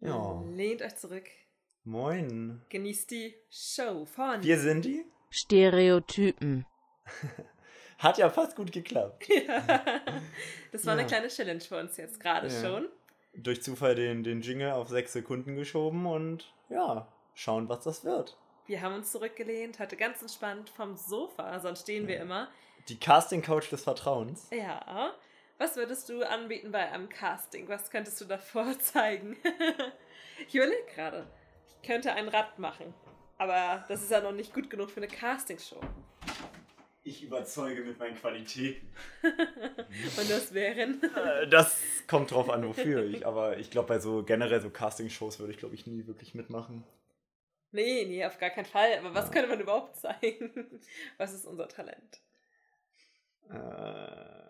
Ja. 0.00 0.42
Lehnt 0.54 0.82
euch 0.82 0.96
zurück. 0.96 1.26
Moin. 1.84 2.62
Genießt 2.68 3.10
die 3.10 3.34
Show 3.50 4.04
von. 4.06 4.42
Wir 4.42 4.58
sind 4.58 4.84
die? 4.84 5.04
Stereotypen. 5.30 6.66
Hat 7.98 8.18
ja 8.18 8.30
fast 8.30 8.56
gut 8.56 8.72
geklappt. 8.72 9.28
das 10.72 10.86
war 10.86 10.94
eine 10.94 11.02
Ja. 11.02 11.08
kleine 11.08 11.28
Challenge 11.28 11.60
für 11.60 11.78
uns 11.78 11.96
jetzt 11.96 12.18
gerade 12.20 12.48
Ja. 12.48 12.60
schon. 12.62 12.88
Durch 13.34 13.62
Zufall 13.62 13.94
den, 13.94 14.24
den 14.24 14.40
Jingle 14.40 14.72
auf 14.72 14.88
sechs 14.88 15.12
Sekunden 15.12 15.54
geschoben 15.54 16.06
und 16.06 16.52
ja, 16.68 17.06
schauen, 17.34 17.68
was 17.68 17.84
das 17.84 18.04
wird. 18.04 18.36
Wir 18.66 18.80
haben 18.82 18.94
uns 18.94 19.12
zurückgelehnt, 19.12 19.78
heute 19.78 19.96
ganz 19.96 20.20
entspannt 20.22 20.70
vom 20.70 20.96
Sofa, 20.96 21.58
sonst 21.60 21.82
stehen 21.82 22.06
wir 22.08 22.16
Ja. 22.16 22.22
immer. 22.22 22.48
Die 22.88 22.98
Casting-Couch 22.98 23.70
des 23.70 23.82
Vertrauens. 23.84 24.48
Ja. 24.50 25.12
Was 25.60 25.76
würdest 25.76 26.08
du 26.08 26.22
anbieten 26.26 26.72
bei 26.72 26.90
einem 26.90 27.10
Casting? 27.10 27.68
Was 27.68 27.90
könntest 27.90 28.18
du 28.20 28.24
davor 28.24 28.78
zeigen? 28.78 29.36
ich 30.48 30.54
überlege 30.54 30.84
gerade. 30.94 31.26
Ich 31.68 31.86
könnte 31.86 32.12
ein 32.14 32.28
Rad 32.28 32.58
machen. 32.58 32.94
Aber 33.36 33.84
das 33.88 34.02
ist 34.02 34.10
ja 34.10 34.20
noch 34.22 34.32
nicht 34.32 34.54
gut 34.54 34.70
genug 34.70 34.90
für 34.90 34.98
eine 35.02 35.08
Castingshow. 35.08 35.80
Ich 37.02 37.22
überzeuge 37.22 37.82
mit 37.82 37.98
meinen 37.98 38.14
Qualitäten. 38.16 38.90
Und 39.22 40.30
das 40.30 40.54
wären. 40.54 41.02
Äh, 41.14 41.46
Das 41.48 41.78
kommt 42.06 42.30
drauf 42.30 42.48
an, 42.48 42.66
wofür 42.66 43.04
ich. 43.04 43.26
Aber 43.26 43.58
ich 43.58 43.70
glaube, 43.70 43.88
bei 43.88 43.98
so 43.98 44.22
generell 44.22 44.60
so 44.62 44.70
Casting-Shows 44.70 45.40
würde 45.40 45.52
ich, 45.52 45.58
glaube 45.58 45.74
ich, 45.74 45.86
nie 45.86 46.06
wirklich 46.06 46.34
mitmachen. 46.34 46.84
Nee, 47.72 48.04
nee, 48.06 48.24
auf 48.24 48.38
gar 48.38 48.50
keinen 48.50 48.64
Fall. 48.66 48.98
Aber 48.98 49.12
was 49.14 49.26
Ja. 49.26 49.32
könnte 49.32 49.48
man 49.48 49.60
überhaupt 49.60 49.96
zeigen? 50.00 50.80
Was 51.18 51.34
ist 51.34 51.46
unser 51.46 51.68
Talent? 51.68 52.20
Äh, 53.50 54.49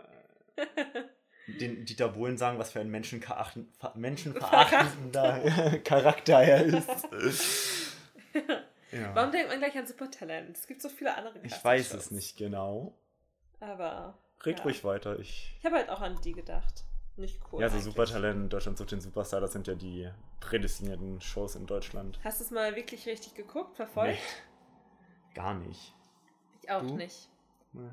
den 1.61 1.85
Dieter 1.85 2.09
Bohlen 2.09 2.39
sagen, 2.39 2.59
was 2.59 2.73
für 2.73 2.81
ein 2.81 2.91
Menschenverachten- 2.91 3.67
ver- 3.79 3.95
menschenverachtender 3.97 5.79
Charakter 5.85 6.41
er 6.43 6.65
ist. 6.65 7.97
ja. 8.93 9.15
Warum 9.15 9.33
denkt 9.33 9.49
man 9.49 9.59
gleich 9.59 9.77
an 9.77 9.87
Supertalent? 9.87 10.57
Es 10.57 10.67
gibt 10.67 10.81
so 10.83 10.89
viele 10.89 11.15
andere 11.17 11.39
Ich 11.43 11.65
weiß 11.65 11.95
es 11.95 12.11
nicht 12.11 12.37
genau. 12.37 12.95
Aber. 13.61 14.19
Red 14.45 14.59
Ja. 14.59 14.65
ruhig 14.65 14.85
weiter. 14.85 15.19
Ich 15.19 15.57
Ich 15.59 15.65
habe 15.67 15.77
halt 15.77 15.91
auch 15.91 16.01
an 16.01 16.19
die 16.23 16.33
gedacht. 16.33 16.85
Nicht 17.17 17.41
cool. 17.53 17.61
ja, 17.61 17.69
so 17.69 17.75
eigentlich. 17.75 17.85
Supertalent, 17.93 18.51
Deutschland 18.53 18.79
sucht 18.79 18.93
den 18.93 19.01
Superstar, 19.01 19.41
das 19.43 19.53
sind 19.53 19.67
ja 19.67 19.75
die 19.75 20.09
prädestinierten 20.39 21.21
Shows 21.21 21.55
in 21.57 21.67
Deutschland. 21.67 22.19
Hast 22.25 22.41
du 22.41 22.45
es 22.45 22.51
mal 22.51 22.75
wirklich 22.77 23.07
richtig 23.07 23.35
geguckt, 23.35 23.77
verfolgt? 23.77 24.15
Nee, 24.15 25.35
gar 25.35 25.53
nicht. 25.55 25.93
Ich 26.63 26.71
auch 26.71 26.81
Du? 26.81 26.97
nicht. 26.97 27.29
Nee. 27.73 27.91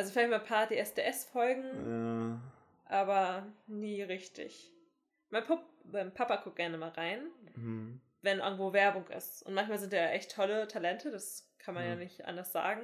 Also 0.00 0.12
vielleicht 0.12 0.30
mal 0.30 0.40
ein 0.40 0.46
paar 0.46 0.66
DSDS-Folgen, 0.66 2.40
Äh, 2.88 2.90
aber 2.92 3.46
nie 3.66 4.00
richtig. 4.02 4.72
Mein, 5.28 5.44
Pup 5.44 5.62
mein 5.84 6.14
Papa 6.14 6.36
guckt 6.36 6.56
gerne 6.56 6.78
mal 6.78 6.88
rein, 6.88 7.26
hm. 7.54 8.00
wenn 8.22 8.38
irgendwo 8.38 8.72
Werbung 8.72 9.06
ist. 9.08 9.42
Und 9.42 9.52
manchmal 9.52 9.76
sind 9.78 9.92
ja 9.92 10.06
echt 10.08 10.34
tolle 10.34 10.66
Talente, 10.68 11.10
das 11.10 11.46
kann 11.58 11.74
man 11.74 11.84
ja 11.84 11.92
Mhm. 11.94 11.98
nicht 12.00 12.24
anders 12.24 12.50
sagen. 12.52 12.80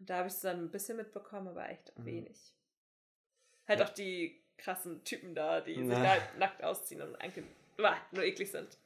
Und 0.00 0.10
da 0.10 0.16
habe 0.16 0.26
ich 0.28 0.34
es 0.34 0.40
dann 0.40 0.64
ein 0.64 0.70
bisschen 0.72 0.96
mitbekommen, 0.96 1.46
aber 1.48 1.68
echt 1.68 1.96
Mhm. 1.96 2.04
wenig. 2.04 2.52
Halt 3.68 3.78
Ja. 3.78 3.86
auch 3.86 3.90
die 3.90 4.42
krassen 4.58 5.04
Typen 5.04 5.36
da, 5.36 5.60
die 5.60 5.74
sich 5.74 5.84
Na. 5.86 6.02
da 6.02 6.08
halt 6.10 6.38
nackt 6.38 6.64
ausziehen 6.64 7.00
und 7.02 7.14
eigentlich 7.16 7.44
nur 8.10 8.24
eklig 8.24 8.50
sind. 8.50 8.76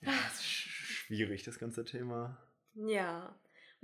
ja, 0.00 0.10
das 0.24 0.34
ist 0.34 0.42
sch- 0.42 0.68
schwierig, 0.68 1.44
das 1.44 1.58
ganze 1.60 1.84
Thema. 1.84 2.36
Ja. 2.74 3.34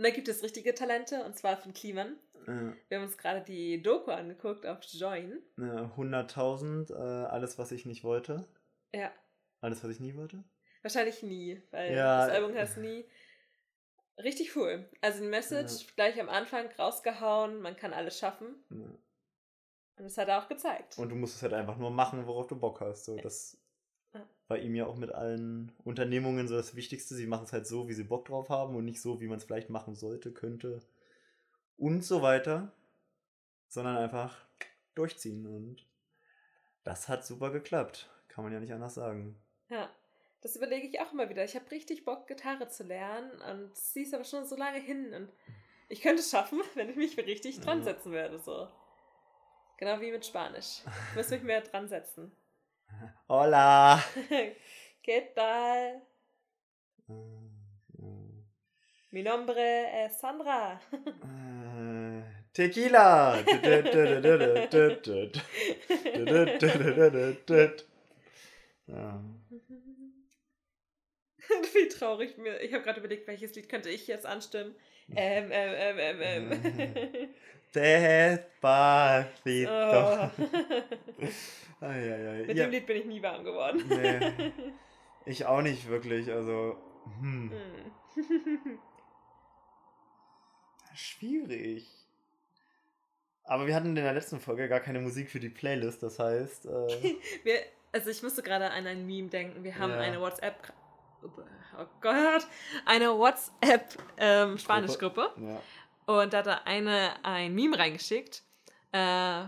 Und 0.00 0.04
da 0.04 0.10
gibt 0.12 0.28
es 0.28 0.42
richtige 0.42 0.74
Talente, 0.74 1.22
und 1.26 1.36
zwar 1.36 1.58
von 1.58 1.74
Kliman. 1.74 2.16
Äh, 2.46 2.72
Wir 2.88 2.96
haben 2.96 3.04
uns 3.04 3.18
gerade 3.18 3.42
die 3.42 3.82
Doku 3.82 4.10
angeguckt 4.10 4.64
auf 4.64 4.78
Join. 4.84 5.42
äh, 5.58 5.60
100.000, 5.94 6.90
äh, 6.90 6.94
alles, 7.26 7.58
was 7.58 7.70
ich 7.70 7.84
nicht 7.84 8.02
wollte. 8.02 8.48
Ja, 8.94 9.12
Alles, 9.60 9.84
was 9.84 9.90
ich 9.90 10.00
nie 10.00 10.14
wollte. 10.16 10.42
wahrscheinlich 10.80 11.22
nie, 11.22 11.62
weil 11.70 11.92
Ja. 11.94 12.26
das 12.26 12.34
Album 12.34 12.54
heißt 12.56 12.78
nie. 12.78 13.04
Richtig 14.16 14.56
cool. 14.56 14.88
Also 15.02 15.20
die 15.20 15.28
Message 15.28 15.94
gleich 15.96 16.18
am 16.18 16.30
Anfang 16.30 16.66
rausgehauen, 16.78 17.60
man 17.60 17.76
kann 17.76 17.92
alles 17.92 18.18
schaffen. 18.18 18.54
Ja. 18.70 18.76
Und 19.96 20.04
das 20.04 20.16
hat 20.16 20.28
er 20.28 20.42
auch 20.42 20.48
gezeigt. 20.48 20.96
Und 20.96 21.10
du 21.10 21.14
musst 21.14 21.36
es 21.36 21.42
halt 21.42 21.52
einfach 21.52 21.76
nur 21.76 21.90
machen, 21.90 22.26
worauf 22.26 22.46
du 22.46 22.58
Bock 22.58 22.80
hast. 22.80 23.04
So, 23.04 23.18
das 23.18 23.52
Ja. 23.52 23.58
Bei 24.50 24.58
ihm 24.58 24.74
ja 24.74 24.84
auch 24.84 24.96
mit 24.96 25.12
allen 25.12 25.70
Unternehmungen 25.84 26.48
so 26.48 26.56
das 26.56 26.74
Wichtigste. 26.74 27.14
Sie 27.14 27.28
machen 27.28 27.44
es 27.44 27.52
halt 27.52 27.68
so, 27.68 27.86
wie 27.86 27.94
sie 27.94 28.02
Bock 28.02 28.24
drauf 28.24 28.48
haben 28.48 28.74
und 28.74 28.84
nicht 28.84 29.00
so, 29.00 29.20
wie 29.20 29.28
man 29.28 29.38
es 29.38 29.44
vielleicht 29.44 29.70
machen 29.70 29.94
sollte, 29.94 30.32
könnte 30.32 30.80
und 31.76 32.04
so 32.04 32.20
weiter. 32.20 32.72
Sondern 33.68 33.96
einfach 33.96 34.44
durchziehen. 34.96 35.46
Und 35.46 35.86
das 36.82 37.08
hat 37.08 37.24
super 37.24 37.52
geklappt. 37.52 38.10
Kann 38.26 38.42
man 38.42 38.52
ja 38.52 38.58
nicht 38.58 38.72
anders 38.72 38.94
sagen. 38.94 39.40
Ja, 39.68 39.88
das 40.40 40.56
überlege 40.56 40.88
ich 40.88 41.00
auch 41.00 41.12
immer 41.12 41.30
wieder. 41.30 41.44
Ich 41.44 41.54
habe 41.54 41.70
richtig 41.70 42.04
Bock, 42.04 42.26
Gitarre 42.26 42.68
zu 42.68 42.82
lernen 42.82 43.30
und 43.42 43.76
sie 43.76 44.02
ist 44.02 44.14
aber 44.14 44.24
schon 44.24 44.46
so 44.46 44.56
lange 44.56 44.80
hin. 44.80 45.14
Und 45.14 45.32
ich 45.88 46.02
könnte 46.02 46.22
es 46.22 46.30
schaffen, 46.32 46.60
wenn 46.74 46.90
ich 46.90 46.96
mich 46.96 47.16
richtig 47.18 47.60
dran 47.60 47.84
setzen 47.84 48.10
würde. 48.10 48.40
So. 48.40 48.66
Genau 49.76 50.00
wie 50.00 50.10
mit 50.10 50.26
Spanisch. 50.26 50.82
Ich 51.10 51.16
muss 51.16 51.30
mich 51.30 51.44
mehr 51.44 51.60
dran 51.60 51.88
setzen. 51.88 52.32
Hola! 53.26 54.04
¿Qué 55.02 55.32
tal? 55.34 56.02
Mi 59.10 59.22
nombre 59.22 60.04
es 60.04 60.20
Sandra. 60.20 60.80
Tequila! 62.52 63.42
Ja. 68.86 69.20
Wie 71.74 71.88
traurig 71.88 72.38
mir. 72.38 72.60
Ich 72.60 72.72
habe 72.72 72.84
gerade 72.84 73.00
überlegt, 73.00 73.26
welches 73.26 73.54
Lied 73.54 73.68
könnte 73.68 73.90
ich 73.90 74.06
jetzt 74.06 74.26
anstimmen. 74.26 74.74
Ähm, 75.14 75.50
ähm, 75.50 75.98
ähm, 75.98 76.20
ähm, 76.22 76.52
ähm. 76.62 77.28
Despacito. 77.74 79.70
oh. 79.70 80.30
Ai, 81.80 81.86
ai, 82.12 82.28
ai. 82.28 82.44
Mit 82.46 82.56
Ja, 82.56 82.64
dem 82.64 82.70
Lied 82.72 82.86
bin 82.86 82.96
ich 82.98 83.04
nie 83.06 83.22
warm 83.22 83.42
geworden. 83.44 83.82
Nee. 83.88 84.52
ich 85.26 85.46
auch 85.46 85.62
nicht 85.62 85.88
wirklich. 85.88 86.30
Also, 86.30 86.76
hm, 87.20 87.50
Hm. 88.14 88.78
schwierig. 90.94 91.86
Aber 93.44 93.66
wir 93.66 93.74
hatten 93.74 93.88
in 93.88 93.94
der 93.96 94.12
letzten 94.12 94.38
Folge 94.40 94.68
gar 94.68 94.80
keine 94.80 95.00
Musik 95.00 95.30
für 95.30 95.40
die 95.40 95.48
Playlist. 95.48 96.02
Das 96.02 96.18
heißt, 96.18 96.66
äh, 96.66 96.68
Wir, 97.42 97.60
also 97.92 98.10
ich 98.10 98.22
musste 98.22 98.42
gerade 98.42 98.70
an 98.70 98.86
ein 98.86 99.06
Meme 99.06 99.28
denken. 99.28 99.64
Wir 99.64 99.76
haben 99.78 99.90
Ja. 99.92 99.98
eine 99.98 100.20
WhatsApp, 100.20 100.72
oh 101.22 101.86
Gott, 102.00 102.46
eine 102.86 103.16
WhatsApp 103.18 103.96
ähm, 104.18 104.56
ja. 104.58 105.62
und 106.06 106.32
da 106.32 106.38
hat 106.38 106.46
da 106.46 106.60
eine 106.64 107.24
ein 107.24 107.54
Meme 107.54 107.78
reingeschickt. 107.78 108.42
Äh, 108.92 109.44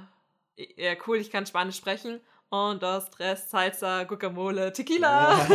ja 0.76 0.94
cool, 1.06 1.16
ich 1.18 1.30
kann 1.30 1.46
Spanisch 1.46 1.76
sprechen. 1.76 2.20
Und 2.50 2.82
dos, 2.82 3.08
tres, 3.10 3.50
salsa, 3.50 4.04
guacamole, 4.04 4.72
tequila. 4.72 5.38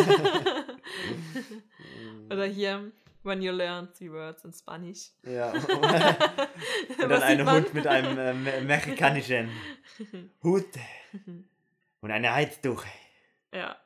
Oder 2.31 2.45
hier, 2.45 2.91
when 3.23 3.41
you 3.41 3.51
learn 3.51 3.91
three 3.93 4.11
words 4.11 4.43
in 4.43 4.51
Spanish. 4.53 5.11
Ja. 5.23 5.51
Und 5.53 5.61
dann 7.09 7.21
ein 7.23 7.37
sieht 7.37 7.45
man? 7.45 7.55
Hund 7.55 7.73
mit 7.73 7.85
einem 7.87 8.17
äh, 8.17 8.33
me- 8.33 8.61
mexikanischen 8.61 9.49
Hut 10.43 10.65
und 12.01 12.11
eine 12.11 12.33
Heiztuche. 12.33 12.87
ja. 13.53 13.77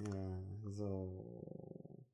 Ja, 0.00 0.38
so. 0.72 2.04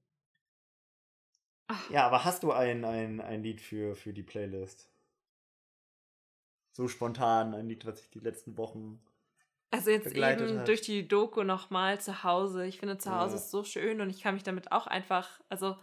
Ach. 1.68 1.90
Ja, 1.90 2.06
aber 2.06 2.24
hast 2.24 2.42
du 2.42 2.52
ein, 2.52 2.84
ein, 2.84 3.20
ein 3.22 3.42
Lied 3.42 3.60
für, 3.62 3.94
für 3.94 4.12
die 4.12 4.22
Playlist? 4.22 4.89
So 6.80 6.88
spontan, 6.88 7.52
ein 7.52 7.68
Lied, 7.68 7.84
was 7.84 8.00
ich 8.00 8.08
die 8.08 8.20
letzten 8.20 8.56
Wochen. 8.56 9.02
Also 9.70 9.90
jetzt 9.90 10.14
eben 10.14 10.60
hat. 10.60 10.66
durch 10.66 10.80
die 10.80 11.06
Doku 11.06 11.42
nochmal 11.42 12.00
zu 12.00 12.24
Hause. 12.24 12.64
Ich 12.64 12.78
finde 12.78 12.96
zu 12.96 13.10
Hause 13.14 13.34
Ja. 13.34 13.38
ist 13.38 13.50
so 13.50 13.64
schön 13.64 14.00
und 14.00 14.08
ich 14.08 14.22
kann 14.22 14.32
mich 14.32 14.44
damit 14.44 14.72
auch 14.72 14.86
einfach, 14.86 15.28
also 15.50 15.76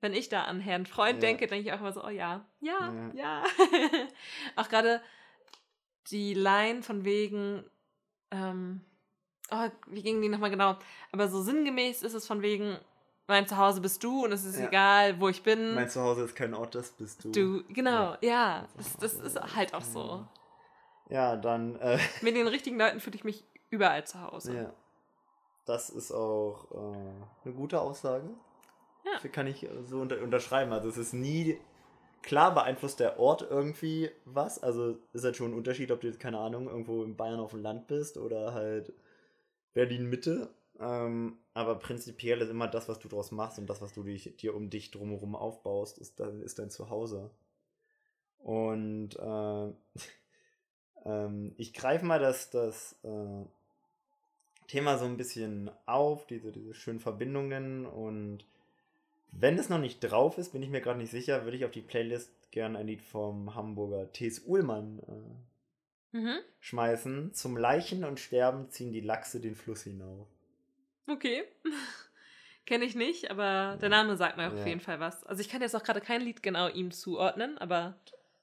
wenn 0.00 0.14
ich 0.14 0.30
da 0.30 0.44
an 0.44 0.60
Herrn 0.60 0.86
Freund 0.86 1.16
Ja. 1.22 1.28
denke, 1.28 1.46
denke 1.46 1.68
ich 1.68 1.74
auch 1.74 1.80
immer 1.80 1.92
so, 1.92 2.02
oh 2.02 2.08
ja, 2.08 2.42
ja, 2.60 2.90
Ja. 3.12 3.12
ja. 3.12 3.44
auch 4.56 4.70
gerade 4.70 5.02
die 6.06 6.32
Line 6.32 6.82
von 6.82 7.04
wegen, 7.04 7.62
ähm, 8.30 8.80
oh, 9.50 9.68
wie 9.88 10.02
ging 10.02 10.22
die 10.22 10.30
nochmal 10.30 10.48
genau? 10.48 10.78
Aber 11.12 11.28
so 11.28 11.42
sinngemäß 11.42 12.00
ist 12.02 12.14
es 12.14 12.26
von 12.26 12.40
wegen, 12.40 12.78
mein 13.32 13.46
Zuhause 13.48 13.80
bist 13.80 14.02
du 14.04 14.24
und 14.24 14.32
es 14.32 14.44
ist 14.44 14.58
Ja. 14.58 14.68
egal, 14.68 15.20
wo 15.20 15.28
ich 15.28 15.42
bin. 15.42 15.74
Mein 15.74 15.88
Zuhause 15.88 16.22
ist 16.24 16.34
kein 16.36 16.54
Ort, 16.54 16.74
das 16.74 16.90
bist 16.92 17.24
du. 17.24 17.32
du, 17.32 17.64
genau, 17.68 18.14
ja, 18.20 18.20
Ja. 18.20 18.68
das, 18.76 18.96
das 18.98 19.14
ist 19.14 19.56
halt 19.56 19.74
auch 19.74 19.82
so. 19.82 20.24
Ja, 21.08 21.36
dann. 21.36 21.76
Äh, 21.80 21.98
Mit 22.22 22.36
den 22.36 22.46
richtigen 22.48 22.78
Leuten 22.78 23.00
fühle 23.00 23.16
ich 23.16 23.24
mich 23.24 23.44
überall 23.70 24.04
zu 24.06 24.20
Hause. 24.22 24.54
ja. 24.56 24.72
Das 25.64 25.90
ist 25.90 26.10
auch 26.10 26.70
äh, 26.72 27.44
eine 27.44 27.54
gute 27.54 27.80
Aussage. 27.80 28.28
Ja. 29.04 29.12
Das 29.22 29.30
kann 29.32 29.46
ich 29.46 29.66
so 29.86 30.00
unter 30.00 30.20
unterschreiben. 30.20 30.72
Also, 30.72 30.88
es 30.88 30.96
ist 30.96 31.12
nie. 31.12 31.58
Klar 32.22 32.54
beeinflusst 32.54 33.00
der 33.00 33.18
Ort 33.18 33.42
irgendwie 33.50 34.10
was. 34.24 34.62
Also 34.62 34.96
ist 35.12 35.24
halt 35.24 35.36
schon 35.36 35.50
ein 35.52 35.56
Unterschied, 35.56 35.90
ob 35.90 36.00
du 36.00 36.06
jetzt, 36.06 36.20
keine 36.20 36.38
Ahnung, 36.38 36.68
irgendwo 36.68 37.02
in 37.02 37.16
Bayern 37.16 37.40
auf 37.40 37.50
dem 37.50 37.62
Land 37.62 37.88
bist 37.88 38.16
oder 38.16 38.54
halt 38.54 38.92
Berlin 39.74 40.08
Mitte. 40.08 40.48
Ähm, 40.80 41.38
aber 41.54 41.76
prinzipiell 41.78 42.40
ist 42.42 42.50
immer 42.50 42.68
das, 42.68 42.88
was 42.88 42.98
du 42.98 43.08
draus 43.08 43.30
machst 43.30 43.58
und 43.58 43.68
das, 43.68 43.80
was 43.82 43.92
du 43.94 44.02
dich, 44.02 44.36
dir 44.36 44.54
um 44.54 44.70
dich 44.70 44.90
drumherum 44.90 45.34
aufbaust, 45.36 45.98
ist, 45.98 46.20
dein- 46.20 46.42
ist 46.42 46.58
dein 46.58 46.70
Zuhause. 46.70 47.30
Und 48.38 49.16
äh, 49.16 49.72
ähm, 51.04 51.54
ich 51.56 51.74
greife 51.74 52.04
mal 52.04 52.18
das, 52.18 52.50
das 52.50 52.96
äh, 53.04 53.44
Thema 54.66 54.98
so 54.98 55.04
ein 55.04 55.16
bisschen 55.16 55.70
auf, 55.86 56.26
diese, 56.26 56.50
diese 56.50 56.74
schönen 56.74 56.98
Verbindungen. 57.00 57.86
Und 57.86 58.44
wenn 59.32 59.58
es 59.58 59.68
noch 59.70 59.78
nicht 59.80 60.00
drauf 60.00 60.38
ist, 60.38 60.52
bin 60.52 60.62
ich 60.62 60.70
mir 60.70 60.80
gerade 60.82 60.98
nicht 61.00 61.10
sicher, 61.12 61.44
würde 61.44 61.56
ich 61.58 61.64
auf 61.64 61.72
die 61.72 61.82
Playlist 61.82 62.30
gerne 62.52 62.78
ein 62.78 62.86
Lied 62.88 63.02
vom 63.02 63.54
Hamburger 63.54 64.12
T.S. 64.12 64.40
Uhlmann 64.46 65.00
äh, 65.00 65.36
Mhm. 66.12 66.40
schmeißen. 66.60 67.34
Zum 67.34 67.58
Leichen 67.58 68.04
und 68.04 68.18
Sterben 68.18 68.70
ziehen 68.70 68.90
die 68.90 69.00
Lachse 69.02 69.38
den 69.38 69.54
Fluss 69.54 69.82
hinauf. 69.82 70.26
Okay. 71.06 71.44
Kenne 72.66 72.84
ich 72.84 72.94
nicht, 72.94 73.30
aber 73.30 73.76
der 73.80 73.88
Name 73.88 74.16
sagt 74.16 74.36
mir 74.36 74.46
auf 74.48 74.58
Ja. 74.58 74.66
jeden 74.66 74.80
Fall 74.80 75.00
was. 75.00 75.24
Also 75.24 75.40
ich 75.40 75.48
kann 75.48 75.62
jetzt 75.62 75.74
auch 75.74 75.82
gerade 75.82 76.00
kein 76.00 76.20
Lied 76.20 76.42
genau 76.42 76.68
ihm 76.68 76.92
zuordnen, 76.92 77.58
aber 77.58 77.98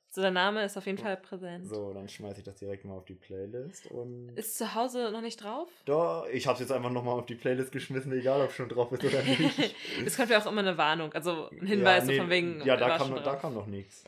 so 0.09 0.21
der 0.21 0.31
Name 0.31 0.65
ist 0.65 0.75
auf 0.75 0.85
jeden 0.87 0.97
Fall 0.97 1.15
präsent. 1.17 1.67
So, 1.67 1.93
dann 1.93 2.09
schmeiße 2.09 2.39
ich 2.39 2.43
das 2.43 2.55
direkt 2.55 2.83
mal 2.83 2.95
auf 2.97 3.05
die 3.05 3.13
Playlist. 3.15 3.85
Und 3.87 4.35
Ist 4.35 4.57
zu 4.57 4.73
Hause 4.75 5.11
noch 5.11 5.21
nicht 5.21 5.41
drauf? 5.41 5.69
da, 5.85 6.25
ich 6.31 6.47
habe 6.47 6.55
es 6.55 6.59
jetzt 6.59 6.71
einfach 6.71 6.89
nochmal 6.89 7.17
auf 7.17 7.27
die 7.27 7.35
Playlist 7.35 7.71
geschmissen, 7.71 8.11
egal 8.11 8.41
ob 8.41 8.51
schon 8.51 8.67
drauf 8.67 8.91
ist 8.91 9.03
oder 9.05 9.21
nicht. 9.23 9.75
Es 10.05 10.17
kommt 10.17 10.29
ja 10.29 10.41
auch 10.41 10.45
immer 10.47 10.61
eine 10.61 10.77
Warnung, 10.77 11.13
also 11.13 11.49
ein 11.51 11.65
Hinweis 11.65 12.05
so 12.05 12.11
nee, 12.11 12.17
von 12.17 12.29
wegen. 12.29 12.65
Ja, 12.65 12.75
da 12.75 12.89
war 12.89 12.97
kam, 12.97 13.11
noch, 13.11 13.23
da 13.23 13.35
kam 13.35 13.53
noch 13.53 13.67
nichts. 13.67 14.03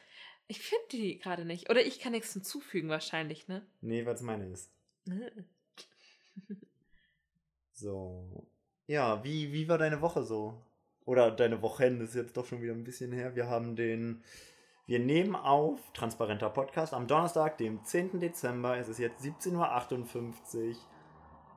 Ich 0.47 0.59
finde 0.59 0.83
die 0.91 1.19
gerade 1.19 1.45
nicht. 1.45 1.69
Oder 1.69 1.85
ich 1.85 1.99
kann 1.99 2.11
nichts 2.11 2.33
hinzufügen 2.33 2.89
wahrscheinlich, 2.89 3.47
ne? 3.47 3.65
Nee, 3.79 4.05
weil 4.05 4.15
es 4.15 4.21
meine 4.21 4.47
ist. 4.47 4.71
So. 7.81 8.45
Ja, 8.85 9.23
wie, 9.23 9.51
wie 9.51 9.67
war 9.67 9.77
deine 9.77 10.01
Woche 10.01 10.23
so? 10.23 10.61
Oder 11.05 11.31
deine 11.31 11.61
Wochen, 11.61 11.99
das 11.99 12.09
ist 12.09 12.15
jetzt 12.15 12.37
doch 12.37 12.45
schon 12.45 12.61
wieder 12.61 12.73
ein 12.73 12.83
bisschen 12.83 13.11
her. 13.11 13.35
Wir 13.35 13.49
haben 13.49 13.75
den. 13.75 14.23
Wir 14.85 14.99
nehmen 14.99 15.35
auf, 15.35 15.79
transparenter 15.93 16.49
Podcast, 16.49 16.93
am 16.93 17.07
Donnerstag, 17.07 17.57
dem 17.57 17.83
10. 17.83 18.19
Dezember. 18.19 18.77
Es 18.77 18.89
ist 18.89 18.99
jetzt 18.99 19.23
17.58 19.23 20.69
Uhr. 20.69 20.75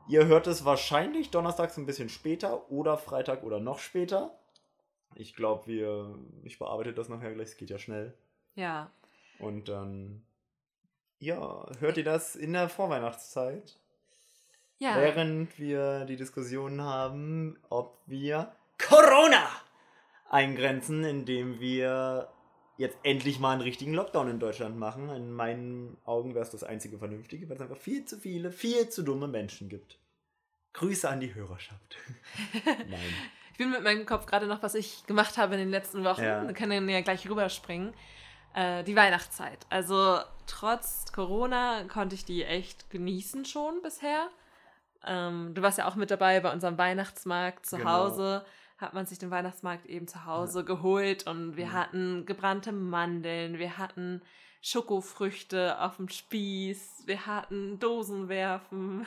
Ihr 0.09 0.27
hört 0.27 0.47
es 0.47 0.65
wahrscheinlich 0.65 1.31
donnerstags 1.31 1.77
ein 1.77 1.87
bisschen 1.87 2.09
später 2.09 2.71
oder 2.71 2.97
Freitag 2.97 3.43
oder 3.43 3.61
noch 3.61 3.79
später. 3.79 4.39
Ich 5.15 5.35
glaube, 5.35 5.67
wir. 5.67 6.19
Ich 6.43 6.59
bearbeite 6.59 6.95
das 6.95 7.09
nachher 7.09 7.35
gleich, 7.35 7.49
es 7.49 7.57
geht 7.57 7.71
ja 7.71 7.79
schnell. 7.79 8.15
Ja. 8.55 8.91
Und 9.39 9.69
dann. 9.69 10.23
Ja, 11.19 11.67
hört 11.81 11.97
ihr 11.97 12.05
das 12.05 12.35
in 12.37 12.53
der 12.53 12.69
Vorweihnachtszeit? 12.69 13.79
Ja. 14.79 14.97
Während 14.97 15.59
wir 15.59 16.05
die 16.05 16.17
Diskussion 16.17 16.81
haben, 16.83 17.59
ob 17.71 18.01
wir 18.07 18.53
Corona 18.79 19.49
eingrenzen, 20.29 21.05
indem 21.05 21.61
wir 21.61 22.29
jetzt 22.77 22.99
endlich 23.05 23.39
mal 23.39 23.53
einen 23.53 23.61
richtigen 23.61 23.95
Lockdown 23.95 24.29
in 24.29 24.41
Deutschland 24.41 24.77
machen. 24.77 25.09
In 25.11 25.33
meinen 25.33 25.97
Augen 26.05 26.35
wäre 26.35 26.45
es 26.45 26.51
das 26.51 26.65
einzige 26.65 26.99
Vernünftige, 26.99 27.49
weil 27.49 27.57
es 27.57 27.63
einfach 27.63 27.77
viel 27.77 28.05
zu 28.05 28.19
viele, 28.19 28.51
viel 28.51 28.89
zu 28.89 29.03
dumme 29.03 29.29
Menschen 29.29 29.69
gibt. 29.69 29.99
Grüße 30.73 31.09
an 31.09 31.21
die 31.21 31.35
Hörerschaft. 31.35 31.97
Nein. 32.65 33.15
Ich 33.53 33.59
bin 33.59 33.71
mit 33.71 33.85
meinem 33.85 34.05
Kopf 34.05 34.27
gerade 34.27 34.49
noch, 34.49 34.65
was 34.65 34.75
ich 34.75 35.07
gemacht 35.07 35.39
habe 35.39 35.55
in 35.55 35.61
den 35.61 35.71
letzten 35.71 36.03
Wochen. 36.03 36.25
Ja. 36.25 36.45
Wir 36.45 36.55
können 36.55 36.89
ja 36.89 37.01
gleich 37.03 37.29
rüberspringen. 37.31 37.95
Äh, 38.55 38.83
die 38.83 38.97
Weihnachtszeit. 38.97 39.67
Also 39.71 40.19
trotz 40.47 41.13
Corona 41.13 41.85
konnte 41.85 42.17
ich 42.17 42.25
die 42.25 42.45
echt 42.45 42.91
genießen 42.91 43.45
schon 43.45 43.83
bisher. 43.83 44.29
Ähm, 45.07 45.53
du 45.55 45.63
warst 45.63 45.79
ja 45.79 45.87
auch 45.87 45.95
mit 45.97 46.11
dabei 46.11 46.41
bei 46.41 46.53
unserem 46.53 46.79
Weihnachtsmarkt 46.79 47.67
zu 47.67 47.77
Genau. 47.79 47.91
Hause. 47.91 48.45
Hat 48.79 48.93
man 48.93 49.07
sich 49.07 49.19
den 49.19 49.31
Weihnachtsmarkt 49.31 49.87
eben 49.87 50.09
zu 50.09 50.25
Hause 50.27 50.65
geholt 50.65 51.27
und 51.27 51.57
wir 51.57 51.67
Mhm. 51.67 51.73
hatten 51.73 52.27
gebrannte 52.27 52.73
Mandeln, 52.73 53.59
wir 53.59 53.79
hatten 53.79 54.21
Schokofrüchte 54.65 55.79
auf 55.79 55.97
dem 55.97 56.09
Spieß, 56.09 57.03
wir 57.05 57.27
hatten 57.27 57.79
Dosenwerfen, 57.79 59.07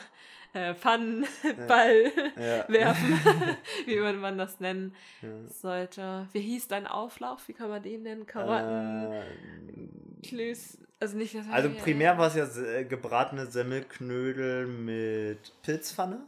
äh, 0.52 0.72
Pfannenball 0.74 2.12
Ja. 2.36 2.68
werfen, 2.68 3.18
wie 3.86 3.96
würde 3.96 4.18
man 4.18 4.38
das 4.38 4.60
nennen 4.60 4.94
Ja. 5.20 5.28
sollte. 5.48 6.28
Wie 6.32 6.40
hieß 6.40 6.68
dein 6.68 6.86
Auflauf? 6.86 7.48
Wie 7.48 7.54
kann 7.54 7.70
man 7.70 7.82
den 7.82 8.04
nennen? 8.04 8.24
Karotten, 8.24 9.12
Äh, 9.12 10.26
Klöß, 10.28 10.78
also 11.00 11.16
nicht 11.16 11.34
das 11.34 11.48
Also 11.50 11.70
primär 11.70 12.16
war 12.18 12.28
es 12.28 12.36
ja 12.36 12.46
se- 12.46 12.84
gebratene 12.84 13.46
Semmelknödel 13.46 14.66
mit 14.68 15.52
Pilzpfanne. 15.62 16.20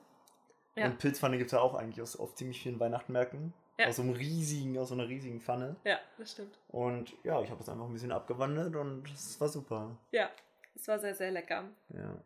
Ja. 0.75 0.87
Und 0.87 0.99
Pilzpfanne 0.99 1.39
gibt 1.39 1.49
es 1.49 1.53
ja 1.53 1.61
auch 1.61 1.75
eigentlich 1.77 2.01
auf 2.19 2.35
ziemlich 2.35 2.61
vielen 2.63 2.81
Weihnachtenmärkten. 2.81 3.53
Ja. 3.81 3.89
Aus 3.89 3.97
so 3.97 4.03
einem 4.03 4.13
riesigen, 4.13 4.77
aus 4.79 4.89
so 4.89 4.95
einer 4.95 5.09
riesigen 5.09 5.41
Pfanne. 5.41 5.77
Ja, 5.85 5.99
das 6.19 6.33
stimmt. 6.33 6.59
Und 6.69 7.15
ja, 7.25 7.41
ich 7.43 7.51
habe 7.51 7.63
es 7.63 7.69
einfach 7.69 7.87
ein 7.87 7.93
bisschen 7.93 8.13
abgewandelt 8.13 8.77
und 8.77 9.11
es 9.11 9.41
war 9.41 9.49
super. 9.49 9.97
Ja, 10.11 10.31
es 10.75 10.87
war 10.89 10.99
sehr, 10.99 11.15
sehr 11.15 11.31
lecker. 11.31 11.65
Ja. 11.89 12.23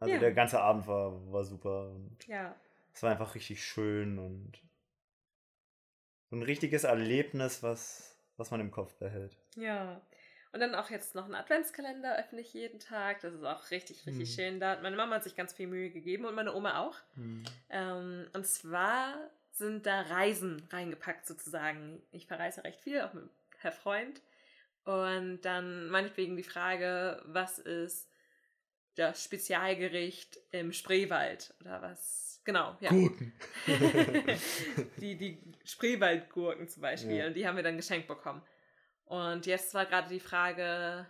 Also 0.00 0.14
Ja. 0.14 0.20
der 0.20 0.32
ganze 0.32 0.60
Abend 0.60 0.86
war, 0.86 1.32
war 1.32 1.44
super 1.44 1.90
und 1.90 2.16
Ja, 2.28 2.54
es 2.92 3.02
war 3.02 3.10
einfach 3.10 3.34
richtig 3.34 3.64
schön 3.64 4.18
und 4.18 4.60
ein 6.30 6.42
richtiges 6.42 6.84
Erlebnis, 6.84 7.62
was, 7.62 8.16
was 8.36 8.50
man 8.50 8.60
im 8.60 8.70
Kopf 8.70 8.94
behält. 8.94 9.36
ja. 9.56 10.00
Und 10.52 10.60
dann 10.60 10.76
auch 10.76 10.88
jetzt 10.88 11.16
noch 11.16 11.24
einen 11.24 11.34
Adventskalender 11.34 12.16
öffne 12.16 12.40
ich 12.40 12.54
jeden 12.54 12.78
Tag. 12.78 13.18
Das 13.22 13.34
ist 13.34 13.42
auch 13.42 13.72
richtig, 13.72 14.06
richtig 14.06 14.28
Hm. 14.28 14.34
schön. 14.36 14.60
Da 14.60 14.70
hat 14.70 14.82
meine 14.84 14.94
Mama 14.94 15.16
hat 15.16 15.24
sich 15.24 15.34
ganz 15.34 15.52
viel 15.52 15.66
Mühe 15.66 15.90
gegeben 15.90 16.26
und 16.26 16.36
meine 16.36 16.54
Oma 16.54 16.78
auch. 16.78 16.94
Hm. 17.16 17.42
Ähm, 17.70 18.28
und 18.34 18.46
zwar 18.46 19.16
sind 19.54 19.86
da 19.86 20.02
Reisen 20.02 20.66
reingepackt 20.70 21.26
sozusagen. 21.26 22.02
Ich 22.10 22.26
verreise 22.26 22.64
recht 22.64 22.80
viel, 22.80 23.00
auch 23.00 23.12
mit 23.14 23.24
Herr 23.58 23.72
Freund. 23.72 24.20
Und 24.84 25.42
dann 25.42 25.88
meinetwegen 25.88 26.36
die 26.36 26.42
Frage, 26.42 27.22
was 27.26 27.58
ist 27.58 28.10
das 28.96 29.24
Spezialgericht 29.24 30.38
im 30.50 30.72
Spreewald 30.72 31.54
oder 31.60 31.80
was? 31.80 32.42
Genau, 32.44 32.76
ja. 32.80 32.90
Gurken. 32.90 33.32
die, 34.98 35.16
die 35.16 35.42
Spreewaldgurken 35.64 36.68
zum 36.68 36.82
Beispiel. 36.82 37.16
Ja. 37.16 37.26
Und 37.28 37.34
die 37.34 37.46
haben 37.46 37.56
wir 37.56 37.62
dann 37.62 37.76
geschenkt 37.76 38.08
bekommen. 38.08 38.42
Und 39.06 39.46
jetzt 39.46 39.72
war 39.72 39.86
gerade 39.86 40.08
die 40.08 40.20
Frage 40.20 41.06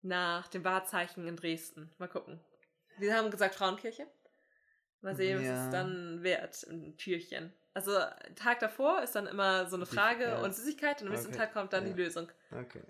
nach 0.00 0.48
dem 0.48 0.64
Wahrzeichen 0.64 1.28
in 1.28 1.36
Dresden. 1.36 1.92
Mal 1.98 2.08
gucken. 2.08 2.40
Wir 2.98 3.16
haben 3.16 3.30
gesagt 3.30 3.54
Frauenkirche. 3.54 4.06
Mal 5.02 5.16
sehen, 5.16 5.38
was 5.38 5.46
Ja. 5.46 5.64
es 5.64 5.70
dann 5.70 6.22
wird 6.22 6.62
im 6.64 6.96
Türchen. 6.96 7.52
Also 7.74 7.92
Tag 8.36 8.60
davor 8.60 9.02
ist 9.02 9.14
dann 9.16 9.26
immer 9.26 9.66
so 9.68 9.76
eine 9.76 9.86
Frage 9.86 10.24
ja. 10.24 10.42
und 10.42 10.54
Süßigkeit 10.54 11.00
und 11.00 11.08
am 11.08 11.12
nächsten 11.14 11.30
Okay, 11.30 11.38
Tag 11.38 11.52
kommt 11.52 11.72
dann 11.72 11.86
ja. 11.86 11.92
die 11.92 12.02
Lösung. 12.02 12.28
Okay. 12.50 12.82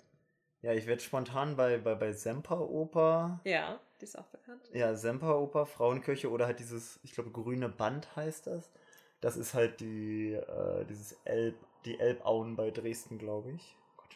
Ja, 0.61 0.73
ich 0.73 0.87
werde 0.87 1.01
spontan 1.01 1.55
bei, 1.57 1.77
bei, 1.77 1.95
bei 1.95 2.13
Semperoper. 2.13 3.41
Ja, 3.43 3.79
die 3.99 4.05
ist 4.05 4.17
auch 4.17 4.27
bekannt. 4.27 4.61
Ja, 4.73 4.95
Semperoper, 4.95 5.65
Frauenkirche 5.65 6.29
oder 6.29 6.45
halt 6.45 6.59
dieses, 6.59 6.99
ich 7.03 7.13
glaube, 7.13 7.31
grüne 7.31 7.67
Band 7.69 8.15
heißt 8.15 8.47
das. 8.47 8.71
Das 9.19 9.35
ist 9.37 9.53
halt 9.53 9.79
die, 9.79 10.33
äh, 10.33 10.85
dieses 10.85 11.17
Elb, 11.25 11.55
die 11.85 11.99
Elbauen 11.99 12.55
bei 12.55 12.71
Dresden, 12.71 13.17
glaube 13.17 13.51
ich. 13.51 13.75
Gott, 13.97 14.15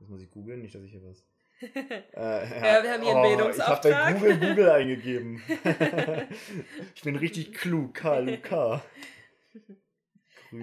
jetzt 0.00 0.10
muss 0.10 0.22
ich 0.22 0.30
googeln, 0.30 0.60
nicht, 0.62 0.74
dass 0.74 0.82
ich 0.82 0.92
hier 0.92 1.04
was. 1.04 1.22
Äh, 2.14 2.76
Ja, 2.76 2.82
wir 2.82 2.92
haben 2.92 3.02
hier 3.02 3.14
einen 3.16 3.50
Ich 3.50 3.60
habe 3.60 3.82
bei 3.82 3.90
Bildungsauftrag. 3.90 4.14
Google 4.14 4.38
Google 4.38 4.70
eingegeben. 4.70 5.42
ich 6.94 7.02
bin 7.02 7.16
richtig 7.16 7.52
klug, 7.52 7.94
KLUK. 7.94 8.80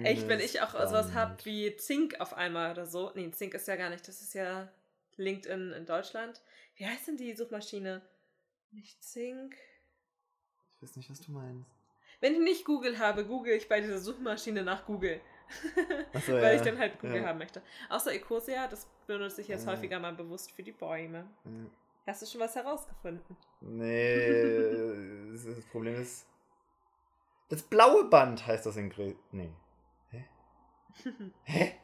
Echt, 0.02 0.28
wenn 0.28 0.40
ich 0.40 0.60
auch 0.60 0.72
sowas 0.72 1.14
habe 1.14 1.36
wie 1.44 1.74
Zink 1.76 2.20
auf 2.20 2.34
einmal 2.34 2.72
oder 2.72 2.84
so. 2.84 3.10
Nee, 3.14 3.30
Zink 3.30 3.54
ist 3.54 3.68
ja 3.68 3.76
gar 3.76 3.90
nicht, 3.90 4.06
das 4.06 4.20
ist 4.20 4.34
ja 4.34 4.70
LinkedIn 5.16 5.72
in 5.72 5.86
Deutschland. 5.86 6.42
Wie 6.76 6.86
heißt 6.86 7.08
denn 7.08 7.16
die 7.16 7.34
Suchmaschine? 7.34 8.02
Nicht 8.70 9.02
Zink. 9.02 9.56
Ich 10.76 10.82
weiß 10.82 10.96
nicht, 10.96 11.10
was 11.10 11.20
du 11.20 11.32
meinst. 11.32 11.70
Wenn 12.20 12.34
ich 12.34 12.40
nicht 12.40 12.64
Google 12.64 12.98
habe, 12.98 13.24
google 13.24 13.54
ich 13.54 13.68
bei 13.68 13.80
dieser 13.80 13.98
Suchmaschine 13.98 14.62
nach 14.62 14.84
Google. 14.84 15.20
Achso, 16.12 16.32
Weil 16.32 16.42
ja, 16.42 16.54
ich 16.54 16.62
dann 16.62 16.78
halt 16.78 17.00
Google 17.00 17.22
ja. 17.22 17.28
haben 17.28 17.38
möchte. 17.38 17.62
Außer 17.88 18.12
Ecosia, 18.12 18.68
das 18.68 18.86
benutze 19.08 19.40
ich 19.40 19.48
jetzt 19.48 19.66
Ja. 19.66 19.72
häufiger 19.72 19.98
mal 19.98 20.12
bewusst 20.14 20.52
für 20.52 20.62
die 20.62 20.70
Bäume. 20.72 21.28
Ja. 21.44 21.50
Hast 22.06 22.22
du 22.22 22.26
schon 22.26 22.40
was 22.40 22.54
herausgefunden? 22.54 23.36
Nee, 23.60 25.32
das 25.32 25.64
Problem 25.66 26.00
ist. 26.00 26.26
Das 27.48 27.62
blaue 27.62 28.04
Band 28.04 28.46
heißt 28.46 28.64
das 28.66 28.76
in 28.76 28.88
Gre 28.90 29.14
Nee. 29.32 29.52
Hä? 30.10 30.24
Hä? 31.44 31.74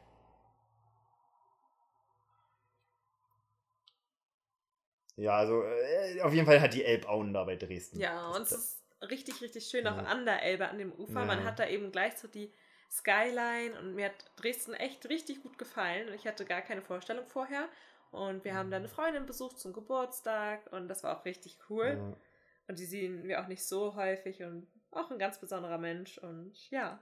Ja, 5.16 5.36
also 5.36 5.62
äh, 5.62 6.20
auf 6.22 6.32
jeden 6.32 6.46
Fall 6.46 6.60
hat 6.60 6.74
die 6.74 6.84
Elbauen 6.84 7.32
da 7.32 7.44
bei 7.44 7.56
Dresden. 7.56 7.98
Ja, 8.00 8.28
Das- 8.30 8.36
und 8.36 8.42
es 8.42 8.52
ist 8.52 8.82
richtig, 9.10 9.40
richtig 9.42 9.64
schön, 9.66 9.86
auch 9.86 9.96
Ja. 9.96 10.02
an 10.04 10.24
der 10.24 10.42
Elbe, 10.42 10.68
an 10.68 10.78
dem 10.78 10.92
Ufer. 10.92 11.20
Ja. 11.20 11.24
Man 11.26 11.44
hat 11.44 11.58
da 11.58 11.68
eben 11.68 11.92
gleich 11.92 12.16
so 12.16 12.26
die 12.28 12.52
Skyline 12.94 13.78
und 13.80 13.94
mir 13.94 14.06
hat 14.06 14.30
Dresden 14.36 14.74
echt 14.74 15.08
richtig 15.08 15.42
gut 15.42 15.58
gefallen. 15.58 16.08
Und 16.08 16.14
ich 16.14 16.26
hatte 16.26 16.44
gar 16.44 16.62
keine 16.62 16.82
Vorstellung 16.82 17.26
vorher. 17.26 17.68
Und 18.10 18.44
wir 18.44 18.54
haben 18.54 18.70
da 18.70 18.76
eine 18.76 18.88
Freundin 18.88 19.26
besucht 19.26 19.58
zum 19.58 19.72
Geburtstag 19.72 20.72
und 20.72 20.86
das 20.88 21.02
war 21.02 21.18
auch 21.18 21.24
richtig 21.24 21.58
cool. 21.68 22.14
Und 22.68 22.78
die 22.78 22.86
sehen 22.86 23.24
wir 23.24 23.42
auch 23.42 23.48
nicht 23.48 23.64
so 23.66 23.96
häufig 23.96 24.42
und 24.42 24.68
auch 24.92 25.10
ein 25.10 25.18
ganz 25.18 25.38
besonderer 25.40 25.78
Mensch. 25.78 26.18
Und 26.18 26.52
ja, 26.70 27.00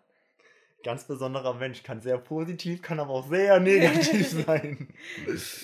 Ganz 0.84 1.06
besonderer 1.06 1.54
Mensch, 1.54 1.84
kann 1.84 2.00
sehr 2.00 2.18
positiv, 2.18 2.82
kann 2.82 2.99
aber 2.99 3.11
auch 3.11 3.28
sehr 3.28 3.61
negativ 3.61 4.30
sein. 4.46 4.92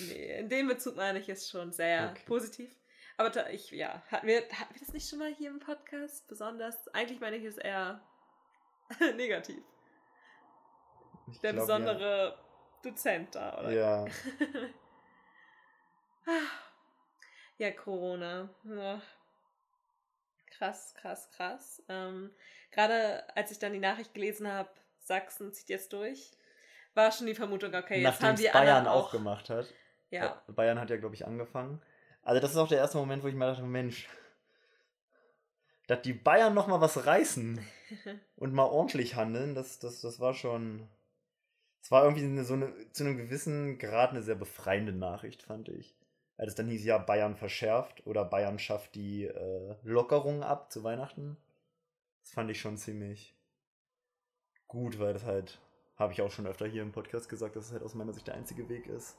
nee, 0.07 0.39
in 0.39 0.47
dem 0.47 0.67
Bezug 0.69 0.95
meine 0.95 1.19
ich 1.19 1.27
es 1.27 1.49
schon 1.49 1.73
sehr 1.73 2.11
Okay. 2.11 2.23
positiv. 2.25 2.73
Aber 3.17 3.29
da, 3.29 3.49
ich, 3.49 3.69
ja, 3.71 4.01
hatten 4.09 4.27
wir, 4.27 4.37
hatten 4.37 4.73
wir 4.73 4.79
das 4.79 4.93
nicht 4.93 5.09
schon 5.09 5.19
mal 5.19 5.33
hier 5.33 5.49
im 5.49 5.59
Podcast? 5.59 6.25
Besonders, 6.29 6.87
eigentlich 6.93 7.19
meine 7.19 7.35
ich 7.35 7.43
es 7.43 7.57
eher 7.57 8.01
negativ. 9.17 9.61
Ich 11.31 11.39
Der 11.41 11.53
glaub, 11.53 11.65
besondere 11.65 12.37
Dozent 12.83 13.35
da, 13.35 13.59
oder? 13.59 13.71
Ja. 13.71 14.05
ja. 14.05 14.11
Ja, 17.57 17.71
Corona. 17.71 18.49
Ja. 18.63 19.01
Krass, 20.47 20.93
krass, 20.95 21.29
krass. 21.31 21.83
Ähm, 21.89 22.31
Gerade 22.71 23.23
als 23.35 23.51
ich 23.51 23.59
dann 23.59 23.73
die 23.73 23.79
Nachricht 23.79 24.13
gelesen 24.13 24.47
habe, 24.47 24.69
Sachsen 24.99 25.51
zieht 25.51 25.67
jetzt 25.69 25.91
durch, 25.91 26.31
war 26.93 27.11
schon 27.11 27.27
die 27.27 27.35
Vermutung, 27.35 27.73
okay, 27.73 27.95
jetzt 28.01 28.21
Nachdem 28.21 28.27
haben 28.29 28.35
die 28.37 28.49
Bayern 28.51 28.87
auch 28.87 29.07
auch. 29.07 29.11
gemacht 29.11 29.49
hat. 29.49 29.73
Ja, 30.09 30.41
Bayern 30.47 30.79
hat 30.79 30.89
ja, 30.89 30.97
glaube 30.97 31.15
ich, 31.15 31.25
angefangen. 31.27 31.81
Also 32.23 32.39
das 32.41 32.51
ist 32.51 32.57
auch 32.57 32.67
der 32.67 32.77
erste 32.77 32.97
Moment, 32.97 33.23
wo 33.23 33.27
ich 33.27 33.35
mir 33.35 33.45
dachte, 33.47 33.63
Mensch, 33.63 34.07
dass 35.87 36.01
die 36.01 36.13
Bayern 36.13 36.53
noch 36.53 36.67
mal 36.67 36.81
was 36.81 37.05
reißen 37.05 37.59
und 38.37 38.53
mal 38.53 38.65
ordentlich 38.65 39.15
handeln, 39.15 39.55
das, 39.55 39.79
das, 39.79 40.01
das 40.01 40.19
war 40.19 40.33
schon... 40.33 40.87
Es 41.81 41.91
war 41.91 42.03
irgendwie 42.03 42.23
eine, 42.23 42.43
so 42.43 42.53
eine, 42.53 42.73
zu 42.91 43.03
einem 43.03 43.17
gewissen 43.17 43.77
Grad 43.77 44.11
eine 44.11 44.21
sehr 44.21 44.35
befreiende 44.35 44.91
Nachricht, 44.93 45.43
fand 45.43 45.69
ich. 45.69 45.95
Als 46.37 46.49
es 46.49 46.55
dann 46.55 46.67
hieß, 46.67 46.85
ja, 46.85 46.97
Bayern 46.97 47.35
verschärft 47.35 48.05
oder 48.05 48.23
Bayern 48.23 48.59
schafft 48.59 48.95
die 48.95 49.25
äh, 49.25 49.75
Lockerungen 49.83 50.43
ab 50.43 50.71
zu 50.71 50.83
Weihnachten. 50.83 51.37
Das 52.21 52.31
fand 52.31 52.49
ich 52.51 52.61
schon 52.61 52.77
ziemlich 52.77 53.35
gut, 54.67 54.99
weil 54.99 55.13
das 55.13 55.25
halt, 55.25 55.59
habe 55.97 56.13
ich 56.13 56.21
auch 56.21 56.31
schon 56.31 56.47
öfter 56.47 56.67
hier 56.67 56.83
im 56.83 56.91
Podcast 56.91 57.27
gesagt, 57.27 57.55
dass 57.55 57.67
es 57.67 57.71
halt 57.71 57.83
aus 57.83 57.95
meiner 57.95 58.13
Sicht 58.13 58.27
der 58.27 58.35
einzige 58.35 58.69
Weg 58.69 58.87
ist 58.87 59.17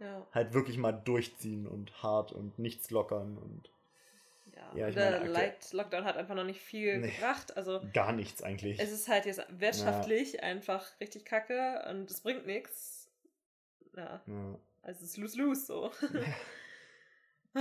ja. 0.00 0.26
halt 0.32 0.52
wirklich 0.52 0.78
mal 0.78 0.92
durchziehen 0.92 1.66
und 1.66 2.02
hart 2.02 2.32
und 2.32 2.58
nichts 2.58 2.90
lockern 2.90 3.38
und 3.38 3.70
Ja, 4.76 4.88
Ja, 4.88 5.10
der 5.10 5.18
meine, 5.20 5.32
Light 5.32 5.72
Lockdown 5.72 6.04
hat 6.04 6.16
einfach 6.16 6.34
noch 6.34 6.44
nicht 6.44 6.60
viel 6.60 6.98
Nee. 6.98 7.10
gebracht. 7.10 7.56
Also 7.56 7.80
gar 7.92 8.12
nichts 8.12 8.42
eigentlich. 8.42 8.78
es 8.78 8.92
ist 8.92 9.08
halt 9.08 9.26
jetzt 9.26 9.40
wirtschaftlich 9.48 10.42
einfach 10.42 10.88
richtig 11.00 11.24
kacke 11.24 11.84
und 11.90 12.10
es 12.10 12.20
bringt 12.20 12.46
nichts. 12.46 13.10
Ja, 13.96 14.22
ja. 14.26 14.58
also 14.82 15.04
es 15.04 15.10
ist 15.10 15.16
lose-lose 15.16 15.64
so. 15.66 15.90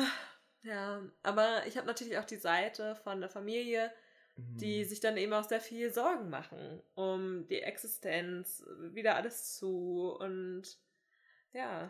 ja, 0.63 1.01
aber 1.23 1.65
ich 1.67 1.77
habe 1.77 1.87
natürlich 1.87 2.17
auch 2.17 2.25
die 2.25 2.35
Seite 2.37 2.95
von 2.95 3.21
der 3.21 3.29
Familie, 3.29 3.91
die 4.37 4.83
Mhm. 4.83 4.87
sich 4.89 4.99
dann 4.99 5.15
eben 5.15 5.31
auch 5.31 5.45
sehr 5.45 5.61
viel 5.61 5.93
Sorgen 5.93 6.29
machen 6.29 6.81
um 6.95 7.47
die 7.47 7.61
Existenz, 7.61 8.65
wieder 8.91 9.15
alles 9.15 9.55
zu 9.55 10.13
und 10.19 10.77
ja, 11.53 11.89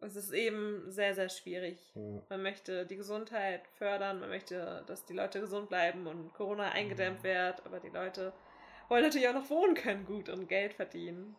es 0.00 0.16
ist 0.16 0.32
eben 0.32 0.90
sehr, 0.90 1.14
sehr 1.14 1.28
schwierig. 1.28 1.78
Ja. 1.94 2.22
Man 2.28 2.42
möchte 2.42 2.86
die 2.86 2.96
Gesundheit 2.96 3.62
fördern, 3.76 4.20
man 4.20 4.30
möchte, 4.30 4.84
dass 4.86 5.04
die 5.04 5.12
Leute 5.12 5.40
gesund 5.40 5.68
bleiben 5.68 6.06
und 6.06 6.32
Corona 6.34 6.70
eingedämmt 6.70 7.22
wird, 7.22 7.64
aber 7.66 7.80
die 7.80 7.90
Leute 7.90 8.32
wollen 8.88 9.02
natürlich 9.02 9.28
auch 9.28 9.34
noch 9.34 9.50
wohnen 9.50 9.74
können 9.74 10.06
gut 10.06 10.28
und 10.28 10.48
Geld 10.48 10.74
verdienen. 10.74 11.36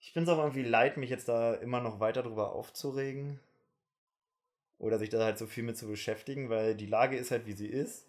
Ich 0.00 0.12
finde 0.12 0.30
es 0.30 0.32
aber 0.32 0.44
irgendwie 0.44 0.62
leid, 0.62 0.96
mich 0.96 1.10
jetzt 1.10 1.28
da 1.28 1.54
immer 1.54 1.80
noch 1.80 1.98
weiter 1.98 2.22
drüber 2.22 2.52
aufzuregen. 2.52 3.40
Oder 4.78 4.98
sich 4.98 5.08
da 5.08 5.24
halt 5.24 5.36
so 5.36 5.46
viel 5.46 5.64
mit 5.64 5.76
zu 5.76 5.88
beschäftigen, 5.88 6.48
weil 6.48 6.76
die 6.76 6.86
Lage 6.86 7.16
ist 7.16 7.32
halt 7.32 7.46
wie 7.46 7.54
sie 7.54 7.66
ist. 7.66 8.06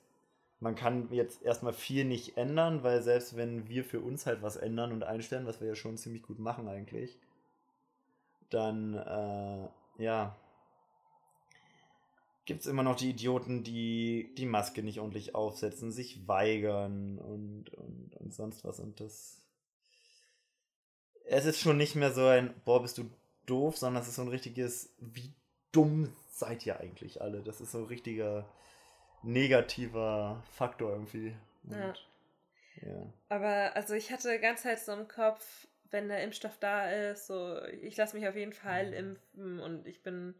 Man 0.60 0.76
kann 0.76 1.12
jetzt 1.12 1.42
erstmal 1.42 1.74
viel 1.74 2.06
nicht 2.06 2.38
ändern, 2.38 2.84
weil 2.84 3.02
selbst 3.02 3.36
wenn 3.36 3.68
wir 3.68 3.84
für 3.84 4.00
uns 4.00 4.28
halt 4.28 4.44
was 4.44 4.58
ändern 4.58 4.92
und 4.92 5.04
einstellen, 5.04 5.48
was 5.48 5.60
wir 5.60 5.70
ja 5.70 5.76
schon 5.76 5.98
ziemlich 5.98 6.22
gut 6.22 6.40
machen 6.40 6.68
eigentlich, 6.68 7.18
dann, 8.50 8.94
äh, 8.94 10.04
ja, 10.04 10.36
gibt 12.48 12.62
es 12.62 12.68
immer 12.68 12.82
noch 12.82 12.96
die 12.96 13.12
Idioten, 13.12 13.64
die 13.64 14.34
die 14.38 14.46
Maske 14.48 14.82
nicht 14.82 15.00
ordentlich 15.00 15.36
aufsetzen, 15.36 15.92
sich 15.92 16.28
weigern 16.28 17.20
und, 17.20 17.70
und, 17.76 18.16
und 18.16 18.34
sonst 18.34 18.64
was. 18.64 18.80
Und 18.80 19.00
das. 19.00 19.44
Es 21.26 21.46
ist 21.46 21.60
schon 21.60 21.78
nicht 21.78 21.96
mehr 21.96 22.12
so 22.14 22.26
ein, 22.26 22.54
boah, 22.64 22.82
bist 22.82 22.98
du 22.98 23.10
doof, 23.46 23.78
sondern 23.78 24.02
es 24.02 24.08
ist 24.08 24.16
so 24.16 24.22
ein 24.22 24.30
richtiges, 24.30 24.96
wie 25.00 25.34
dumm 25.74 26.16
seid 26.32 26.66
ihr 26.66 26.80
eigentlich 26.80 27.22
alle? 27.22 27.44
Das 27.44 27.60
ist 27.62 27.74
so 27.74 27.80
ein 27.80 27.86
richtiger 27.86 28.46
negativer 29.24 30.42
Faktor 30.52 30.92
irgendwie. 30.94 31.36
Und, 31.66 31.74
Ja. 31.74 31.94
ja. 32.82 33.14
Aber 33.28 33.76
also 33.76 33.94
ich 33.94 34.12
hatte 34.12 34.40
ganze 34.40 34.64
Zeit 34.64 34.80
so 34.80 34.94
im 34.94 35.10
Kopf, 35.10 35.68
wenn 35.92 36.08
der 36.08 36.24
Impfstoff 36.24 36.58
da 36.60 36.90
ist, 36.90 37.28
so 37.28 37.62
ich 37.82 37.98
lasse 37.98 38.16
mich 38.16 38.28
auf 38.28 38.36
jeden 38.36 38.54
Fall 38.54 38.88
Mhm. 38.88 38.94
impfen 38.94 39.60
und 39.60 39.86
ich 39.86 40.02
bin 40.02 40.34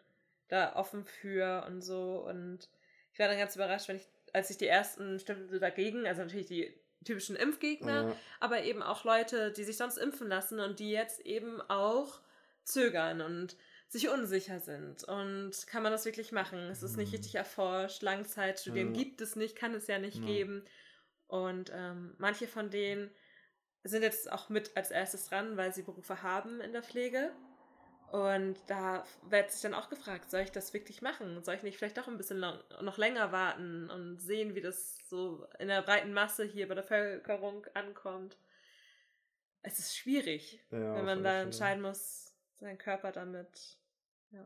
da 0.48 0.76
offen 0.76 1.04
für 1.06 1.66
und 1.68 1.82
so. 1.82 2.26
Und 2.28 2.70
ich 3.14 3.20
war 3.20 3.28
dann 3.28 3.38
ganz 3.38 3.56
überrascht, 3.56 3.88
wenn 3.88 3.98
ich, 3.98 4.08
als 4.34 4.50
ich 4.50 4.58
die 4.58 4.68
ersten 4.68 5.20
Stimmen 5.20 5.60
dagegen, 5.60 6.06
also 6.08 6.22
natürlich 6.22 6.48
die 6.48 6.80
typischen 7.06 7.36
Impfgegner, 7.36 8.08
Ja. 8.10 8.16
aber 8.40 8.64
eben 8.64 8.82
auch 8.84 9.04
Leute, 9.04 9.52
die 9.52 9.64
sich 9.64 9.78
sonst 9.78 9.98
impfen 9.98 10.28
lassen 10.28 10.60
und 10.60 10.80
die 10.80 10.92
jetzt 10.92 11.20
eben 11.22 11.62
auch 11.62 12.22
zögern 12.64 13.22
und 13.22 13.56
sich 13.88 14.10
unsicher 14.10 14.60
sind. 14.60 15.04
Und 15.06 15.68
kann 15.68 15.84
man 15.84 15.92
das 15.94 16.04
wirklich 16.06 16.32
machen? 16.34 16.60
Es 16.70 16.84
ist 16.84 16.98
nicht 16.98 17.10
Mhm. 17.10 17.16
richtig 17.16 17.36
erforscht. 17.36 18.02
Langzeitstudien 18.02 18.94
Ja. 18.94 19.02
gibt 19.02 19.22
es 19.22 19.36
nicht, 19.38 19.56
kann 19.56 19.74
es 19.74 19.88
ja 19.88 20.00
nicht 20.00 20.20
Ja. 20.20 20.26
geben. 20.26 20.66
Und 21.28 21.72
ähm, 21.74 22.14
manche 22.18 22.48
von 22.48 22.70
denen 22.70 23.10
sind 23.84 24.02
jetzt 24.04 24.30
auch 24.30 24.50
mit 24.50 24.76
als 24.76 24.92
erstes 24.92 25.30
dran, 25.30 25.56
weil 25.56 25.74
sie 25.74 25.84
Berufe 25.84 26.22
haben 26.22 26.60
in 26.60 26.74
der 26.74 26.84
Pflege. 26.84 27.32
Und 28.12 28.56
da 28.68 29.04
wird 29.30 29.52
sich 29.52 29.62
dann 29.62 29.74
auch 29.74 29.90
gefragt, 29.90 30.32
soll 30.32 30.42
ich 30.42 30.52
das 30.52 30.74
wirklich 30.74 31.02
machen? 31.02 31.44
Soll 31.44 31.56
ich 31.56 31.64
nicht 31.64 31.78
vielleicht 31.78 31.98
doch 31.98 32.08
ein 32.08 32.18
bisschen 32.18 32.38
lang, 32.38 32.58
noch 32.82 32.98
länger 32.98 33.34
warten 33.34 33.90
und 33.90 34.20
sehen, 34.20 34.56
wie 34.56 34.62
das 34.62 34.98
so 35.10 35.46
in 35.60 35.68
der 35.68 35.82
breiten 35.82 36.14
Masse 36.14 36.46
hier 36.46 36.70
bei 36.70 36.76
der 36.76 36.84
Bevölkerung 36.84 37.66
ankommt? 37.74 38.38
Es 39.62 39.80
ist 39.80 39.98
schwierig, 39.98 40.64
Ja, 40.72 40.96
wenn 40.96 41.06
man 41.06 41.24
da 41.24 41.42
entscheiden 41.42 41.82
muss, 41.82 42.34
seinen 42.60 42.78
Körper 42.78 43.12
damit. 43.12 43.78
Ja. 44.32 44.46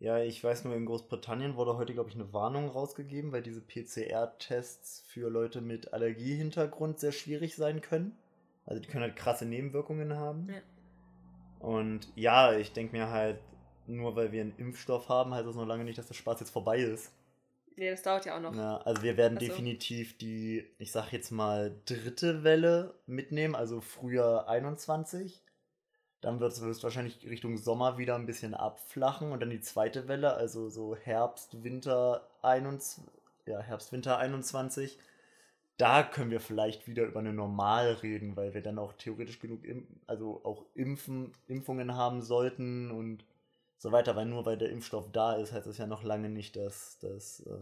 Ja, 0.00 0.18
ich 0.18 0.42
weiß 0.42 0.64
nur, 0.64 0.74
in 0.74 0.84
Großbritannien 0.84 1.54
wurde 1.54 1.76
heute, 1.76 1.94
glaube 1.94 2.10
ich, 2.10 2.16
eine 2.16 2.32
Warnung 2.32 2.68
rausgegeben, 2.68 3.30
weil 3.30 3.42
diese 3.42 3.60
PCR-Tests 3.60 5.04
für 5.06 5.28
Leute 5.30 5.60
mit 5.60 5.92
Allergiehintergrund 5.92 6.98
sehr 6.98 7.12
schwierig 7.12 7.54
sein 7.54 7.80
können. 7.80 8.18
Also 8.66 8.82
die 8.82 8.88
können 8.88 9.04
halt 9.04 9.14
krasse 9.14 9.44
Nebenwirkungen 9.44 10.16
haben. 10.16 10.48
Ja. 10.48 10.60
Und 11.62 12.08
ja, 12.16 12.52
ich 12.52 12.72
denke 12.72 12.96
mir 12.96 13.08
halt, 13.10 13.38
nur 13.86 14.16
weil 14.16 14.32
wir 14.32 14.40
einen 14.40 14.56
Impfstoff 14.58 15.08
haben, 15.08 15.32
heißt 15.32 15.46
das 15.46 15.54
noch 15.54 15.66
lange 15.66 15.84
nicht, 15.84 15.96
dass 15.96 16.08
der 16.08 16.14
Spaß 16.14 16.40
jetzt 16.40 16.50
vorbei 16.50 16.78
ist. 16.78 17.12
Nee, 17.76 17.90
das 17.90 18.02
dauert 18.02 18.26
ja 18.26 18.36
auch 18.36 18.40
noch. 18.40 18.54
Ja, 18.54 18.78
also 18.78 19.02
wir 19.02 19.16
werden 19.16 19.38
Ach 19.38 19.42
so. 19.42 19.46
definitiv 19.46 20.18
die, 20.18 20.66
ich 20.78 20.90
sag 20.92 21.12
jetzt 21.12 21.30
mal, 21.30 21.74
dritte 21.86 22.42
Welle 22.42 22.94
mitnehmen, 23.06 23.54
also 23.54 23.80
früher 23.80 24.48
21. 24.48 25.40
Dann 26.20 26.40
wird 26.40 26.52
es 26.52 26.60
höchstwahrscheinlich 26.60 27.24
Richtung 27.28 27.56
Sommer 27.56 27.96
wieder 27.96 28.16
ein 28.16 28.26
bisschen 28.26 28.54
abflachen 28.54 29.32
und 29.32 29.40
dann 29.40 29.50
die 29.50 29.60
zweite 29.60 30.08
Welle, 30.08 30.34
also 30.34 30.68
so 30.68 30.96
Herbst, 30.96 31.62
Winter 31.62 32.28
21, 32.42 33.04
ja, 33.46 33.60
Herbst, 33.60 33.92
Winter 33.92 34.18
21. 34.18 34.98
Da 35.82 36.04
können 36.04 36.30
wir 36.30 36.38
vielleicht 36.38 36.86
wieder 36.86 37.02
über 37.02 37.18
eine 37.18 37.32
Normal 37.32 37.94
reden, 37.94 38.36
weil 38.36 38.54
wir 38.54 38.62
dann 38.62 38.78
auch 38.78 38.92
theoretisch 38.92 39.40
genug, 39.40 39.62
also 40.06 40.40
auch 40.44 40.64
Impfen, 40.76 41.32
Impfungen 41.48 41.96
haben 41.96 42.22
sollten 42.22 42.92
und 42.92 43.24
so 43.78 43.90
weiter, 43.90 44.14
weil 44.14 44.26
nur 44.26 44.46
weil 44.46 44.56
der 44.56 44.70
Impfstoff 44.70 45.10
da 45.10 45.34
ist, 45.34 45.52
heißt 45.52 45.66
das 45.66 45.78
ja 45.78 45.88
noch 45.88 46.04
lange 46.04 46.28
nicht, 46.28 46.54
dass, 46.54 47.00
dass, 47.00 47.40
äh, 47.40 47.60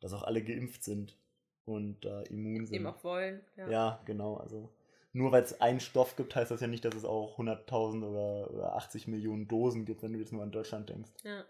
dass 0.00 0.14
auch 0.14 0.22
alle 0.22 0.42
geimpft 0.42 0.82
sind 0.82 1.18
und 1.66 2.02
da 2.02 2.22
immun 2.22 2.64
sind. 2.64 2.76
Eben 2.76 2.86
auch 2.86 3.04
wollen. 3.04 3.42
Ja. 3.58 3.68
Ja, 3.68 4.00
genau. 4.06 4.38
Also 4.38 4.70
nur 5.12 5.30
weil 5.30 5.42
es 5.42 5.60
einen 5.60 5.80
Stoff 5.80 6.16
gibt, 6.16 6.34
heißt 6.34 6.50
das 6.50 6.62
ja 6.62 6.66
nicht, 6.66 6.86
dass 6.86 6.94
es 6.94 7.04
auch 7.04 7.38
100.000 7.38 8.08
oder, 8.08 8.50
oder 8.54 8.76
80 8.76 9.06
Millionen 9.06 9.48
Dosen 9.48 9.84
gibt, 9.84 10.02
wenn 10.02 10.14
du 10.14 10.18
jetzt 10.18 10.32
nur 10.32 10.42
an 10.42 10.50
Deutschland 10.50 10.88
denkst. 10.88 11.10
Ja. 11.24 11.44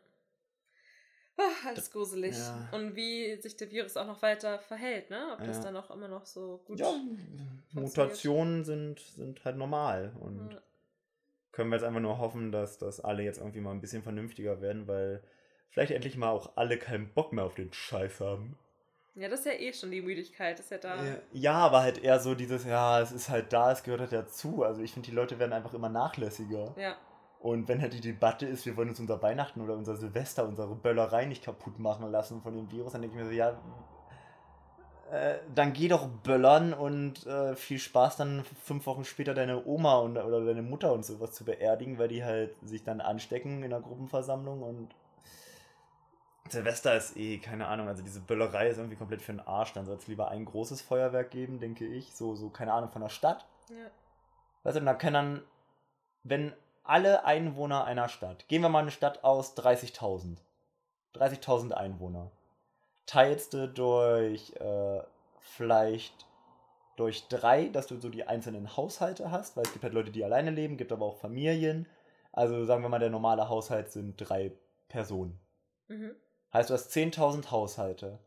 Ah, 1.40 1.68
alles 1.68 1.90
gruselig. 1.90 2.37
ja. 2.37 2.68
Und 2.73 2.94
wie 2.97 3.35
sich 3.40 3.56
der 3.56 3.70
Virus 3.70 3.97
auch 3.97 4.06
noch 4.06 4.20
weiter 4.20 4.59
verhält, 4.59 5.09
ne? 5.11 5.32
Ob 5.32 5.44
das 5.44 5.56
Ja. 5.59 5.64
dann 5.64 5.76
auch 5.76 5.90
immer 5.90 6.09
noch 6.09 6.26
so 6.26 6.61
gut 6.66 6.78
Ja, 6.80 6.94
Mutationen 7.73 8.64
sind, 8.64 9.00
sind 9.00 9.44
halt 9.44 9.56
normal 9.56 10.12
und 10.20 10.52
Ja. 10.52 10.61
können 11.52 11.70
wir 11.70 11.76
jetzt 11.76 11.85
einfach 11.85 12.00
nur 12.00 12.18
hoffen, 12.18 12.52
dass, 12.52 12.78
dass 12.78 13.00
alle 13.00 13.23
jetzt 13.23 13.38
irgendwie 13.38 13.61
mal 13.61 13.70
ein 13.73 13.80
bisschen 13.80 14.02
vernünftiger 14.02 14.61
werden, 14.61 14.87
weil 14.87 15.23
vielleicht 15.70 15.92
endlich 15.92 16.16
mal 16.16 16.30
auch 16.30 16.56
alle 16.56 16.78
keinen 16.78 17.12
Bock 17.14 17.32
mehr 17.32 17.44
auf 17.44 17.54
den 17.54 17.73
Scheiß 17.73 18.20
haben. 18.20 18.59
Ja, 19.14 19.28
das 19.28 19.40
ist 19.40 19.47
ja 19.47 19.52
eh 19.52 19.73
schon 19.73 19.90
die 19.90 20.02
Müdigkeit, 20.02 20.59
das 20.59 20.66
ist 20.66 20.70
ja 20.70 20.78
da. 20.78 21.04
Ja, 21.32 21.54
aber 21.54 21.82
halt 21.82 22.02
eher 22.02 22.20
so 22.20 22.35
dieses, 22.35 22.64
ja, 22.64 23.00
es 23.00 23.12
ist 23.12 23.28
halt 23.28 23.52
da, 23.52 23.73
es 23.73 23.82
gehört 23.82 24.00
halt 24.00 24.12
dazu. 24.12 24.62
Also 24.62 24.82
ich 24.82 24.92
finde, 24.92 25.09
die 25.11 25.14
Leute 25.14 25.38
werden 25.38 25.52
einfach 25.52 25.75
immer 25.75 25.88
nachlässiger. 25.88 26.75
Ja. 26.76 26.97
Und 27.40 27.68
wenn 27.68 27.80
halt 27.80 27.94
die 27.94 28.02
Debatte 28.02 28.47
ist, 28.47 28.66
wir 28.66 28.76
wollen 28.76 28.90
uns 28.90 29.00
unser 29.00 29.20
Weihnachten 29.23 29.62
oder 29.62 29.75
unser 29.75 29.97
Silvester, 29.97 30.47
unsere 30.47 30.75
Böllerei 30.75 31.25
nicht 31.25 31.42
kaputt 31.42 31.78
machen 31.78 32.11
lassen 32.11 32.42
von 32.42 32.54
dem 32.54 32.70
Virus, 32.70 32.92
dann 32.92 33.00
denke 33.00 33.16
ich 33.16 33.23
mir 33.23 33.28
so, 33.30 33.35
ja, 33.35 33.59
äh, 35.11 35.38
dann 35.54 35.73
geh 35.73 35.88
doch 35.88 36.06
böllern 36.06 36.75
und 36.75 37.26
äh, 37.26 37.56
viel 37.56 37.78
Spaß 37.78 38.18
dann 38.18 38.44
fünf 38.62 38.85
Wochen 38.87 39.04
später 39.04 39.32
deine 39.32 39.64
Oma 39.64 39.97
und, 39.97 40.18
oder 40.18 40.44
deine 40.44 40.61
Mutter 40.61 40.92
und 40.92 41.04
sowas 41.04 41.32
zu 41.32 41.47
beerdigen, 41.47 41.99
weil 41.99 42.09
die 42.09 42.23
halt 42.23 42.54
sich 42.62 42.85
dann 42.85 43.00
anstecken 43.00 43.62
in 43.62 43.73
einer 43.73 43.80
Gruppenversammlung 43.80 44.62
und 44.62 44.94
Silvester 46.49 46.94
ist 46.97 47.16
eh, 47.16 47.38
keine 47.38 47.68
Ahnung, 47.68 47.88
also 47.88 48.02
diese 48.02 48.20
Böllerei 48.20 48.68
ist 48.68 48.76
irgendwie 48.76 48.97
komplett 48.97 49.23
für 49.23 49.32
den 49.32 49.40
Arsch. 49.40 49.73
Dann 49.73 49.87
soll 49.87 49.97
es 49.97 50.09
lieber 50.09 50.30
ein 50.30 50.44
großes 50.44 50.82
Feuerwerk 50.82 51.30
geben, 51.30 51.61
denke 51.61 51.87
ich. 51.87 52.12
So, 52.14 52.35
so, 52.35 52.50
keine 52.50 52.73
Ahnung, 52.73 52.90
von 52.90 53.02
der 53.02 53.09
Stadt. 53.09 53.47
ja. 53.68 53.90
Weißt 54.64 54.76
du, 54.76 54.80
da 54.82 54.94
können 54.94 55.14
dann, 55.14 55.42
wenn 56.25 56.52
alle 56.90 57.25
Einwohner 57.25 57.85
einer 57.85 58.09
Stadt, 58.09 58.49
gehen 58.49 58.62
wir 58.62 58.68
mal 58.68 58.80
eine 58.80 58.90
Stadt 58.90 59.23
aus 59.23 59.56
30.000, 59.56 60.38
30.000 61.14 61.70
Einwohner, 61.70 62.32
teilst 63.06 63.54
du 63.54 63.68
durch 63.68 64.52
äh, 64.56 65.00
vielleicht 65.38 66.26
durch 66.97 67.28
drei, 67.28 67.68
dass 67.68 67.87
du 67.87 67.99
so 68.00 68.09
die 68.09 68.26
einzelnen 68.26 68.76
Haushalte 68.76 69.30
hast, 69.30 69.56
weil 69.56 69.64
es 69.64 69.73
gibt 69.73 69.85
halt 69.85 69.94
Leute, 69.94 70.11
die 70.11 70.25
alleine 70.25 70.50
leben, 70.50 70.76
gibt 70.76 70.90
aber 70.90 71.06
auch 71.06 71.16
Familien. 71.16 71.87
Also 72.32 72.64
sagen 72.64 72.82
wir 72.82 72.88
mal, 72.88 72.99
der 72.99 73.09
normale 73.09 73.49
Haushalt 73.49 73.92
sind 73.92 74.16
drei 74.16 74.52
Personen. 74.88 75.40
Mhm. 75.87 76.14
Heißt, 76.53 76.70
du 76.70 76.74
hast 76.74 76.90
10.000 76.90 77.53
Haushalte. 77.53 78.18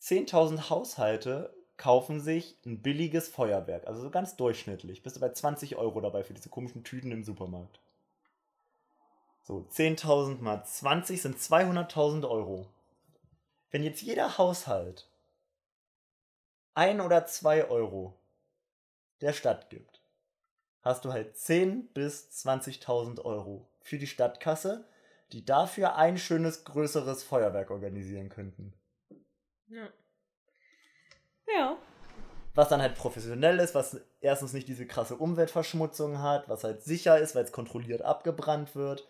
10.000 0.00 0.70
Haushalte 0.70 1.52
kaufen 1.76 2.20
sich 2.20 2.56
ein 2.64 2.82
billiges 2.82 3.28
Feuerwerk, 3.28 3.86
also 3.86 4.00
so 4.00 4.10
ganz 4.10 4.36
durchschnittlich. 4.36 5.02
Bist 5.02 5.16
du 5.16 5.20
bei 5.20 5.30
20 5.30 5.76
Euro 5.76 6.00
dabei 6.00 6.22
für 6.22 6.34
diese 6.34 6.48
komischen 6.48 6.84
Tüten 6.84 7.10
im 7.10 7.24
Supermarkt. 7.24 7.80
So, 9.46 9.64
10.000 9.70 10.42
mal 10.42 10.64
20 10.64 11.22
sind 11.22 11.38
200.000 11.38 12.28
Euro. 12.28 12.66
Wenn 13.70 13.84
jetzt 13.84 14.02
jeder 14.02 14.38
Haushalt 14.38 15.08
ein 16.74 17.00
oder 17.00 17.26
zwei 17.26 17.64
Euro 17.68 18.18
der 19.20 19.32
Stadt 19.32 19.70
gibt, 19.70 20.02
hast 20.82 21.04
du 21.04 21.12
halt 21.12 21.36
10 21.36 21.92
bis 21.92 22.28
20.000 22.44 23.24
Euro 23.24 23.70
für 23.82 23.98
die 23.98 24.08
Stadtkasse, 24.08 24.88
die 25.30 25.44
dafür 25.44 25.94
ein 25.94 26.18
schönes 26.18 26.64
größeres 26.64 27.22
Feuerwerk 27.22 27.70
organisieren 27.70 28.30
könnten. 28.30 28.74
Ja. 29.68 29.88
Ja. 31.56 31.76
Was 32.56 32.68
dann 32.68 32.82
halt 32.82 32.96
professionell 32.96 33.60
ist, 33.60 33.76
was 33.76 34.00
erstens 34.20 34.54
nicht 34.54 34.66
diese 34.66 34.88
krasse 34.88 35.14
Umweltverschmutzung 35.14 36.20
hat, 36.20 36.48
was 36.48 36.64
halt 36.64 36.82
sicher 36.82 37.20
ist, 37.20 37.36
weil 37.36 37.44
es 37.44 37.52
kontrolliert 37.52 38.02
abgebrannt 38.02 38.74
wird. 38.74 39.06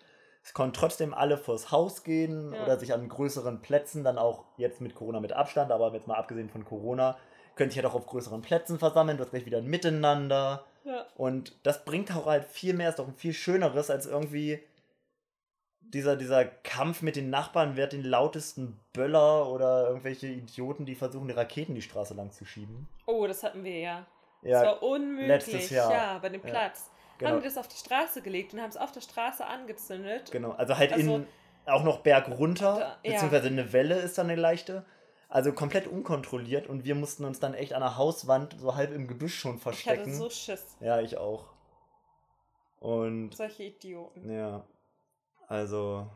Es 0.47 0.55
konnten 0.55 0.75
trotzdem 0.75 1.13
alle 1.13 1.39
vors 1.39 1.73
Haus 1.73 2.05
gehen 2.05 2.53
Ja. 2.55 2.63
oder 2.63 2.79
sich 2.79 2.95
an 2.95 3.09
größeren 3.09 3.63
Plätzen 3.63 4.05
dann 4.05 4.17
auch 4.17 4.45
jetzt 4.57 4.81
mit 4.81 4.95
Corona 4.95 5.19
mit 5.19 5.33
Abstand, 5.33 5.73
aber 5.73 5.93
jetzt 5.93 6.07
mal 6.07 6.15
abgesehen 6.15 6.49
von 6.51 6.65
Corona, 6.65 7.17
können 7.57 7.71
sich 7.71 7.79
halt 7.83 7.87
auch 7.91 7.97
auf 7.97 8.07
größeren 8.07 8.43
Plätzen 8.43 8.79
versammeln, 8.79 9.19
hast 9.19 9.31
gleich 9.31 9.45
wieder 9.45 9.59
ein 9.59 9.67
Miteinander. 9.67 10.65
Ja. 10.85 11.05
Und 11.17 11.53
das 11.65 11.85
bringt 11.85 12.15
auch 12.15 12.27
halt 12.27 12.45
viel 12.45 12.75
mehr, 12.75 12.91
ist 12.91 13.01
doch 13.01 13.09
ein 13.09 13.15
viel 13.17 13.33
schöneres 13.33 13.91
als 13.91 14.07
irgendwie 14.07 14.63
dieser, 15.81 16.15
dieser 16.15 16.45
Kampf 16.45 17.03
mit 17.03 17.17
den 17.17 17.29
Nachbarn, 17.29 17.73
wer 17.77 17.85
hat 17.85 17.93
den 17.93 18.05
lautesten 18.05 18.79
Böller 18.93 19.49
oder 19.51 19.89
irgendwelche 19.89 20.29
Idioten, 20.29 20.87
die 20.87 20.95
versuchen, 20.95 21.27
die 21.27 21.35
Raketen 21.35 21.75
die 21.75 21.83
Straße 21.83 22.15
lang 22.15 22.31
zu 22.31 22.45
schieben. 22.45 22.89
Oh, 23.07 23.27
das 23.27 23.43
hatten 23.43 23.65
wir 23.65 23.79
ja. 23.81 24.07
Ja, 24.43 24.63
das 24.63 24.67
war 24.67 24.83
unmöglich. 24.85 25.27
letztes 25.29 25.71
Jahr. 25.71 25.91
Ja, 25.93 26.19
bei 26.19 26.29
dem 26.29 26.43
Ja, 26.43 26.51
Platz. 26.51 26.91
Genau. 27.19 27.31
Haben 27.33 27.41
die 27.41 27.45
das 27.47 27.59
auf 27.59 27.69
die 27.69 27.77
Straße 27.77 28.23
gelegt 28.23 28.53
und 28.55 28.61
haben 28.61 28.69
es 28.71 28.77
auf 28.77 28.93
der 28.93 29.01
Straße 29.01 29.45
angezündet. 29.47 30.31
Genau, 30.33 30.53
also 30.53 30.77
halt 30.77 30.93
Also- 30.93 31.17
in 31.17 31.27
auch 31.67 31.83
noch 31.83 31.99
Berg 32.01 32.29
runter, 32.29 32.75
Da- 32.79 32.99
ja. 33.03 33.13
beziehungsweise 33.15 33.49
eine 33.49 33.73
Welle 33.73 33.97
ist 33.99 34.17
dann 34.19 34.31
eine 34.31 34.41
leichte. 34.41 34.85
Also 35.29 35.53
komplett 35.53 35.89
unkontrolliert 35.89 36.69
und 36.69 36.85
wir 36.85 36.95
mussten 36.95 37.25
uns 37.25 37.41
dann 37.41 37.53
echt 37.55 37.73
an 37.73 37.81
der 37.81 37.97
Hauswand 37.97 38.55
so 38.61 38.77
halb 38.77 38.93
im 38.93 39.09
Gebüsch 39.09 39.35
schon 39.37 39.57
Ich 39.57 39.65
hatte 39.67 39.73
verstecken. 39.77 40.15
so 40.15 40.31
Schiss. 40.31 40.77
ja, 40.79 41.01
ich 41.01 41.17
auch. 41.19 41.47
Und 42.79 43.35
Solche 43.35 43.65
Idioten. 43.65 44.31
ja, 44.31 44.65
also, 45.49 46.07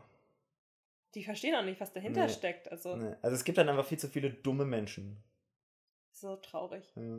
Die 1.13 1.25
verstehen 1.25 1.55
auch 1.55 1.63
nicht, 1.63 1.81
was 1.81 1.91
dahinter 1.91 2.27
Nee. 2.27 2.29
steckt. 2.31 2.71
Also, 2.71 2.95
ne. 2.95 3.17
also 3.21 3.35
es 3.35 3.43
gibt 3.43 3.57
dann 3.57 3.67
einfach 3.67 3.85
viel 3.85 3.99
zu 3.99 4.07
viele 4.07 4.29
dumme 4.29 4.63
Menschen. 4.63 5.21
so 6.13 6.37
traurig. 6.37 6.85
Ja. 6.95 7.17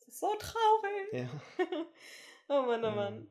Das 0.00 0.08
ist 0.08 0.18
so 0.20 0.34
traurig. 0.38 1.12
ja. 1.12 1.28
oh 2.60 2.62
Mann, 2.62 2.84
oh 2.84 2.88
Ja. 2.88 2.94
Mann. 2.94 3.30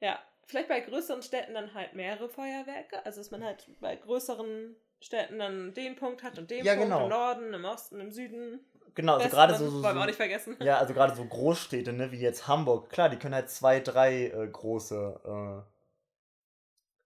Ja, 0.00 0.18
vielleicht 0.46 0.68
bei 0.68 0.80
größeren 0.80 1.22
Städten 1.22 1.54
dann 1.54 1.74
halt 1.74 1.94
mehrere 1.94 2.28
Feuerwerke. 2.28 3.04
Also, 3.04 3.20
dass 3.20 3.30
man 3.30 3.44
halt 3.44 3.66
bei 3.80 3.96
größeren 3.96 4.76
Städten 5.00 5.38
dann 5.38 5.74
den 5.74 5.96
Punkt 5.96 6.22
hat 6.22 6.38
und 6.38 6.50
den 6.50 6.64
Ja, 6.64 6.74
Punkt 6.74 6.88
genau. 6.88 7.04
im 7.04 7.08
Norden, 7.10 7.54
im 7.54 7.64
Osten, 7.64 8.00
im 8.00 8.10
Süden. 8.10 8.60
Genau, 8.94 9.16
also 9.16 9.28
gerade 9.28 9.54
so, 9.54 9.68
so, 9.68 9.86
auch 9.86 10.06
nicht 10.06 10.16
vergessen. 10.16 10.56
Ja, 10.60 10.78
also 10.78 10.92
gerade 10.92 11.14
so 11.14 11.24
Großstädte, 11.24 11.92
ne, 11.92 12.10
wie 12.10 12.18
jetzt 12.18 12.48
Hamburg, 12.48 12.90
klar, 12.90 13.08
die 13.08 13.16
können 13.16 13.34
halt 13.34 13.48
zwei, 13.48 13.78
drei 13.78 14.26
äh, 14.26 14.48
große 14.48 15.20
äh, 15.24 15.72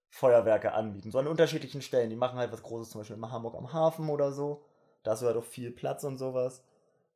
Feuerwerke 0.09 0.73
anbieten. 0.73 1.11
So 1.11 1.19
an 1.19 1.27
unterschiedlichen 1.27 1.83
Stellen. 1.83 2.11
Die 2.11 2.17
machen 2.17 2.39
halt 2.39 2.53
was 2.53 2.63
Großes, 2.63 2.91
zum 2.91 3.01
Beispiel 3.01 3.17
in 3.17 3.31
Hamburg 3.31 3.55
am 3.57 3.73
Hafen 3.73 4.09
oder 4.09 4.33
so. 4.33 4.65
Da 5.03 5.13
hast 5.13 5.23
du 5.23 5.27
halt 5.27 5.37
auch 5.37 5.45
viel 5.45 5.71
Platz 5.71 6.05
und 6.05 6.19
sowas. 6.19 6.63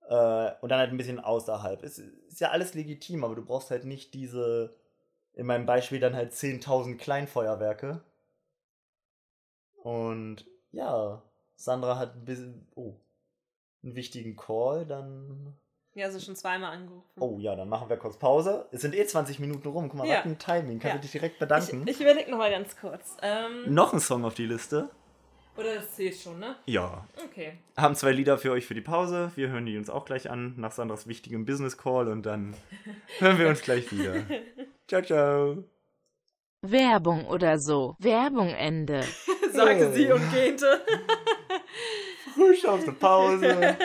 Äh, 0.09 0.53
und 0.61 0.69
dann 0.69 0.79
halt 0.79 0.91
ein 0.91 0.97
bisschen 0.97 1.19
außerhalb. 1.21 1.83
Ist, 1.83 1.99
ist 1.99 2.41
ja 2.41 2.51
alles 2.51 2.75
legitim, 2.75 3.25
aber 3.25 3.35
du 3.35 3.45
brauchst 3.45 3.71
halt 3.71 3.85
nicht 3.85 4.15
diese, 4.15 4.75
in 5.33 5.47
meinem 5.47 5.67
Beispiel 5.67 5.99
dann 6.01 6.15
halt 6.15 6.33
10.000 6.33 6.97
Kleinfeuerwerke. 6.97 8.03
Und 9.83 10.47
ja, 10.73 11.23
Sandra 11.57 11.99
hat 11.99 12.15
ein 12.17 12.25
bisschen, 12.25 12.67
oh, 12.75 12.95
einen 13.83 13.95
wichtigen 13.95 14.37
Call, 14.37 14.85
dann 14.87 15.55
Ja, 15.95 16.07
also 16.07 16.19
schon 16.21 16.37
zweimal 16.37 16.73
angerufen. 16.73 17.21
Oh 17.21 17.39
ja, 17.39 17.55
dann 17.57 17.69
machen 17.69 17.89
wir 17.89 17.97
kurz 17.97 18.19
Pause. 18.19 18.67
Es 18.73 18.83
sind 18.83 18.95
eh 18.95 19.07
20 19.07 19.39
Minuten 19.39 19.69
rum. 19.69 19.89
Guck 19.89 19.99
mal, 19.99 20.07
Ja. 20.07 20.19
was 20.19 20.25
ein 20.27 20.39
Timing. 20.39 20.79
Kannst 20.79 20.85
Ja. 20.87 20.95
du 20.95 21.01
dich 21.01 21.13
direkt 21.13 21.39
bedanken? 21.39 21.83
Ich, 21.87 21.95
ich 21.97 22.01
überlege 22.01 22.31
nochmal 22.31 22.51
ganz 22.51 22.77
kurz. 22.77 23.17
Ähm, 23.23 23.73
Noch 23.73 23.93
ein 23.93 24.01
Song 24.01 24.25
auf 24.25 24.35
die 24.35 24.47
Liste. 24.47 24.91
Oder 25.57 25.75
das 25.77 25.95
zählt 25.97 26.17
schon, 26.17 26.39
ne? 26.39 26.57
Ja. 26.67 27.07
Okay. 27.25 27.59
Haben 27.77 27.95
zwei 27.95 28.13
Lieder 28.13 28.39
für 28.39 28.53
euch 28.53 28.67
für 28.67 28.75
die 28.75 28.81
Pause. 28.81 29.31
Wir 29.37 29.49
hören 29.49 29.67
die 29.67 29.77
uns 29.79 29.91
auch 29.91 30.05
gleich 30.05 30.31
an, 30.31 30.55
nach 30.57 30.73
Sandras 30.73 31.07
wichtigem 31.07 31.45
Business 31.47 31.77
Call 31.79 32.09
und 32.09 32.25
dann 32.27 32.55
hören 33.19 33.39
wir 33.39 33.49
uns 33.49 33.63
gleich 33.63 33.91
wieder. 33.93 34.15
Ciao, 34.89 35.03
ciao. 35.03 35.65
Werbung 36.63 37.27
oder 37.27 37.59
so. 37.59 37.97
Werbung 37.99 38.49
Ende. 38.49 39.03
Sagte 39.53 39.89
Oh. 39.91 39.93
sie 39.95 40.11
und 40.13 40.33
gähnte. 40.33 40.81
Frisch 42.35 42.65
aus 42.67 42.85
der 42.85 42.93
Pause. 42.93 43.77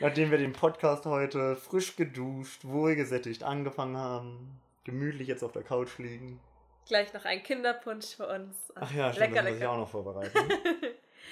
Nachdem 0.00 0.30
wir 0.30 0.38
den 0.38 0.52
Podcast 0.54 1.04
heute 1.04 1.56
frisch 1.56 1.96
geduscht, 1.96 2.64
wohlgesättigt 2.64 3.42
angefangen 3.42 3.96
haben, 3.98 4.60
gemütlich 4.84 5.28
jetzt 5.28 5.42
auf 5.44 5.52
der 5.52 5.62
Couch 5.62 5.98
liegen. 5.98 6.40
Gleich 6.86 7.12
noch 7.12 7.24
ein 7.26 7.42
Kinderpunsch 7.42 8.16
für 8.16 8.26
uns. 8.26 8.56
Ach 8.74 8.90
ja, 8.94 9.12
stimmt, 9.12 9.32
lecker, 9.32 9.42
das 9.42 9.44
muss 9.44 9.52
ich 9.54 9.58
lecker. 9.60 9.72
auch 9.72 9.76
noch 9.76 9.88
vorbereiten. 9.90 10.38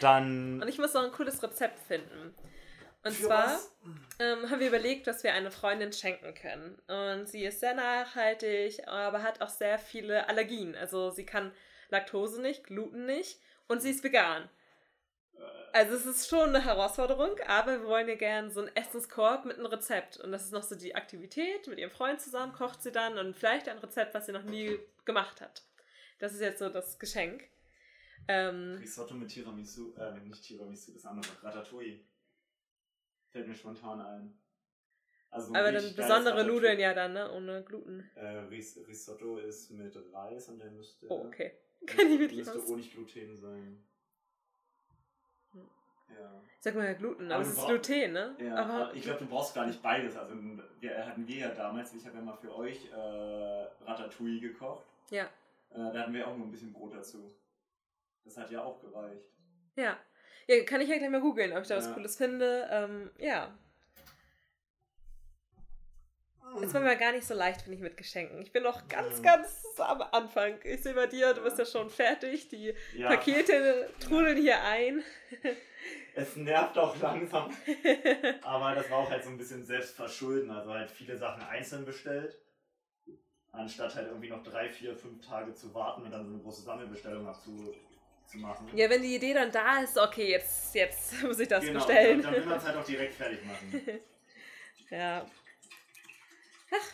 Dann. 0.01 0.63
Und 0.63 0.69
ich 0.69 0.79
muss 0.79 0.95
noch 0.95 1.05
ein 1.05 1.13
cooles 1.13 1.43
Rezept 1.43 1.79
finden. 1.81 2.35
Und 3.05 3.15
Für 3.15 3.27
zwar 3.27 3.59
ähm, 4.19 4.51
haben 4.51 4.61
wir 4.61 4.69
überlegt, 4.69 5.07
was 5.07 5.23
wir 5.23 5.33
einer 5.33 5.51
Freundin 5.51 5.93
schenken 5.93 6.35
können. 6.35 6.79
Und 6.89 7.29
sie 7.29 7.45
ist 7.45 7.61
sehr 7.61 7.75
nachhaltig, 7.75 8.87
aber 8.89 9.23
hat 9.23 9.41
auch 9.41 9.49
sehr 9.49 9.79
viele 9.79 10.29
Allergien. 10.29 10.75
Also 10.75 11.11
sie 11.11 11.25
kann 11.25 11.53
Laktose 11.91 12.41
nicht, 12.41 12.65
Gluten 12.65 13.07
nicht 13.07 13.41
und 13.69 13.81
sie 13.81 13.91
ist 13.91 14.03
vegan. 14.03 14.49
Also 15.73 15.95
es 15.95 16.07
ist 16.07 16.29
schon 16.29 16.49
eine 16.49 16.65
Herausforderung, 16.65 17.39
aber 17.47 17.81
wir 17.81 17.87
wollen 17.87 18.09
ihr 18.09 18.17
gerne 18.17 18.51
so 18.51 18.61
einen 18.61 18.75
Essenskorb 18.75 19.45
mit 19.45 19.59
einem 19.59 19.67
Rezept. 19.67 20.19
Und 20.19 20.33
das 20.33 20.45
ist 20.45 20.53
noch 20.53 20.63
so 20.63 20.75
die 20.75 20.95
Aktivität. 20.95 21.67
Mit 21.69 21.79
ihrem 21.79 21.91
Freund 21.91 22.21
zusammen 22.21 22.53
kocht 22.53 22.83
sie 22.83 22.91
dann 22.91 23.19
und 23.19 23.37
vielleicht 23.37 23.69
ein 23.69 23.79
Rezept, 23.79 24.15
was 24.15 24.27
sie 24.27 24.33
noch 24.33 24.43
nie 24.43 24.79
gemacht 25.05 25.41
hat. 25.41 25.63
Das 26.19 26.33
ist 26.33 26.41
jetzt 26.41 26.59
so 26.59 26.69
das 26.69 26.99
Geschenk. 26.99 27.45
Ähm, 28.29 28.77
Risotto 28.81 29.15
mit 29.15 29.29
Tiramisu, 29.31 29.95
äh, 29.97 30.21
nicht 30.21 30.43
Tiramisu, 30.43 30.93
das 30.93 31.07
andere, 31.07 31.27
Ratatouille. 31.43 32.01
Fällt 33.31 33.49
mir 33.49 33.55
spontan 33.55 34.01
ein. 34.01 34.39
Also 35.31 35.55
aber 35.55 35.73
dann 35.73 35.95
besondere. 35.95 36.45
Nudeln 36.45 36.79
ja 36.79 36.95
dann, 36.95 37.13
ne? 37.13 37.31
Ohne 37.33 37.63
Gluten. 37.63 38.09
Äh, 38.15 38.27
Ris 38.51 38.79
Risotto 38.87 39.39
ist 39.39 39.71
mit 39.71 39.95
Reis 40.13 40.49
und 40.49 40.59
der 40.59 40.71
müsste. 40.71 41.07
Oh, 41.11 41.27
okay. 41.27 41.53
Kann 41.87 42.11
ich 42.11 42.19
wirklich 42.19 42.39
Müsste 42.39 42.67
ohne 42.67 42.83
Gluten 42.83 43.37
sein. 43.37 43.85
Hm. 45.53 45.69
Ja. 46.19 46.43
Sag 46.61 46.75
mal 46.75 46.87
ja 46.87 46.95
Gluten, 46.95 47.27
aber 47.27 47.35
Aber 47.37 47.43
es 47.43 47.57
ist 47.57 47.67
Gluten, 47.67 48.13
ne? 48.13 48.37
Ja, 48.41 48.57
aber 48.57 48.73
aber 48.87 48.95
ich 48.95 49.03
glaube, 49.03 49.21
du 49.21 49.27
brauchst 49.27 49.55
gar 49.55 49.67
nicht 49.67 49.83
beides. 49.83 50.17
Also 50.17 50.35
wir 50.81 51.07
hatten 51.07 51.27
wir 51.29 51.37
ja 51.37 51.51
damals, 51.51 51.95
ich 51.95 52.05
habe 52.07 52.17
ja 52.17 52.23
mal 52.23 52.37
für 52.37 52.55
euch 52.55 52.91
äh, 52.91 52.95
Ratatouille 53.85 54.41
gekocht. 54.41 54.85
ja, 55.11 55.25
Äh, 55.71 55.93
da 55.93 56.01
hatten 56.01 56.15
wir 56.15 56.27
auch 56.27 56.37
nur 56.37 56.47
ein 56.47 56.51
bisschen 56.51 56.73
Brot 56.73 56.95
dazu. 56.95 57.31
Das 58.29 58.37
hat 58.37 58.51
ja 58.51 58.63
auch 58.63 58.81
gereicht. 58.81 59.25
ja. 59.77 59.97
Ja, 60.51 60.65
kann 60.65 60.81
ich 60.81 60.89
ja 60.89 60.97
gleich 60.97 61.11
mal 61.11 61.21
googeln, 61.21 61.53
ob 61.53 61.61
ich 61.63 61.69
da 61.69 61.77
was 61.77 61.87
Ja. 61.89 61.93
Cooles 61.93 62.17
finde. 62.17 62.67
Ähm, 62.71 63.11
ja. 63.19 63.55
Es 66.63 66.73
war 66.73 66.81
mir 66.81 66.97
gar 66.97 67.13
nicht 67.13 67.27
so 67.27 67.35
leicht, 67.35 67.61
finde 67.61 67.77
ich, 67.77 67.83
mit 67.83 67.99
Geschenken. 67.99 68.41
Ich 68.41 68.51
bin 68.53 68.63
noch 68.63 68.89
ganz, 68.89 69.21
ganz 69.23 69.63
am 69.77 70.01
Anfang. 70.01 70.59
Ich 70.65 70.83
sehe 70.83 70.95
bei 70.95 71.07
dir, 71.07 71.35
du 71.35 71.43
bist 71.43 71.59
ja 71.59 71.67
schon 71.67 71.91
fertig. 71.91 72.49
Die 72.49 72.75
Ja, 72.97 73.09
Pakete 73.09 73.91
trudeln 74.01 74.39
hier 74.39 74.63
ein. 74.65 75.05
es 76.15 76.35
nervt 76.37 76.79
auch 76.79 76.99
langsam. 77.03 77.51
Aber 78.43 78.75
das 78.75 78.91
war 78.91 78.99
auch 79.01 79.11
halt 79.11 79.23
so 79.25 79.29
ein 79.31 79.37
bisschen 79.37 79.65
selbstverschulden. 79.67 80.51
Also 80.51 80.73
halt 80.73 80.91
viele 80.91 81.19
Sachen 81.19 81.43
einzeln 81.43 81.85
bestellt. 81.85 82.39
Anstatt 83.53 83.95
halt 83.95 84.09
irgendwie 84.09 84.31
noch 84.31 84.43
drei, 84.43 84.71
vier, 84.71 84.97
fünf 84.97 85.27
Tage 85.27 85.53
zu 85.53 85.75
warten 85.75 86.03
und 86.05 86.11
dann 86.11 86.25
so 86.25 86.33
eine 86.33 86.43
große 86.43 86.63
Sammelbestellung 86.63 87.27
abzu 87.29 87.75
zu 88.29 88.39
machen. 88.39 88.69
ja, 88.75 88.89
wenn 88.91 89.03
die 89.03 89.17
Idee 89.17 89.35
dann 89.35 89.51
da 89.51 89.81
ist, 89.81 89.99
okay, 89.99 90.31
jetzt, 90.31 90.75
jetzt 90.75 91.23
muss 91.23 91.39
ich 91.39 91.49
das 91.49 91.65
genau, 91.65 91.85
bestellen. 91.85 92.23
Dann, 92.23 92.33
dann 92.33 92.43
will 92.43 92.49
man 92.49 92.59
es 92.59 92.65
halt 92.65 92.77
auch 92.77 92.85
direkt 92.85 93.15
fertig 93.15 93.45
machen. 93.45 94.01
Ja. 94.91 95.27
Ach, 96.71 96.93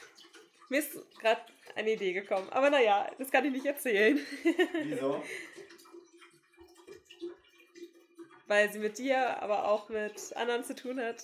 mir 0.69 0.81
ist 0.81 0.97
gerade 1.21 1.43
eine 1.77 1.93
Idee 1.93 2.13
gekommen. 2.13 2.49
Aber 2.51 2.69
naja, 2.69 3.09
das 3.19 3.31
kann 3.31 3.45
ich 3.45 3.53
nicht 3.53 3.67
erzählen. 3.67 4.19
Wieso? 4.83 5.23
Weil 8.49 8.73
sie 8.73 8.81
mit 8.81 8.99
dir, 8.99 9.41
aber 9.41 9.69
auch 9.69 9.89
mit 9.91 10.35
anderen 10.35 10.65
zu 10.65 10.75
tun 10.75 10.99
hat. 11.01 11.23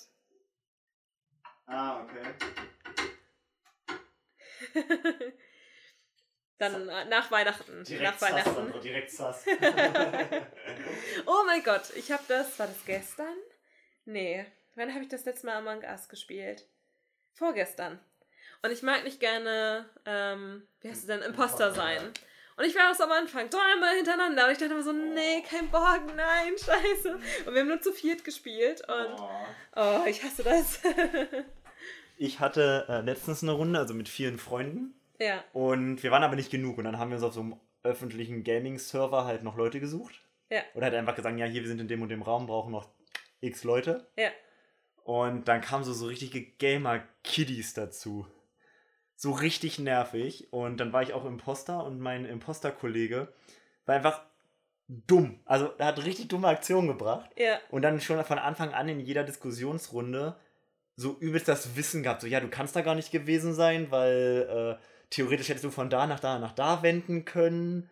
Ah, 1.66 2.04
okay. 2.04 2.22
Dann 6.60 6.88
äh, 6.88 7.04
nach 7.06 7.30
Weihnachten. 7.30 7.82
Direkt 7.84 8.04
nach 8.04 8.18
sass, 8.18 8.30
Weihnachten. 8.30 8.54
Sandra, 8.54 8.78
direkt 8.78 9.10
sass. 9.10 9.44
Oh 11.26 11.42
mein 11.46 11.62
Gott, 11.64 11.90
ich 11.96 12.12
habe 12.12 12.22
das. 12.28 12.58
War 12.58 12.66
das 12.68 12.84
gestern? 12.84 13.34
Nee. 14.04 14.46
Wann 14.76 14.92
habe 14.92 15.02
ich 15.02 15.08
das 15.08 15.24
letzte 15.24 15.46
Mal 15.46 15.56
Among 15.56 15.82
Us 15.82 16.08
gespielt? 16.08 16.66
Vorgestern. 17.32 17.98
Und 18.62 18.70
ich 18.70 18.82
mag 18.82 19.04
nicht 19.04 19.20
gerne, 19.20 19.88
ähm, 20.04 20.66
wie 20.80 20.88
heißt 20.88 21.00
es 21.00 21.06
denn, 21.06 21.22
Imposter 21.22 21.72
sein. 21.72 22.12
Und 22.56 22.64
ich 22.66 22.74
war 22.76 22.88
das 22.90 23.00
am 23.00 23.10
Anfang 23.10 23.48
dreimal 23.48 23.96
hintereinander. 23.96 24.44
Und 24.46 24.52
ich 24.52 24.58
dachte 24.58 24.74
immer 24.74 24.82
so, 24.82 24.92
nee, 24.92 25.42
kein 25.48 25.70
Bock, 25.70 26.02
nein, 26.14 26.52
scheiße. 26.58 27.14
Und 27.46 27.54
wir 27.54 27.60
haben 27.62 27.68
nur 27.68 27.80
zu 27.80 27.92
viert 27.92 28.22
gespielt. 28.22 28.82
Und 28.86 29.18
Oh. 29.18 29.30
oh, 29.76 30.06
ich 30.06 30.22
hasse 30.22 30.42
das. 30.42 30.80
Ich 32.18 32.38
hatte 32.38 32.84
äh, 32.88 33.00
letztens 33.00 33.42
eine 33.42 33.52
Runde, 33.52 33.78
also 33.78 33.94
mit 33.94 34.10
vielen 34.10 34.38
Freunden. 34.38 34.94
Ja, 35.20 35.44
Und 35.52 36.02
wir 36.02 36.10
waren 36.10 36.22
aber 36.22 36.36
nicht 36.36 36.50
genug. 36.50 36.78
Und 36.78 36.84
dann 36.84 36.98
haben 36.98 37.10
wir 37.10 37.16
uns 37.16 37.24
auf 37.24 37.34
so 37.34 37.40
einem 37.40 37.60
öffentlichen 37.82 38.42
Gaming-Server 38.42 39.24
halt 39.24 39.42
noch 39.42 39.56
Leute 39.56 39.78
gesucht. 39.80 40.26
Ja. 40.50 40.62
Oder 40.74 40.86
halt 40.86 40.94
einfach 40.96 41.14
gesagt, 41.14 41.38
ja, 41.38 41.46
hier, 41.46 41.60
wir 41.62 41.68
sind 41.68 41.80
in 41.80 41.88
dem 41.88 42.02
und 42.02 42.08
dem 42.08 42.22
Raum, 42.22 42.46
brauchen 42.46 42.72
noch 42.72 42.88
x 43.40 43.64
Leute. 43.64 44.08
ja. 44.16 44.30
Und 45.02 45.48
dann 45.48 45.60
kamen 45.60 45.82
so, 45.82 45.92
so 45.92 46.06
richtige 46.06 46.42
Gamer-Kiddies 46.42 47.74
dazu. 47.74 48.26
So 49.16 49.32
richtig 49.32 49.78
nervig. 49.78 50.52
Und 50.52 50.76
dann 50.78 50.92
war 50.92 51.02
ich 51.02 51.14
auch 51.14 51.24
Imposter 51.24 51.84
und 51.84 51.98
mein 51.98 52.24
Imposter-Kollege 52.26 53.32
war 53.86 53.94
einfach 53.96 54.22
dumm. 54.86 55.40
Also 55.46 55.72
er 55.78 55.86
hat 55.86 56.04
richtig 56.04 56.28
dumme 56.28 56.48
Aktionen 56.48 56.86
gebracht. 56.88 57.30
Ja, 57.36 57.58
Und 57.70 57.82
dann 57.82 58.00
schon 58.00 58.22
von 58.24 58.38
Anfang 58.38 58.72
an 58.72 58.88
in 58.88 59.00
jeder 59.00 59.24
Diskussionsrunde 59.24 60.36
so 60.96 61.16
übelst 61.18 61.48
das 61.48 61.76
Wissen 61.76 62.02
gehabt. 62.02 62.20
So, 62.20 62.26
ja, 62.26 62.40
du 62.40 62.48
kannst 62.48 62.76
da 62.76 62.82
gar 62.82 62.94
nicht 62.94 63.10
gewesen 63.10 63.54
sein, 63.54 63.90
weil 63.90 64.78
äh, 64.78 64.84
theoretisch 65.10 65.48
hättest 65.48 65.64
du 65.64 65.70
von 65.70 65.90
da 65.90 66.06
nach 66.06 66.20
da 66.20 66.38
nach 66.38 66.52
da 66.52 66.82
wenden 66.82 67.24
können. 67.24 67.90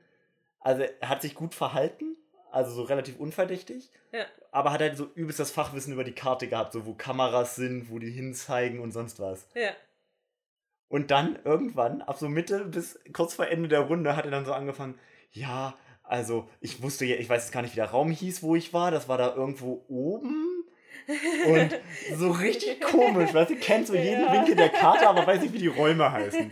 Also 0.61 0.83
er 1.01 1.09
hat 1.09 1.23
sich 1.23 1.35
gut 1.35 1.55
verhalten, 1.55 2.17
also 2.51 2.73
so 2.73 2.83
relativ 2.83 3.19
unverdächtig, 3.19 3.91
ja. 4.13 4.25
aber 4.51 4.73
hat 4.73 4.81
halt 4.81 4.97
so 4.97 5.11
übelst 5.15 5.39
das 5.39 5.51
Fachwissen 5.51 5.93
über 5.93 6.05
die 6.05 6.15
Karte 6.15 6.49
gehabt, 6.49 6.73
so 6.73 6.87
wo 6.87 6.95
Kameras 6.95 7.57
sind, 7.57 7.91
wo 7.91 7.99
die 7.99 8.11
hinzeigen 8.11 8.81
und 8.81 8.93
sonst 8.93 9.21
was. 9.21 9.49
Ja. 9.55 9.71
Und 10.89 11.11
dann 11.11 11.39
irgendwann, 11.45 12.03
ab 12.03 12.19
so 12.19 12.29
Mitte 12.29 12.65
bis 12.65 12.99
kurz 13.13 13.35
vor 13.35 13.47
Ende 13.47 13.69
der 13.69 13.81
Runde, 13.81 14.17
hat 14.17 14.25
er 14.25 14.31
dann 14.31 14.47
so 14.47 14.53
angefangen, 14.53 14.99
ja, 15.31 15.77
also 16.03 16.49
ich 16.61 16.83
wusste 16.83 17.05
ja, 17.05 17.17
ich 17.17 17.29
weiß 17.29 17.45
jetzt 17.45 17.53
gar 17.53 17.61
nicht, 17.61 17.73
wie 17.73 17.81
der 17.81 17.91
Raum 17.91 18.11
hieß, 18.11 18.43
wo 18.43 18.57
ich 18.57 18.73
war, 18.73 18.91
das 18.91 19.09
war 19.09 19.19
da 19.19 19.35
irgendwo 19.35 19.85
oben. 19.89 20.58
Und 21.47 21.81
so 22.17 22.31
richtig 22.31 22.81
komisch, 22.83 23.33
weißt 23.33 23.51
du, 23.51 23.57
kennt 23.57 23.87
so 23.87 23.95
jeden 23.95 24.23
Ja. 24.27 24.33
Winkel 24.33 24.57
der 24.57 24.69
Karte, 24.69 25.09
aber 25.09 25.27
weiß 25.27 25.41
nicht, 25.41 25.55
wie 25.55 25.59
die 25.59 25.67
Räume 25.69 26.13
heißen. 26.13 26.51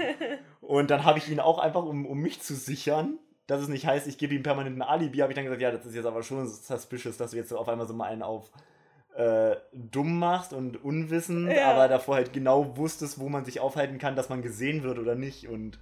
Und 0.62 0.90
dann 0.90 1.04
habe 1.04 1.18
ich 1.18 1.28
ihn 1.30 1.40
auch 1.40 1.58
einfach, 1.58 1.84
um, 1.84 2.06
um 2.06 2.18
mich 2.18 2.40
zu 2.40 2.54
sichern, 2.54 3.18
dass 3.46 3.60
es 3.60 3.68
nicht 3.68 3.86
heißt, 3.86 4.06
ich 4.08 4.18
gebe 4.18 4.34
ihm 4.34 4.42
permanent 4.42 4.76
ein 4.76 4.82
Alibi, 4.82 5.18
habe 5.18 5.30
ich 5.32 5.36
dann 5.36 5.44
gesagt, 5.44 5.62
ja, 5.62 5.70
das 5.70 5.84
ist 5.86 5.94
jetzt 5.94 6.06
aber 6.06 6.22
schon 6.22 6.48
suspicious, 6.48 7.16
dass 7.16 7.30
du 7.32 7.36
jetzt 7.36 7.50
so 7.50 7.58
auf 7.58 7.68
einmal 7.68 7.86
so 7.86 7.94
mal 7.94 8.06
einen 8.06 8.22
auf 8.22 8.50
äh, 9.14 9.56
dumm 9.72 10.18
machst 10.18 10.52
und 10.52 10.82
unwissend, 10.84 11.50
Ja. 11.52 11.70
aber 11.72 11.88
davor 11.88 12.16
halt 12.16 12.32
genau 12.32 12.76
wusstest, 12.76 13.18
wo 13.20 13.28
man 13.28 13.44
sich 13.44 13.60
aufhalten 13.60 13.98
kann, 13.98 14.16
dass 14.16 14.28
man 14.28 14.42
gesehen 14.42 14.82
wird 14.82 14.98
oder 14.98 15.14
nicht 15.14 15.48
und 15.48 15.78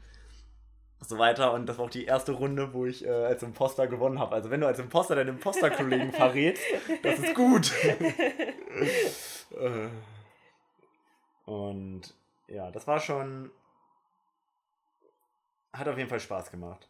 so 1.08 1.18
weiter. 1.18 1.52
Und 1.52 1.66
das 1.66 1.78
war 1.78 1.86
auch 1.86 1.90
die 1.90 2.04
erste 2.04 2.32
Runde, 2.32 2.72
wo 2.72 2.86
ich 2.86 3.04
äh, 3.04 3.10
als 3.10 3.42
Imposter 3.42 3.86
gewonnen 3.86 4.18
habe. 4.18 4.34
Also 4.34 4.50
wenn 4.50 4.60
du 4.60 4.66
als 4.66 4.78
Imposter 4.78 5.14
deinen 5.14 5.30
Imposter-Kollegen 5.30 6.12
verrätst, 6.16 6.62
das 7.02 7.18
ist 7.18 7.34
gut. 7.34 7.72
Und 11.44 12.14
ja, 12.48 12.70
das 12.70 12.86
war 12.86 13.00
schon. 13.00 13.50
Hat 15.72 15.88
auf 15.88 15.98
jeden 15.98 16.08
Fall 16.08 16.20
Spaß 16.20 16.50
gemacht. 16.50 16.88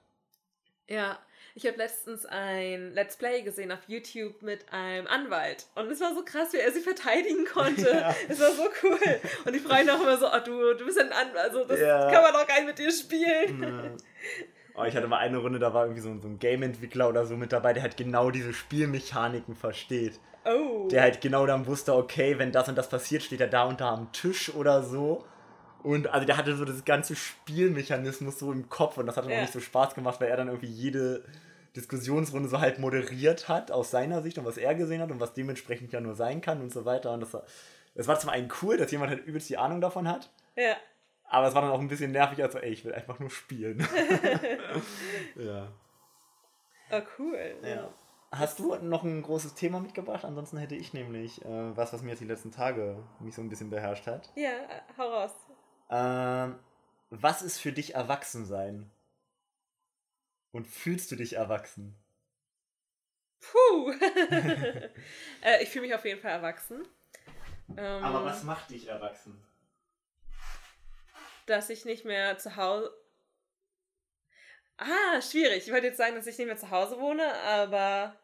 Ja, 0.88 1.18
ich 1.54 1.66
habe 1.66 1.76
letztens 1.76 2.26
ein 2.26 2.92
Let's 2.94 3.16
Play 3.16 3.42
gesehen 3.42 3.70
auf 3.72 3.78
YouTube 3.86 4.42
mit 4.42 4.72
einem 4.72 5.06
Anwalt. 5.06 5.66
Und 5.76 5.90
es 5.90 6.00
war 6.00 6.14
so 6.14 6.24
krass, 6.24 6.52
wie 6.52 6.58
er 6.58 6.72
sie 6.72 6.80
verteidigen 6.80 7.44
konnte. 7.52 7.88
Ja. 7.88 8.14
Es 8.28 8.40
war 8.40 8.50
so 8.50 8.64
cool. 8.82 8.98
Und 9.44 9.52
die 9.54 9.60
Freunde 9.60 9.94
auch 9.94 10.02
immer 10.02 10.18
so, 10.18 10.26
oh, 10.26 10.38
du, 10.44 10.74
du 10.74 10.84
bist 10.84 10.98
ein 10.98 11.12
Anwalt, 11.12 11.36
also 11.50 11.64
das 11.64 11.80
Ja. 11.80 12.10
kann 12.10 12.22
man 12.22 12.32
doch 12.32 12.46
gar 12.46 12.56
nicht 12.56 12.66
mit 12.66 12.78
dir 12.78 12.90
spielen. 12.90 13.62
Ja. 13.62 13.82
Oh, 14.76 14.82
ich 14.84 14.96
hatte 14.96 15.06
mal 15.06 15.18
eine 15.18 15.38
Runde, 15.38 15.60
da 15.60 15.72
war 15.72 15.84
irgendwie 15.84 16.00
so, 16.02 16.18
so 16.18 16.26
ein 16.26 16.40
Game-Entwickler 16.40 17.08
oder 17.08 17.24
so 17.26 17.36
mit 17.36 17.52
dabei, 17.52 17.72
der 17.72 17.84
halt 17.84 17.96
genau 17.96 18.32
diese 18.32 18.52
Spielmechaniken 18.52 19.54
versteht. 19.54 20.18
Oh. 20.44 20.88
Der 20.88 21.02
halt 21.02 21.20
genau 21.20 21.46
dann 21.46 21.66
wusste, 21.68 21.94
okay, 21.94 22.38
wenn 22.38 22.50
das 22.50 22.68
und 22.68 22.74
das 22.76 22.88
passiert, 22.88 23.22
steht 23.22 23.40
er 23.40 23.46
da 23.46 23.64
und 23.64 23.80
da 23.80 23.94
am 23.94 24.10
Tisch 24.12 24.52
oder 24.52 24.82
so. 24.82 25.24
Und 25.84 26.08
also 26.08 26.26
der 26.26 26.36
hatte 26.36 26.56
so 26.56 26.64
das 26.64 26.84
ganze 26.84 27.14
Spielmechanismus 27.14 28.38
so 28.38 28.50
im 28.50 28.68
Kopf 28.70 28.96
und 28.98 29.06
das 29.06 29.16
hat 29.16 29.24
dann 29.24 29.30
Ja. 29.30 29.36
auch 29.38 29.42
nicht 29.42 29.52
so 29.52 29.60
Spaß 29.60 29.94
gemacht, 29.94 30.20
weil 30.20 30.28
er 30.28 30.36
dann 30.38 30.48
irgendwie 30.48 30.66
jede 30.66 31.22
Diskussionsrunde 31.76 32.48
so 32.48 32.58
halt 32.58 32.78
moderiert 32.78 33.48
hat 33.48 33.70
aus 33.70 33.90
seiner 33.90 34.22
Sicht 34.22 34.38
und 34.38 34.44
was 34.46 34.56
er 34.56 34.74
gesehen 34.74 35.02
hat 35.02 35.10
und 35.10 35.20
was 35.20 35.34
dementsprechend 35.34 35.92
ja 35.92 36.00
nur 36.00 36.14
sein 36.14 36.40
kann 36.40 36.60
und 36.62 36.72
so 36.72 36.84
weiter. 36.86 37.12
Und 37.12 37.20
das 37.20 37.34
war, 37.34 37.42
das 37.94 38.08
war 38.08 38.18
zum 38.18 38.30
einen 38.30 38.48
cool, 38.62 38.76
dass 38.78 38.90
jemand 38.90 39.10
halt 39.10 39.24
übelst 39.26 39.48
die 39.50 39.58
Ahnung 39.58 39.80
davon 39.80 40.08
hat, 40.08 40.30
ja. 40.56 40.74
aber 41.28 41.48
es 41.48 41.54
war 41.54 41.62
dann 41.62 41.70
auch 41.70 41.80
ein 41.80 41.88
bisschen 41.88 42.12
nervig, 42.12 42.42
also 42.42 42.58
ey, 42.58 42.70
ich 42.70 42.84
will 42.84 42.94
einfach 42.94 43.18
nur 43.18 43.30
spielen. 43.30 43.78
ja. 45.36 45.68
Oh, 46.90 47.00
cool. 47.18 47.56
Ja. 47.62 47.88
Hast 48.30 48.58
du 48.58 48.74
noch 48.76 49.04
ein 49.04 49.22
großes 49.22 49.54
Thema 49.54 49.80
mitgebracht? 49.80 50.24
Ansonsten 50.24 50.56
hätte 50.56 50.74
ich 50.74 50.92
nämlich 50.92 51.44
äh, 51.44 51.76
was, 51.76 51.92
was 51.92 52.02
mir 52.02 52.10
jetzt 52.10 52.20
die 52.20 52.26
letzten 52.26 52.50
Tage 52.50 52.96
mich 53.20 53.34
so 53.34 53.42
ein 53.42 53.48
bisschen 53.48 53.70
beherrscht 53.70 54.06
hat. 54.08 54.32
Ja, 54.34 54.50
hau 54.98 55.08
raus. 55.08 55.32
Ähm, 55.90 56.58
was 57.10 57.42
ist 57.42 57.58
für 57.58 57.72
dich 57.72 57.94
Erwachsensein? 57.94 58.90
Und 60.52 60.66
fühlst 60.66 61.10
du 61.10 61.16
dich 61.16 61.34
erwachsen? 61.34 61.96
Puh. 63.40 63.90
äh, 65.42 65.62
ich 65.62 65.68
fühle 65.70 65.86
mich 65.86 65.94
auf 65.94 66.04
jeden 66.04 66.20
Fall 66.20 66.32
erwachsen. 66.32 66.86
Ähm, 67.76 68.04
Aber 68.04 68.24
was 68.24 68.42
macht 68.44 68.70
dich 68.70 68.88
erwachsen? 68.88 69.42
Dass 71.46 71.70
ich 71.70 71.84
nicht 71.84 72.04
mehr 72.04 72.38
zu 72.38 72.56
Hause. 72.56 72.92
Ah, 74.76 75.20
schwierig. 75.20 75.66
Ich 75.66 75.72
wollte 75.72 75.86
jetzt 75.86 75.98
sagen, 75.98 76.16
dass 76.16 76.26
ich 76.26 76.38
nicht 76.38 76.46
mehr 76.46 76.56
zu 76.56 76.70
Hause 76.70 76.98
wohne, 76.98 77.32
aber 77.42 78.18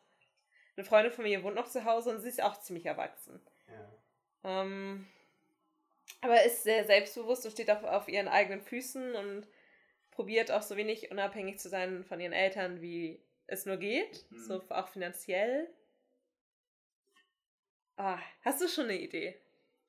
eine 0.77 0.85
Freundin 0.85 1.13
von 1.13 1.25
mir 1.25 1.43
wohnt 1.43 1.57
noch 1.57 1.69
zu 1.69 1.85
Hause 1.85 2.11
und 2.11 2.21
sie 2.21 2.29
ist 2.29 2.43
auch 2.43 2.61
ziemlich 2.61 2.87
erwachsen. 2.87 3.41
Ja. 3.69 4.63
Ähm, 4.63 5.07
aber 6.21 6.43
ist 6.45 6.63
sehr 6.63 6.85
selbstbewusst 6.85 7.45
und 7.45 7.53
steht 7.53 7.71
auch 7.71 7.83
auf 7.83 8.09
ihren 8.09 8.29
eigenen 8.29 8.61
Füßen 8.61 9.15
und 9.15 9.47
probiert 10.11 10.51
auch 10.51 10.63
so 10.63 10.77
wenig 10.77 11.11
unabhängig 11.11 11.59
zu 11.59 11.69
sein 11.69 12.05
von 12.05 12.21
ihren 12.21 12.33
Eltern, 12.33 12.81
wie 12.81 13.23
es 13.47 13.67
nur 13.67 13.77
geht. 13.79 14.25
Mhm. 14.31 14.39
So 14.39 14.63
auch 14.69 14.89
finanziell. 14.89 15.69
Ah, 17.97 18.19
hast 18.43 18.61
du 18.63 18.69
schon 18.69 18.85
eine 18.85 18.99
Idee? 18.99 19.39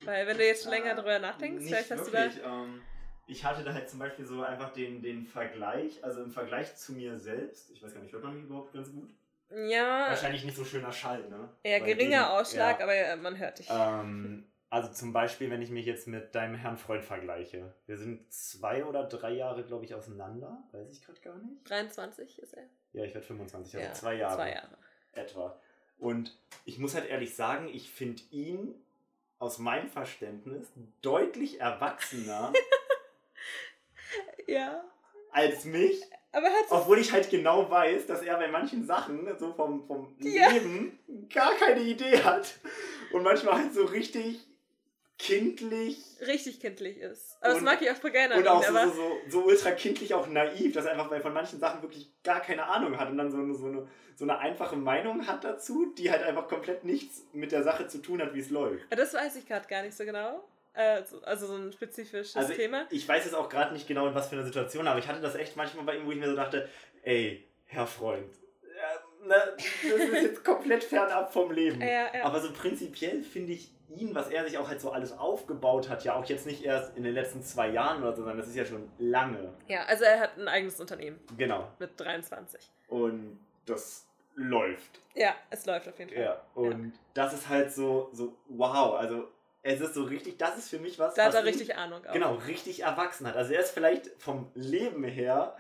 Weil 0.04 0.28
wenn 0.28 0.38
du 0.38 0.46
jetzt 0.46 0.63
schon 0.63 0.72
länger 0.72 0.91
Ah, 0.91 0.96
drüber 0.96 1.20
nachdenkst, 1.20 1.63
vielleicht 1.65 1.91
hast 1.91 2.08
du 2.08 2.12
wirklich. 2.13 2.44
Ähm, 2.44 2.82
ich 3.28 3.46
hatte 3.46 3.63
da 3.63 3.74
halt 3.74 3.89
zum 3.89 4.00
Beispiel 4.00 4.26
so 4.26 4.41
einfach 4.44 4.74
den, 4.74 5.02
den 5.02 5.26
Vergleich, 5.26 6.04
also 6.04 6.24
im 6.24 6.32
Vergleich 6.32 6.76
zu 6.76 6.94
mir 6.94 7.17
selbst, 7.20 7.72
ich 7.72 7.82
weiß 7.82 7.94
gar 7.94 8.02
nicht, 8.02 8.12
hört 8.12 8.24
man 8.24 8.36
mich 8.36 8.44
überhaupt 8.46 8.74
ganz 8.74 8.91
gut? 8.91 9.10
da. 9.50 9.58
Ja, 9.67 10.10
Wahrscheinlich 10.10 10.44
nicht 10.44 10.56
so 10.58 10.65
schöner 10.65 10.91
Schall, 10.91 11.30
ne? 11.30 11.50
eher 11.63 11.80
Weil 11.82 11.88
geringer 11.94 12.20
gegen- 12.24 12.32
Ausschlag, 12.32 12.80
ja. 12.80 12.84
aber 12.86 12.96
äh, 12.96 13.15
man 13.17 13.38
hört 13.38 13.60
dich. 13.60 13.67
Ähm, 13.70 14.50
also 14.71 14.89
zum 14.91 15.12
Beispiel, 15.13 15.49
wenn 15.51 15.62
ich 15.62 15.69
mich 15.69 15.86
jetzt 15.86 16.07
mit 16.07 16.34
deinem 16.34 16.55
Herrn 16.55 16.77
Freund 16.77 17.03
vergleiche. 17.03 17.73
Wir 17.88 17.97
sind 17.97 18.31
zwei 18.34 18.86
oder 18.86 19.03
drei 19.03 19.31
Jahre, 19.31 19.63
glaube 19.65 19.84
ich, 19.86 19.93
auseinander. 19.93 20.63
Weiß 20.71 20.89
ich 20.89 21.05
gerade 21.05 21.19
gar 21.19 21.36
nicht. 21.38 21.69
23 21.69 22.39
ist 22.39 22.53
er. 22.53 22.63
Ja, 22.93 23.03
ich 23.03 23.13
werde 23.13 23.27
25, 23.27 23.75
also 23.75 23.86
Ja, 23.88 23.93
zwei 23.93 24.15
Jahre. 24.15 24.36
Zwei 24.36 24.51
Jahre. 24.53 24.77
Etwa. 25.12 25.60
Und 25.99 26.38
ich 26.65 26.79
muss 26.79 26.95
halt 26.95 27.10
ehrlich 27.10 27.36
sagen, 27.36 27.67
ich 27.71 27.91
finde 27.91 28.23
ihn 28.31 28.73
aus 29.39 29.57
meinem 29.60 29.89
Verständnis 29.89 30.67
deutlich 31.01 31.60
erwachsener 31.60 32.53
Ja. 34.47 34.84
als 35.31 35.65
mich. 35.65 36.01
Aber 36.31 36.47
er 36.47 36.53
hat 36.53 36.65
Obwohl 36.71 36.99
ich 36.99 37.12
halt 37.12 37.29
genau 37.29 37.69
weiß, 37.69 38.05
dass 38.07 38.21
er 38.21 38.38
bei 38.38 38.47
manchen 38.47 38.86
Sachen 38.86 39.27
so 39.38 39.51
vom, 39.53 39.86
vom 39.86 40.15
Ja. 40.19 40.49
Leben 40.49 40.97
gar 41.29 41.53
keine 41.55 41.81
Idee 41.81 42.23
hat. 42.23 42.60
Und 43.12 43.23
manchmal 43.23 43.55
halt 43.55 43.73
so 43.73 43.84
richtig 43.84 44.47
kindlich 45.25 45.97
richtig 46.25 46.60
kindlich 46.60 46.97
ist. 46.97 47.38
Aber 47.41 47.53
das 47.53 47.62
mag 47.62 47.81
ich 47.81 47.89
auch 47.91 47.95
voll 47.95 48.12
gerne 48.12 48.36
und 48.36 48.47
auch 48.47 48.63
so, 48.63 48.73
so, 48.73 48.89
so, 48.91 49.17
so 49.29 49.43
ultra 49.45 49.71
kindlich 49.71 50.13
auch 50.13 50.27
naiv, 50.27 50.73
dass 50.73 50.86
er 50.86 50.91
einfach 50.93 51.10
von 51.21 51.34
manchen 51.34 51.60
Sachen 51.60 51.81
wirklich 51.81 52.12
gar 52.23 52.41
keine 52.41 52.65
Ahnung 52.65 52.97
hat 52.99 53.10
und 53.10 53.17
dann 53.17 53.31
so 53.31 53.38
eine, 53.38 53.53
so, 53.53 53.65
eine, 53.67 53.88
so 54.15 54.25
eine 54.25 54.38
einfache 54.39 54.75
Meinung 54.75 55.27
hat 55.27 55.43
dazu, 55.43 55.93
die 55.97 56.12
halt 56.12 56.23
einfach 56.23 56.47
komplett 56.47 56.84
nichts 56.84 57.23
mit 57.34 57.51
der 57.51 57.63
Sache 57.63 57.88
zu 57.88 57.99
tun 57.99 58.21
hat, 58.21 58.34
wie 58.34 58.39
es 58.39 58.49
läuft. 58.49 58.84
das 58.89 59.13
weiß 59.13 59.36
ich 59.38 59.47
gerade 59.47 59.67
gar 59.67 59.84
nicht 59.84 59.95
so 59.95 60.05
genau. 60.05 60.43
Äh, 60.73 61.03
so- 61.03 61.21
also 61.23 61.47
so 61.47 61.55
ein 61.55 61.71
spezifisches 61.73 62.36
Also 62.36 62.53
Thema. 62.53 62.86
ich 62.91 63.07
weiß 63.07 63.25
jetzt 63.25 63.34
auch 63.36 63.49
gerade 63.49 63.73
nicht 63.73 63.88
genau, 63.88 64.07
in 64.07 64.15
was 64.15 64.29
für 64.29 64.36
einer 64.36 64.45
Situation, 64.45 64.88
aber 64.88 64.99
ich 64.99 65.07
hatte 65.07 65.19
das 65.21 65.36
echt 65.36 65.55
manchmal 65.57 65.86
bei 65.86 65.97
ihm, 65.97 66.05
wo 66.05 66.12
ich 66.12 66.17
mir 66.17 66.29
so 66.29 66.36
dachte, 66.36 66.69
ey, 67.03 67.45
Herr 67.65 67.88
Freund, 67.88 68.31
äh, 68.63 69.27
ne, 69.27 69.36
das 69.57 69.63
ist 69.84 70.13
jetzt 70.23 70.43
komplett 70.45 70.84
fernab 70.84 71.34
vom 71.34 71.51
Leben. 71.51 71.81
Ja, 71.81 71.88
ja. 72.15 72.23
Aber 72.23 72.39
so 72.39 72.53
prinzipiell 72.53 73.21
finde 73.21 73.51
ich 73.53 73.69
ihn, 73.95 74.15
was 74.15 74.30
er 74.30 74.43
sich 74.45 74.58
auch 74.58 74.67
halt 74.67 74.82
so 74.82 74.91
alles 74.91 75.17
aufgebaut 75.17 75.89
hat, 75.89 76.04
ja 76.04 76.15
auch 76.15 76.25
jetzt 76.25 76.45
nicht 76.45 76.63
erst 76.63 76.95
in 76.97 77.04
den 77.04 77.13
letzten 77.13 77.43
zwei 77.43 77.69
Jahren 77.69 78.01
oder 78.01 78.12
so, 78.12 78.17
sondern 78.23 78.38
das 78.38 78.47
ist 78.47 78.56
ja 78.56 78.65
schon 78.65 78.89
lange. 78.99 79.54
Ja, 79.67 79.84
also 79.84 80.04
er 80.04 80.19
hat 80.19 80.38
ein 80.38 80.47
eigenes 80.47 80.80
Unternehmen 80.80 81.19
Genau. 81.38 81.67
mit 81.80 81.99
23. 81.99 82.69
Und 82.88 83.39
das 83.65 84.06
läuft. 84.36 84.99
Ja, 85.13 85.36
es 85.49 85.65
läuft 85.65 85.88
auf 85.89 85.99
jeden 85.99 86.12
Fall. 86.12 86.23
Ja. 86.23 86.41
Und 86.56 86.93
das 87.13 87.34
ist 87.34 87.49
halt 87.49 87.71
so, 87.71 88.10
so, 88.13 88.36
wow, 88.47 88.95
also 88.95 89.27
es 89.63 89.80
ist 89.80 89.93
so 89.93 90.04
richtig, 90.04 90.38
das 90.38 90.58
ist 90.58 90.69
für 90.69 90.80
mich 90.80 90.97
was. 90.97 91.13
Da 91.13 91.25
hat 91.25 91.34
er 91.34 91.43
richtig 91.43 91.75
Ahnung 91.75 92.06
auch. 92.06 92.13
Genau, 92.13 92.36
richtig 92.47 92.84
erwachsen 92.84 93.27
hat. 93.27 93.36
Also 93.36 93.54
er 93.54 93.60
ist 93.60 93.71
vielleicht 93.71 94.08
vom 94.17 94.49
Leben 94.56 95.04
her 95.04 95.56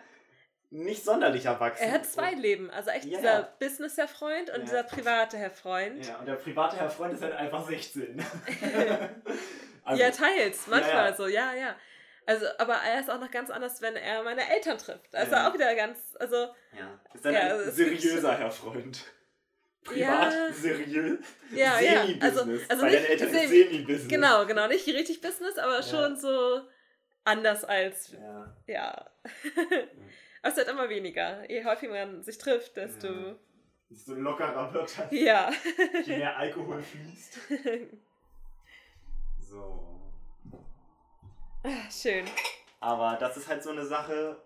nicht 0.71 1.03
sonderlich 1.03 1.45
erwachsen. 1.45 1.83
Er 1.83 1.91
hat 1.91 2.05
zwei 2.05 2.31
Leben. 2.33 2.69
Also 2.71 2.89
echt 2.89 3.05
Ja. 3.05 3.17
dieser 3.17 3.43
Business-Herr 3.59 4.07
Freund 4.07 4.49
und 4.49 4.55
Ja. 4.59 4.63
dieser 4.63 4.83
private 4.83 5.37
Herr 5.37 5.51
Freund. 5.51 6.05
Ja, 6.05 6.17
und 6.17 6.25
der 6.25 6.35
private 6.35 6.77
Herr 6.77 6.89
Freund 6.89 7.13
ist 7.13 7.21
halt 7.21 7.33
einfach 7.33 7.65
16. 7.67 8.23
also, 9.83 10.01
ja, 10.01 10.11
teils. 10.11 10.67
Manchmal 10.67 11.09
ja. 11.09 11.15
so, 11.15 11.27
ja, 11.27 11.53
ja. 11.53 11.75
Also, 12.25 12.45
aber 12.59 12.75
er 12.75 12.99
ist 13.01 13.09
auch 13.09 13.19
noch 13.19 13.31
ganz 13.31 13.49
anders, 13.49 13.81
wenn 13.81 13.95
er 13.95 14.23
meine 14.23 14.49
Eltern 14.49 14.77
trifft. 14.77 15.13
Also 15.13 15.31
Ja. 15.33 15.49
auch 15.49 15.53
wieder 15.53 15.75
ganz, 15.75 15.97
also, 16.19 16.35
ja. 16.35 16.99
Ist 17.13 17.25
dann 17.25 17.33
Ja, 17.33 17.39
ein 17.41 17.63
gibt- 17.63 17.75
seriöser 17.75 18.37
Herr 18.37 18.51
Freund. 18.51 19.03
Privat, 19.83 20.31
Ja. 20.31 20.53
seriös, 20.53 21.19
ja, 21.51 21.79
ja. 21.79 22.01
Semi-Business. 22.05 22.21
Also, 22.69 22.69
also 22.69 22.83
Weil 22.83 22.91
nicht 22.91 23.09
Eltern 23.09 23.27
ist 23.29 23.33
semi- 23.33 23.47
Semi-Business. 23.47 24.07
Genau, 24.07 24.45
genau. 24.45 24.67
Nicht 24.67 24.87
richtig 24.87 25.21
Business, 25.21 25.57
aber 25.57 25.77
Ja. 25.77 25.83
schon 25.83 26.15
so 26.17 26.61
anders 27.23 27.63
als, 27.65 28.11
Ja. 28.11 28.55
ja. 28.67 29.09
aber 30.41 30.51
es 30.51 30.57
wird 30.57 30.69
immer 30.69 30.89
weniger. 30.89 31.49
Je 31.49 31.63
häufiger 31.63 31.93
man 31.93 32.23
sich 32.23 32.37
trifft, 32.37 32.75
desto, 32.77 33.07
Ja. 33.07 33.35
Desto 33.89 34.13
lockerer 34.13 34.73
wird 34.73 34.97
das, 34.97 35.11
ja. 35.11 35.51
je 36.05 36.17
mehr 36.17 36.37
Alkohol 36.37 36.81
fließt. 36.81 37.39
So. 39.51 39.99
Schön. 41.91 42.25
Aber 42.79 43.17
das 43.19 43.35
ist 43.35 43.49
halt 43.49 43.61
so 43.61 43.71
eine 43.71 43.85
Sache. 43.85 44.41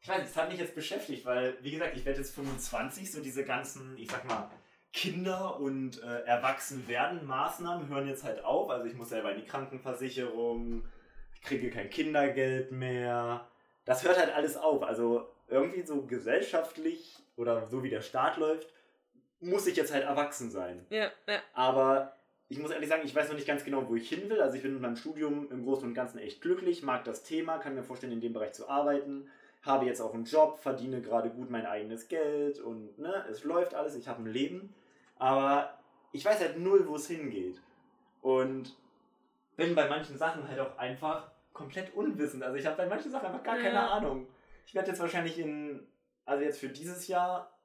Ich 0.00 0.08
weiß, 0.08 0.18
nicht, 0.18 0.30
das 0.30 0.36
hat 0.40 0.48
mich 0.48 0.60
jetzt 0.60 0.76
beschäftigt, 0.76 1.26
weil, 1.26 1.58
wie 1.60 1.72
gesagt, 1.72 1.96
ich 1.96 2.04
werde 2.04 2.20
jetzt 2.20 2.36
25, 2.36 3.10
so 3.10 3.20
diese 3.20 3.44
ganzen, 3.44 3.98
ich 3.98 4.08
sag 4.08 4.24
mal, 4.26 4.48
Kinder- 4.92 5.58
und 5.58 6.00
äh, 6.02 6.22
Erwachsenwerden-Maßnahmen 6.24 7.88
hören 7.88 8.06
jetzt 8.06 8.22
halt 8.24 8.44
auf. 8.44 8.70
Also 8.70 8.86
ich 8.86 8.94
muss 8.94 9.08
selber 9.08 9.32
in 9.32 9.40
die 9.40 9.46
Krankenversicherung, 9.46 10.84
ich 11.34 11.42
kriege 11.42 11.70
kein 11.70 11.90
Kindergeld 11.90 12.70
mehr. 12.72 13.48
Das 13.88 14.04
hört 14.04 14.18
halt 14.18 14.34
alles 14.34 14.58
auf. 14.58 14.82
Also 14.82 15.26
irgendwie 15.48 15.80
so 15.80 16.02
gesellschaftlich 16.02 17.16
oder 17.36 17.66
so 17.66 17.82
wie 17.82 17.88
der 17.88 18.02
Staat 18.02 18.36
läuft, 18.36 18.68
muss 19.40 19.66
ich 19.66 19.76
jetzt 19.76 19.94
halt 19.94 20.04
erwachsen 20.04 20.50
sein. 20.50 20.84
Ja, 20.90 21.10
ja. 21.26 21.40
Aber 21.54 22.12
ich 22.50 22.58
muss 22.58 22.70
ehrlich 22.70 22.90
sagen, 22.90 23.00
ich 23.06 23.14
weiß 23.14 23.28
noch 23.28 23.36
nicht 23.36 23.46
ganz 23.46 23.64
genau, 23.64 23.88
wo 23.88 23.94
ich 23.94 24.06
hin 24.06 24.28
will. 24.28 24.42
Also 24.42 24.56
ich 24.56 24.62
bin 24.62 24.74
mit 24.74 24.82
meinem 24.82 24.96
Studium 24.96 25.50
im 25.50 25.64
Großen 25.64 25.88
und 25.88 25.94
Ganzen 25.94 26.18
echt 26.18 26.42
glücklich, 26.42 26.82
mag 26.82 27.04
das 27.04 27.22
Thema, 27.22 27.56
kann 27.56 27.74
mir 27.74 27.82
vorstellen, 27.82 28.12
in 28.12 28.20
dem 28.20 28.34
Bereich 28.34 28.52
zu 28.52 28.68
arbeiten, 28.68 29.30
habe 29.62 29.86
jetzt 29.86 30.02
auch 30.02 30.12
einen 30.12 30.26
Job, 30.26 30.58
verdiene 30.58 31.00
gerade 31.00 31.30
gut 31.30 31.48
mein 31.48 31.64
eigenes 31.64 32.08
Geld 32.08 32.60
und 32.60 32.98
ne, 32.98 33.24
es 33.30 33.42
läuft 33.42 33.74
alles, 33.74 33.94
ich 33.94 34.06
habe 34.06 34.22
ein 34.22 34.30
Leben. 34.30 34.74
Aber 35.16 35.78
ich 36.12 36.26
weiß 36.26 36.40
halt 36.40 36.58
null, 36.58 36.86
wo 36.86 36.96
es 36.96 37.08
hingeht. 37.08 37.58
Und 38.20 38.76
bin 39.56 39.74
bei 39.74 39.88
manchen 39.88 40.18
Sachen 40.18 40.46
halt 40.46 40.60
auch 40.60 40.76
einfach 40.76 41.30
komplett 41.58 41.94
unwissend. 41.94 42.42
Also 42.42 42.56
ich 42.56 42.64
habe 42.66 42.76
bei 42.76 42.86
manchen 42.86 43.10
Sachen 43.10 43.26
einfach 43.26 43.42
gar 43.42 43.56
keine 43.56 43.74
Ja. 43.74 43.88
Ahnung. 43.90 44.26
Ich 44.66 44.74
werde 44.74 44.88
jetzt 44.88 45.00
wahrscheinlich 45.00 45.38
in, 45.38 45.86
also 46.24 46.42
jetzt 46.44 46.58
für 46.60 46.68
dieses 46.68 47.06
Jahr 47.08 47.58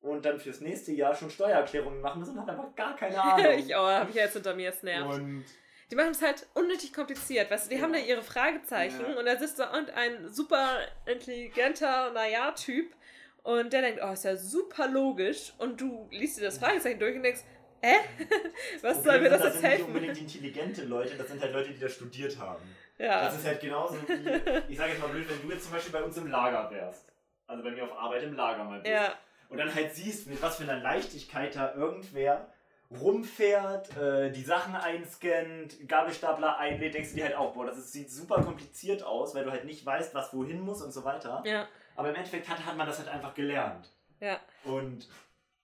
und 0.00 0.24
dann 0.24 0.38
fürs 0.38 0.60
nächste 0.60 0.92
Jahr 0.92 1.14
schon 1.14 1.30
Steuererklärungen 1.30 2.00
machen 2.00 2.20
müssen 2.20 2.32
und 2.36 2.40
habe 2.40 2.52
einfach 2.52 2.74
gar 2.74 2.94
keine 2.96 3.20
Ahnung. 3.22 3.58
ich 3.58 3.74
oh, 3.74 3.78
habe 3.78 4.10
ich 4.10 4.16
ja 4.16 4.24
jetzt 4.24 4.34
hinter 4.34 4.54
mir, 4.54 4.70
es 4.70 4.82
nervt. 4.82 5.14
Und 5.18 5.44
Die 5.90 5.94
machen 5.96 6.10
es 6.10 6.20
halt 6.22 6.46
unnötig 6.54 6.92
kompliziert, 6.92 7.50
weißt 7.50 7.66
du, 7.66 7.70
die 7.70 7.76
Ja. 7.76 7.82
haben 7.82 7.92
da 7.92 7.98
ihre 7.98 8.22
Fragezeichen 8.22 9.00
Ja. 9.00 9.18
und 9.18 9.24
da 9.26 9.36
sitzt 9.36 9.58
da 9.58 9.70
und 9.76 9.90
ein 9.90 10.28
super 10.28 10.78
intelligenter, 11.06 12.10
naja, 12.12 12.52
Typ 12.52 12.94
und 13.42 13.72
der 13.72 13.82
denkt, 13.82 14.00
oh, 14.04 14.12
ist 14.12 14.24
ja 14.24 14.36
super 14.36 14.88
logisch 14.88 15.52
und 15.58 15.80
du 15.80 16.08
liest 16.10 16.38
dir 16.38 16.44
das 16.44 16.58
Fragezeichen 16.58 16.98
durch 16.98 17.16
und 17.16 17.22
denkst, 17.22 17.42
hä? 17.82 17.94
Was 18.82 19.02
soll 19.04 19.20
mir 19.20 19.28
das 19.30 19.42
jetzt 19.42 19.52
sind 19.54 19.62
nicht 19.62 19.70
helfen? 19.72 19.86
unbedingt 19.86 20.18
intelligente 20.18 20.84
Leute, 20.84 21.16
das 21.16 21.28
sind 21.28 21.40
halt 21.40 21.52
Leute, 21.52 21.70
die 21.72 21.78
das 21.80 21.92
studiert 21.92 22.38
haben. 22.38 22.62
Ja, 22.98 23.24
Das 23.24 23.36
ist 23.36 23.46
halt 23.46 23.60
genauso 23.60 23.94
wie, 24.08 24.72
ich 24.72 24.78
sage 24.78 24.92
jetzt 24.92 25.00
mal 25.02 25.08
blöd, 25.08 25.28
wenn 25.28 25.42
du 25.46 25.52
jetzt 25.54 25.64
zum 25.64 25.72
Beispiel 25.72 25.92
bei 25.92 26.02
uns 26.02 26.16
im 26.16 26.28
Lager 26.28 26.70
wärst. 26.70 27.12
Also 27.46 27.62
bei 27.62 27.70
mir 27.70 27.84
auf 27.84 27.96
Arbeit 27.98 28.22
im 28.22 28.34
Lager 28.34 28.64
mal 28.64 28.80
bist. 28.80 28.90
ja, 28.92 29.12
Und 29.48 29.58
dann 29.58 29.72
halt 29.74 29.94
siehst, 29.94 30.26
mit 30.28 30.40
was 30.42 30.56
für 30.56 30.62
einer 30.64 30.80
Leichtigkeit 30.82 31.54
da 31.54 31.74
irgendwer 31.74 32.48
rumfährt, 32.90 33.96
äh, 33.96 34.30
die 34.30 34.42
Sachen 34.42 34.74
einscannt, 34.76 35.88
Gabelstapler 35.88 36.56
einlädt, 36.58 36.94
denkst 36.94 37.10
du 37.10 37.16
dir 37.16 37.24
halt 37.24 37.36
auch, 37.36 37.52
boah, 37.52 37.66
das 37.66 37.78
ist, 37.78 37.92
sieht 37.92 38.10
super 38.10 38.42
kompliziert 38.42 39.02
aus, 39.02 39.34
weil 39.34 39.44
du 39.44 39.50
halt 39.50 39.64
nicht 39.64 39.84
weißt, 39.84 40.14
was 40.14 40.32
wohin 40.34 40.60
muss 40.60 40.82
und 40.82 40.92
so 40.92 41.04
weiter. 41.04 41.42
ja, 41.44 41.66
Aber 41.96 42.08
im 42.10 42.14
Endeffekt 42.14 42.48
hat, 42.48 42.64
hat 42.64 42.76
man 42.76 42.86
das 42.86 42.98
halt 42.98 43.08
einfach 43.08 43.34
gelernt. 43.34 43.90
ja. 44.20 44.38
Und 44.64 45.08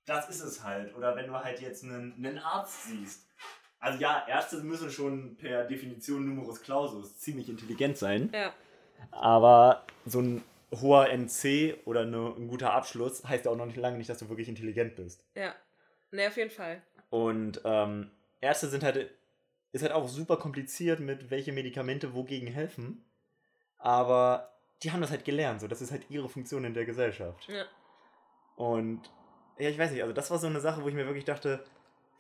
das 0.05 0.29
ist 0.29 0.41
es 0.41 0.65
halt. 0.65 0.97
Oder 0.97 1.15
wenn 1.15 1.29
du 1.29 1.33
halt 1.35 1.61
jetzt 1.61 1.85
einen, 1.85 2.13
einen 2.17 2.39
Arzt 2.41 2.85
siehst. 2.89 3.29
Also 3.83 3.99
ja, 3.99 4.25
Ärzte 4.29 4.59
müssen 4.59 4.93
schon 4.93 5.37
per 5.37 5.65
Definition 5.65 6.25
Numerus 6.25 6.63
Clausus 6.63 7.19
ziemlich 7.19 7.49
intelligent 7.49 7.99
sein. 7.99 8.31
Ja, 8.33 8.55
Aber 9.11 9.85
so 10.07 10.21
ein 10.21 10.45
hoher 10.81 11.09
NC 11.11 11.79
oder 11.85 12.03
eine, 12.03 12.33
ein 12.37 12.47
guter 12.47 12.73
Abschluss 12.73 13.25
heißt 13.25 13.45
ja 13.45 13.51
auch 13.51 13.57
noch 13.57 13.67
nicht 13.67 13.77
lange 13.77 13.99
nicht, 13.99 14.09
dass 14.09 14.19
du 14.19 14.29
wirklich 14.29 14.49
intelligent 14.49 14.95
bist. 14.95 15.27
Ja. 15.35 15.53
Ne, 16.13 16.29
auf 16.29 16.37
jeden 16.37 16.51
Fall. 16.51 16.81
Und 17.11 17.61
ähm, 17.65 18.13
Ärzte 18.41 18.69
sind 18.69 18.85
halt, 18.85 19.11
ist 19.73 19.83
halt 19.83 19.93
auch 19.93 20.09
super 20.09 20.37
kompliziert, 20.37 21.01
mit 21.01 21.33
welche 21.33 21.51
Medikamente 21.51 22.15
wogegen 22.15 22.47
helfen. 22.47 23.05
Aber 23.79 24.53
die 24.85 24.93
haben 24.93 25.01
das 25.01 25.11
halt 25.11 25.25
gelernt, 25.25 25.61
so. 25.61 25.67
Das 25.67 25.83
ist 25.83 25.91
halt 25.91 26.09
ihre 26.09 26.29
Funktion 26.29 26.65
in 26.65 26.75
der 26.75 26.85
Gesellschaft. 26.85 27.49
Ja. 27.49 27.65
Und 28.55 29.11
ja, 29.59 29.71
ich 29.71 29.79
weiß 29.79 29.91
nicht, 29.91 30.03
also 30.03 30.15
das 30.15 30.31
war 30.31 30.39
so 30.39 30.47
eine 30.47 30.61
Sache, 30.61 30.85
wo 30.85 30.89
ich 30.89 30.95
mir 30.95 31.07
wirklich 31.07 31.25
dachte, 31.25 31.65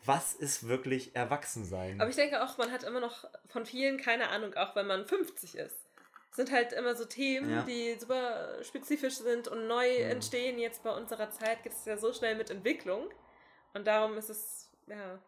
was 0.04 0.34
ist 0.34 0.66
wirklich 0.68 1.14
Erwachsensein? 1.14 2.00
Aber 2.00 2.10
ich 2.10 2.16
denke 2.16 2.42
auch, 2.42 2.58
man 2.58 2.70
hat 2.72 2.82
immer 2.84 3.00
noch 3.00 3.24
von 3.48 3.66
vielen 3.66 3.98
keine 3.98 4.28
Ahnung, 4.28 4.54
auch 4.54 4.74
wenn 4.76 4.86
man 4.86 5.06
50 5.06 5.56
ist. 5.56 5.76
Es 6.30 6.36
sind 6.36 6.50
halt 6.50 6.72
immer 6.72 6.94
so 6.96 7.04
Themen, 7.04 7.50
Ja. 7.50 7.62
die 7.64 7.94
super 7.98 8.62
spezifisch 8.64 9.16
sind 9.16 9.48
und 9.48 9.66
neu 9.66 9.86
Mhm. 10.04 10.10
entstehen. 10.12 10.58
Jetzt 10.58 10.82
bei 10.82 10.90
unserer 10.90 11.30
Zeit 11.30 11.62
geht 11.62 11.72
es 11.72 11.84
ja 11.84 11.96
so 11.98 12.12
schnell 12.12 12.36
mit 12.36 12.50
Entwicklung. 12.50 13.08
Und 13.74 13.86
darum 13.86 14.16
ist 14.16 14.30
es, 14.30 14.70
ja. 14.86 15.18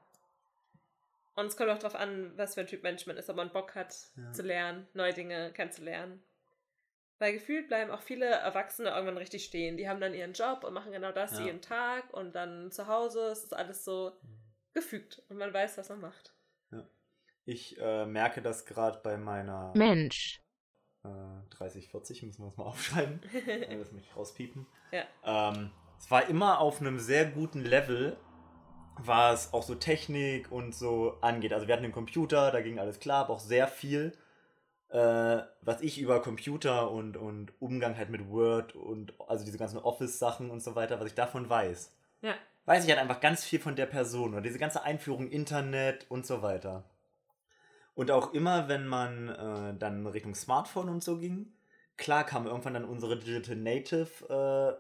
Und 1.37 1.47
es 1.47 1.57
kommt 1.57 1.71
auch 1.71 1.79
darauf 1.79 1.97
an, 1.97 2.33
was 2.37 2.55
für 2.55 2.61
ein 2.61 2.67
Typ 2.67 2.83
Mensch 2.83 3.07
man 3.07 3.17
ist, 3.17 3.29
ob 3.29 3.37
man 3.37 3.51
Bock 3.53 3.75
hat 3.75 3.95
Ja. 4.17 4.33
zu 4.33 4.43
lernen, 4.43 4.87
neue 4.95 5.13
Dinge 5.13 5.53
kennenzulernen. 5.53 6.23
Weil 7.19 7.33
gefühlt 7.35 7.69
bleiben 7.69 7.91
auch 7.91 8.03
viele 8.03 8.27
Erwachsene 8.27 8.91
irgendwann 8.91 9.19
richtig 9.19 9.45
stehen. 9.45 9.77
Die 9.77 9.89
haben 9.89 10.01
dann 10.01 10.15
ihren 10.15 10.33
Job 10.33 10.65
und 10.65 10.73
machen 10.75 10.93
genau 10.93 11.13
das 11.13 11.33
Ja. 11.39 11.45
jeden 11.45 11.61
Tag 11.61 12.13
und 12.13 12.35
dann 12.35 12.71
zu 12.73 12.87
Hause 12.87 13.27
ist 13.29 13.45
es 13.45 13.53
alles 13.53 13.85
so 13.85 14.17
gefügt 14.75 15.23
und 15.29 15.39
man 15.39 15.53
weiß, 15.53 15.79
was 15.79 15.89
man 15.89 16.01
macht. 16.01 16.35
Ich 17.47 17.79
äh, 17.79 18.07
merke 18.07 18.41
das 18.41 18.65
gerade 18.65 19.01
bei 19.03 19.19
meiner 19.19 19.73
Mensch, 19.77 20.43
äh, 21.05 21.09
30, 21.51 21.89
40, 21.89 22.23
müssen 22.23 22.43
wir 22.43 22.49
das 22.49 22.57
mal 22.57 22.65
aufschreiben. 22.67 23.21
das 23.33 23.93
möchte 23.93 24.09
ich 24.09 24.17
rauspiepen. 24.17 24.67
Ja. 24.93 25.05
Ähm, 25.25 25.71
es 25.99 26.11
war 26.11 26.29
immer 26.29 26.61
auf 26.61 26.81
einem 26.81 26.99
sehr 26.99 27.27
guten 27.27 27.61
Level, 27.61 28.17
was 28.99 29.53
auch 29.53 29.63
so 29.63 29.75
Technik 29.75 30.51
und 30.51 30.75
so 30.75 31.19
angeht. 31.21 31.53
Also 31.53 31.67
wir 31.67 31.75
hatten 31.75 31.85
einen 31.85 31.93
Computer, 31.93 32.51
da 32.51 32.61
ging 32.61 32.79
alles 32.79 33.01
klar, 33.01 33.25
aber 33.25 33.35
auch 33.35 33.41
sehr 33.41 33.69
viel, 33.69 34.17
äh, 34.89 35.43
was 35.61 35.81
ich 35.83 36.01
über 36.01 36.23
Computer 36.23 36.91
und, 36.91 37.17
und 37.17 37.61
Umgang 37.61 37.97
halt 37.97 38.09
mit 38.09 38.29
Word 38.29 38.75
und 38.75 39.15
also 39.29 39.45
diese 39.45 39.59
ganzen 39.59 39.79
Office-Sachen 39.79 40.51
und 40.51 40.63
so 40.63 40.75
weiter, 40.75 40.99
was 41.01 41.09
ich 41.09 41.15
davon 41.15 41.49
weiß. 41.49 41.95
Ja. 42.23 42.35
Weiß 42.67 42.85
ich 42.85 42.91
halt 42.91 43.01
einfach 43.01 43.21
ganz 43.21 43.45
viel 43.45 43.61
von 43.61 43.77
der 43.77 43.87
Person 43.87 44.33
oder 44.33 44.41
diese 44.41 44.59
ganze 44.59 44.83
Einführung 44.83 45.29
Internet 45.29 46.07
und 46.11 46.27
so 46.27 46.43
weiter. 46.43 46.85
Und 47.95 48.11
auch 48.11 48.33
immer, 48.33 48.69
wenn 48.69 48.87
man 48.87 49.29
äh, 49.29 49.79
dann 49.79 50.07
Richtung 50.07 50.35
Smartphone 50.35 50.89
und 50.89 51.05
so 51.05 51.19
ging, 51.19 51.53
klar 51.97 52.25
kam 52.25 52.47
irgendwann 52.47 52.75
dann 52.75 52.85
unsere 52.85 53.19
Digital 53.19 53.57
Native 53.57 54.79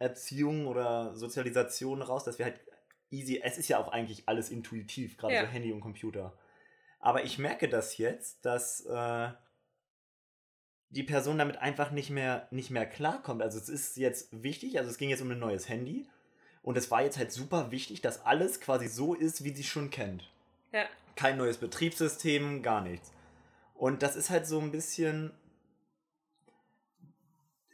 äh, 0.00 0.04
Erziehung 0.04 0.66
oder 0.66 1.14
Sozialisation 1.14 2.02
raus, 2.02 2.24
dass 2.24 2.38
wir 2.38 2.46
halt 2.46 2.60
easy, 3.10 3.40
es 3.42 3.56
ist 3.56 3.68
ja 3.68 3.78
auch 3.78 3.88
eigentlich 3.88 4.28
alles 4.28 4.50
intuitiv, 4.50 5.16
gerade 5.16 5.34
Ja. 5.34 5.42
so 5.42 5.46
Handy 5.46 5.72
und 5.72 5.80
Computer. 5.80 6.36
Aber 6.98 7.24
ich 7.24 7.38
merke 7.38 7.68
das 7.68 7.98
jetzt, 7.98 8.44
dass 8.44 8.84
äh, 8.86 9.28
die 10.88 11.02
Person 11.02 11.38
damit 11.38 11.58
einfach 11.58 11.90
nicht 11.90 12.10
mehr, 12.10 12.48
nicht 12.50 12.70
mehr 12.70 12.86
klarkommt. 12.86 13.42
Also 13.42 13.58
es 13.58 13.68
ist 13.68 13.96
jetzt 13.96 14.42
wichtig, 14.42 14.78
also 14.78 14.90
es 14.90 14.98
ging 14.98 15.10
jetzt 15.10 15.22
um 15.22 15.30
ein 15.30 15.38
neues 15.38 15.68
Handy 15.68 16.08
und 16.66 16.76
es 16.76 16.90
war 16.90 17.00
jetzt 17.02 17.16
halt 17.16 17.30
super 17.30 17.70
wichtig, 17.70 18.02
dass 18.02 18.26
alles 18.26 18.60
quasi 18.60 18.88
so 18.88 19.14
ist, 19.14 19.44
wie 19.44 19.54
sie 19.54 19.60
es 19.62 19.68
schon 19.68 19.88
kennt 19.88 20.28
Ja. 20.72 20.84
kein 21.14 21.38
neues 21.38 21.58
Betriebssystem, 21.58 22.60
gar 22.62 22.80
nichts. 22.80 23.12
Und 23.76 24.02
das 24.02 24.16
ist 24.16 24.30
halt 24.30 24.46
so 24.48 24.58
ein 24.58 24.72
bisschen. 24.72 25.30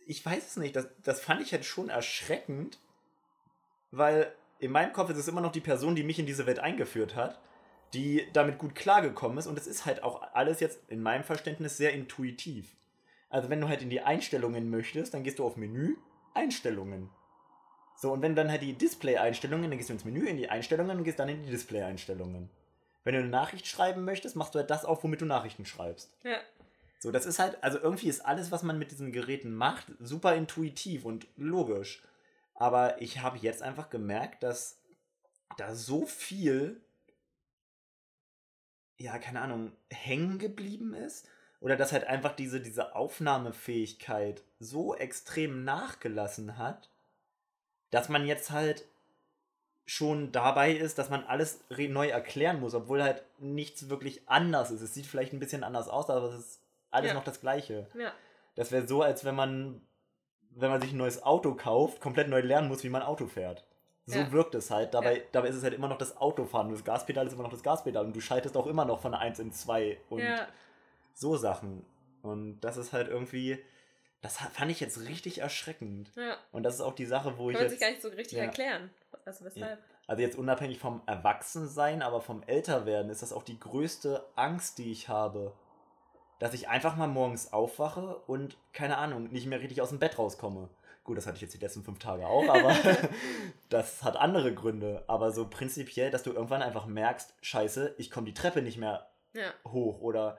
Ich 0.07 0.25
weiß 0.25 0.47
es 0.47 0.57
nicht, 0.59 0.77
das, 0.77 0.89
das 1.03 1.21
fand 1.21 1.41
ich 1.41 1.53
halt 1.53 1.65
schon 1.65 1.89
erschreckend, 1.89 2.79
weil 3.93 4.31
in 4.59 4.71
meinem 4.71 4.93
Kopf 4.93 5.09
ist 5.11 5.17
es 5.17 5.29
immer 5.29 5.41
noch 5.41 5.53
die 5.53 5.61
Person, 5.61 5.95
die 5.95 6.03
mich 6.05 6.19
in 6.19 6.27
diese 6.27 6.45
Welt 6.45 6.59
eingeführt 6.59 7.17
hat, 7.17 7.41
die 7.95 8.29
damit 8.35 8.59
gut 8.59 8.75
klargekommen 8.75 9.39
ist 9.39 9.47
und 9.47 9.59
es 9.59 9.67
ist 9.67 9.87
halt 9.87 10.03
auch 10.03 10.21
alles 10.35 10.61
jetzt 10.61 10.81
in 10.89 11.03
meinem 11.03 11.25
Verständnis 11.25 11.79
sehr 11.79 11.95
intuitiv. 11.95 12.77
Also 13.31 13.49
wenn 13.49 13.61
du 13.63 13.69
halt 13.69 13.81
in 13.81 13.89
die 13.91 14.03
Einstellungen 14.03 14.69
möchtest, 14.69 15.15
dann 15.15 15.23
gehst 15.25 15.39
du 15.39 15.47
auf 15.47 15.57
Menü, 15.57 15.97
Einstellungen. 16.35 17.09
So, 18.03 18.13
und 18.13 18.21
wenn 18.21 18.35
dann 18.35 18.51
halt 18.51 18.63
die 18.63 18.73
Display-Einstellungen, 18.73 19.71
dann 19.71 19.79
gehst 19.79 19.89
du 19.89 19.93
ins 19.93 20.05
Menü, 20.05 20.27
in 20.27 20.37
die 20.37 20.51
Einstellungen 20.51 20.99
und 20.99 21.05
gehst 21.05 21.21
dann 21.21 21.29
in 21.29 21.45
die 21.45 21.51
Display-Einstellungen. 21.53 22.51
Wenn 23.05 23.15
du 23.15 23.21
eine 23.21 23.29
Nachricht 23.29 23.69
schreiben 23.69 24.05
möchtest, 24.05 24.35
machst 24.35 24.57
du 24.57 24.59
halt 24.59 24.71
das 24.71 24.85
auf, 24.85 25.05
womit 25.05 25.21
du 25.21 25.25
Nachrichten 25.25 25.65
schreibst. 25.65 26.13
Ja. 26.25 26.41
So, 26.99 27.13
das 27.13 27.27
ist 27.27 27.39
halt, 27.39 27.63
also 27.63 27.79
irgendwie 27.79 28.09
ist 28.09 28.27
alles, 28.27 28.51
was 28.51 28.65
man 28.65 28.77
mit 28.77 28.91
diesen 28.91 29.13
Geräten 29.13 29.55
macht, 29.55 29.87
super 30.01 30.35
intuitiv 30.35 31.05
und 31.05 31.29
logisch. 31.37 32.03
Aber 32.57 33.01
ich 33.01 33.21
habe 33.21 33.39
jetzt 33.39 33.63
einfach 33.63 33.89
gemerkt, 33.89 34.43
dass 34.43 34.81
da 35.57 35.73
so 35.73 36.05
viel, 36.05 36.81
ja, 38.99 39.17
keine 39.19 39.43
Ahnung, 39.43 39.71
hängen 39.91 40.41
geblieben 40.41 40.93
ist. 40.93 41.29
Oder 41.61 41.77
dass 41.77 41.93
halt 41.93 42.09
einfach 42.09 42.35
diese, 42.35 42.61
diese 42.61 42.97
Aufnahmefähigkeit 42.97 44.43
so 44.59 44.97
extrem 44.97 45.63
nachgelassen 45.63 46.59
hat, 46.59 46.89
dass 47.93 48.09
man 48.09 48.27
jetzt 48.27 48.51
halt 48.51 48.85
schon 49.87 50.33
dabei 50.33 50.73
ist, 50.73 50.99
dass 50.99 51.11
man 51.11 51.25
alles 51.25 51.61
neu 51.71 52.09
erklären 52.09 52.59
muss, 52.61 52.75
obwohl 52.75 53.03
halt 53.03 53.23
nichts 53.39 53.89
wirklich 53.89 54.29
anders 54.29 54.71
ist. 54.71 54.81
Es 54.81 54.95
sieht 54.95 55.07
vielleicht 55.07 55.33
ein 55.33 55.39
bisschen 55.41 55.63
anders 55.65 55.89
aus, 55.89 56.09
aber 56.11 56.29
es 56.29 56.35
ist 56.39 56.61
alles 56.91 57.09
Ja. 57.09 57.15
noch 57.15 57.25
das 57.25 57.41
Gleiche. 57.41 57.87
Ja. 57.99 58.13
Das 58.55 58.73
wäre 58.73 58.87
so, 58.87 59.03
als 59.03 59.25
wenn 59.25 59.35
man, 59.35 59.81
wenn 60.51 60.71
man 60.71 60.81
sich 60.81 60.93
ein 60.93 60.99
neues 60.99 61.23
Auto 61.23 61.55
kauft, 61.55 62.01
komplett 62.01 62.29
neu 62.29 62.41
lernen 62.41 62.69
muss, 62.69 62.85
wie 62.85 62.89
man 62.91 63.03
Auto 63.03 63.27
fährt. 63.27 63.65
So 64.07 64.19
Ja. 64.19 64.33
wirkt 64.33 64.55
es 64.55 64.71
halt. 64.71 64.95
Dabei, 64.95 65.19
Ja. 65.19 65.23
dabei 65.33 65.49
ist 65.49 65.57
es 65.57 65.63
halt 65.63 65.75
immer 65.75 65.89
noch 65.89 65.99
das 65.99 66.17
Autofahren. 66.17 66.71
Das 66.71 66.85
Gaspedal 66.85 67.27
ist 67.27 67.33
immer 67.35 67.45
noch 67.45 67.51
das 67.53 67.63
Gaspedal. 67.63 68.05
Und 68.05 68.15
du 68.17 68.21
schaltest 68.21 68.57
auch 68.57 68.67
immer 68.67 68.85
noch 68.85 69.01
von 69.01 69.15
1 69.15 69.39
in 69.39 69.53
2 69.53 69.99
und 70.11 70.21
ja. 70.21 70.47
so 71.15 71.37
Sachen. 71.37 71.85
Und 72.23 72.61
das 72.61 72.77
ist 72.77 72.93
halt 72.93 73.09
irgendwie, 73.09 73.59
das 74.23 74.39
fand 74.39 74.71
ich 74.71 74.81
jetzt 74.81 75.01
richtig 75.01 75.39
erschreckend. 75.41 76.11
Ja. 76.17 76.37
Und 76.53 76.63
das 76.63 76.77
ist 76.77 76.81
auch 76.81 76.95
die 76.95 77.05
Sache, 77.07 77.37
wo 77.39 77.51
ich 77.51 77.57
Kann 77.59 77.69
sich 77.69 77.81
gar 77.81 77.91
nicht 77.91 78.01
so 78.03 78.09
richtig 78.09 78.39
Ja. 78.39 78.45
erklären. 78.45 78.91
Also 79.25 79.45
weshalb? 79.45 79.79
also 80.07 80.23
jetzt 80.23 80.37
unabhängig 80.39 80.79
vom 80.79 81.03
Erwachsensein, 81.07 82.03
aber 82.03 82.21
vom 82.21 82.43
Älterwerden, 82.45 83.11
ist 83.11 83.23
das 83.23 83.33
auch 83.33 83.43
die 83.43 83.59
größte 83.61 84.25
Angst, 84.37 84.79
die 84.79 84.91
ich 84.91 85.09
habe. 85.09 85.53
Dass 86.39 86.55
ich 86.55 86.69
einfach 86.69 86.97
mal 86.97 87.07
morgens 87.07 87.53
aufwache 87.53 88.17
und, 88.27 88.57
keine 88.73 88.97
Ahnung, 88.99 89.25
nicht 89.31 89.47
mehr 89.47 89.61
richtig 89.61 89.81
aus 89.81 89.91
dem 89.91 89.99
Bett 90.01 90.19
rauskomme. 90.19 90.69
Gut, 91.05 91.17
das 91.17 91.27
hatte 91.27 91.37
ich 91.37 91.43
jetzt 91.43 91.55
die 91.55 91.59
letzten 91.59 91.83
fünf 91.85 91.99
Tage 92.01 92.27
auch, 92.27 92.49
aber 92.49 92.75
das 93.69 94.03
hat 94.03 94.17
andere 94.17 94.55
Gründe. 94.55 95.05
Aber 95.09 95.31
so 95.33 95.49
prinzipiell, 95.49 96.11
dass 96.11 96.23
du 96.23 96.33
irgendwann 96.33 96.63
einfach 96.63 96.87
merkst, 96.87 97.35
scheiße, 97.43 97.95
ich 97.99 98.11
komme 98.11 98.27
die 98.27 98.35
Treppe 98.35 98.63
nicht 98.63 98.79
mehr 98.79 99.09
Ja. 99.35 99.53
hoch 99.69 100.01
oder 100.01 100.39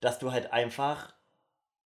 dass 0.00 0.18
du 0.18 0.32
halt 0.32 0.52
einfach, 0.52 1.12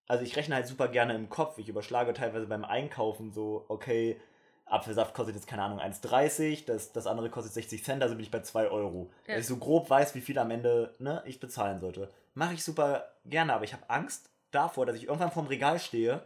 also 0.08 0.24
ich 0.24 0.36
rechne 0.36 0.56
halt 0.56 0.68
super 0.68 0.88
gerne 0.88 1.16
im 1.16 1.30
Kopf, 1.30 1.58
ich 1.58 1.70
überschlage 1.70 2.14
teilweise 2.14 2.48
beim 2.48 2.64
Einkaufen 2.64 3.32
so, 3.32 3.66
okay, 3.68 4.20
Apfelsaft 4.66 5.14
kostet 5.14 5.36
jetzt 5.36 5.48
keine 5.48 5.64
Ahnung 5.64 5.80
1,30, 5.80 6.66
das, 6.66 6.92
das 6.92 7.08
andere 7.08 7.30
kostet 7.30 7.54
60 7.54 7.84
Cent, 7.84 8.04
also 8.04 8.16
bin 8.16 8.24
ich 8.24 8.32
bei 8.32 8.42
2 8.42 8.70
Euro. 8.70 9.10
Ja. 9.26 9.36
Dass 9.36 9.44
ich 9.44 9.48
so 9.48 9.58
grob 9.58 9.90
weiß, 9.90 10.16
wie 10.16 10.22
viel 10.22 10.38
am 10.40 10.52
Ende 10.52 10.94
ne, 11.00 11.24
ich 11.26 11.40
bezahlen 11.40 11.80
sollte. 11.80 12.12
Mache 12.34 12.54
ich 12.54 12.64
super 12.64 13.06
gerne, 13.26 13.54
aber 13.54 13.64
ich 13.64 13.74
habe 13.74 13.90
Angst 13.90 14.30
davor, 14.52 14.86
dass 14.86 14.96
ich 14.96 15.06
irgendwann 15.06 15.32
vorm 15.32 15.48
Regal 15.48 15.80
stehe 15.80 16.22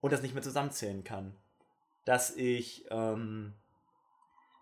und 0.00 0.12
das 0.12 0.22
nicht 0.22 0.34
mehr 0.34 0.42
zusammenzählen 0.42 1.04
kann. 1.04 1.34
Dass 2.04 2.34
ich 2.34 2.86
ähm, 2.90 3.54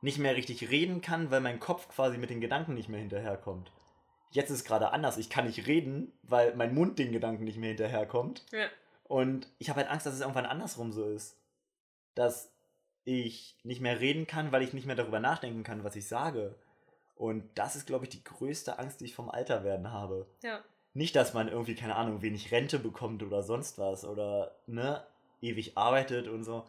nicht 0.01 0.19
mehr 0.19 0.37
richtig 0.37 0.71
reden 0.71 1.01
kann, 1.01 1.31
weil 1.31 1.41
mein 1.41 1.61
Kopf 1.61 1.89
quasi 1.89 2.19
mit 2.19 2.31
den 2.31 2.41
Gedanken 2.41 2.75
nicht 2.75 2.89
mehr 2.89 3.01
hinterherkommt. 3.01 3.73
Jetzt 4.37 4.51
ist 4.51 4.59
es 4.59 4.65
gerade 4.65 4.93
anders. 4.93 5.17
Ich 5.17 5.31
kann 5.31 5.47
nicht 5.47 5.67
reden, 5.67 6.13
weil 6.23 6.55
mein 6.57 6.75
Mund 6.75 6.99
den 6.99 7.11
Gedanken 7.11 7.45
nicht 7.45 7.57
mehr 7.57 7.71
hinterherkommt. 7.71 8.45
Ja. 8.53 8.67
Und 9.05 9.49
ich 9.59 9.71
habe 9.71 9.81
halt 9.81 9.91
Angst, 9.91 10.05
dass 10.05 10.13
es 10.13 10.21
irgendwann 10.21 10.45
andersrum 10.45 10.93
so 10.93 11.09
ist. 11.09 11.39
Dass 12.15 12.53
ich 13.05 13.57
nicht 13.63 13.81
mehr 13.81 13.99
reden 13.99 14.27
kann, 14.27 14.53
weil 14.53 14.61
ich 14.61 14.75
nicht 14.75 14.87
mehr 14.87 14.95
darüber 14.95 15.21
nachdenken 15.21 15.63
kann, 15.63 15.85
was 15.85 15.97
ich 15.97 16.07
sage. 16.07 16.55
Und 17.15 17.45
das 17.55 17.77
ist, 17.77 17.87
glaube 17.87 18.05
ich, 18.05 18.11
die 18.11 18.23
größte 18.23 18.79
Angst, 18.79 19.01
die 19.01 19.07
ich 19.07 19.15
vom 19.15 19.31
Alterwerden 19.31 19.91
habe. 19.91 20.27
Ja. 20.43 20.63
Nicht, 20.93 21.17
dass 21.17 21.33
man 21.33 21.49
irgendwie, 21.49 21.75
keine 21.75 21.97
Ahnung, 21.97 22.21
wenig 22.21 22.53
Rente 22.53 22.79
bekommt 22.79 23.23
oder 23.23 23.43
sonst 23.43 23.79
was 23.79 24.05
oder, 24.05 24.55
ne, 24.67 25.03
ewig 25.41 25.79
arbeitet 25.79 26.29
und 26.29 26.45
so. 26.45 26.67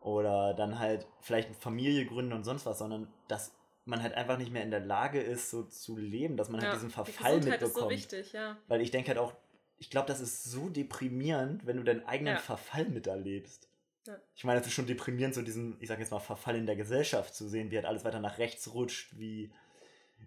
Oder 0.00 0.52
dann 0.52 0.80
halt 0.80 1.06
vielleicht 1.20 1.46
eine 1.46 1.56
Familie 1.56 2.06
gründen 2.06 2.32
und 2.32 2.42
sonst 2.42 2.66
was, 2.66 2.80
sondern 2.80 3.06
dass 3.28 3.52
man 3.88 4.02
halt 4.02 4.14
einfach 4.14 4.38
nicht 4.38 4.52
mehr 4.52 4.62
in 4.62 4.70
der 4.70 4.80
Lage 4.80 5.20
ist, 5.20 5.50
so 5.50 5.64
zu 5.64 5.96
leben, 5.96 6.36
dass 6.36 6.48
man 6.48 6.60
ja. 6.60 6.66
halt 6.68 6.76
diesen 6.76 6.88
Die 6.88 6.94
Verfall 6.94 7.38
ist 7.38 7.46
mitbekommt. 7.48 7.74
so 7.74 7.90
wichtig, 7.90 8.32
ja. 8.32 8.56
Weil 8.68 8.80
ich 8.80 8.90
denke 8.90 9.08
halt 9.08 9.18
auch, 9.18 9.34
ich 9.78 9.90
glaube, 9.90 10.06
das 10.08 10.20
ist 10.20 10.44
so 10.44 10.68
deprimierend, 10.68 11.66
wenn 11.66 11.76
du 11.76 11.84
deinen 11.84 12.04
eigenen 12.06 12.34
Ja. 12.34 12.40
Verfall 12.40 12.88
miterlebst. 12.88 13.68
Ja. 14.06 14.16
Ich 14.34 14.44
meine, 14.44 14.60
es 14.60 14.66
ist 14.66 14.72
schon 14.72 14.86
deprimierend, 14.86 15.34
so 15.34 15.42
diesen, 15.42 15.76
ich 15.80 15.88
sag 15.88 15.98
jetzt 15.98 16.10
mal, 16.10 16.18
Verfall 16.20 16.56
in 16.56 16.66
der 16.66 16.76
Gesellschaft 16.76 17.34
zu 17.34 17.48
sehen, 17.48 17.70
wie 17.70 17.76
halt 17.76 17.86
alles 17.86 18.04
weiter 18.04 18.20
nach 18.20 18.38
rechts 18.38 18.72
rutscht, 18.74 19.18
wie, 19.18 19.50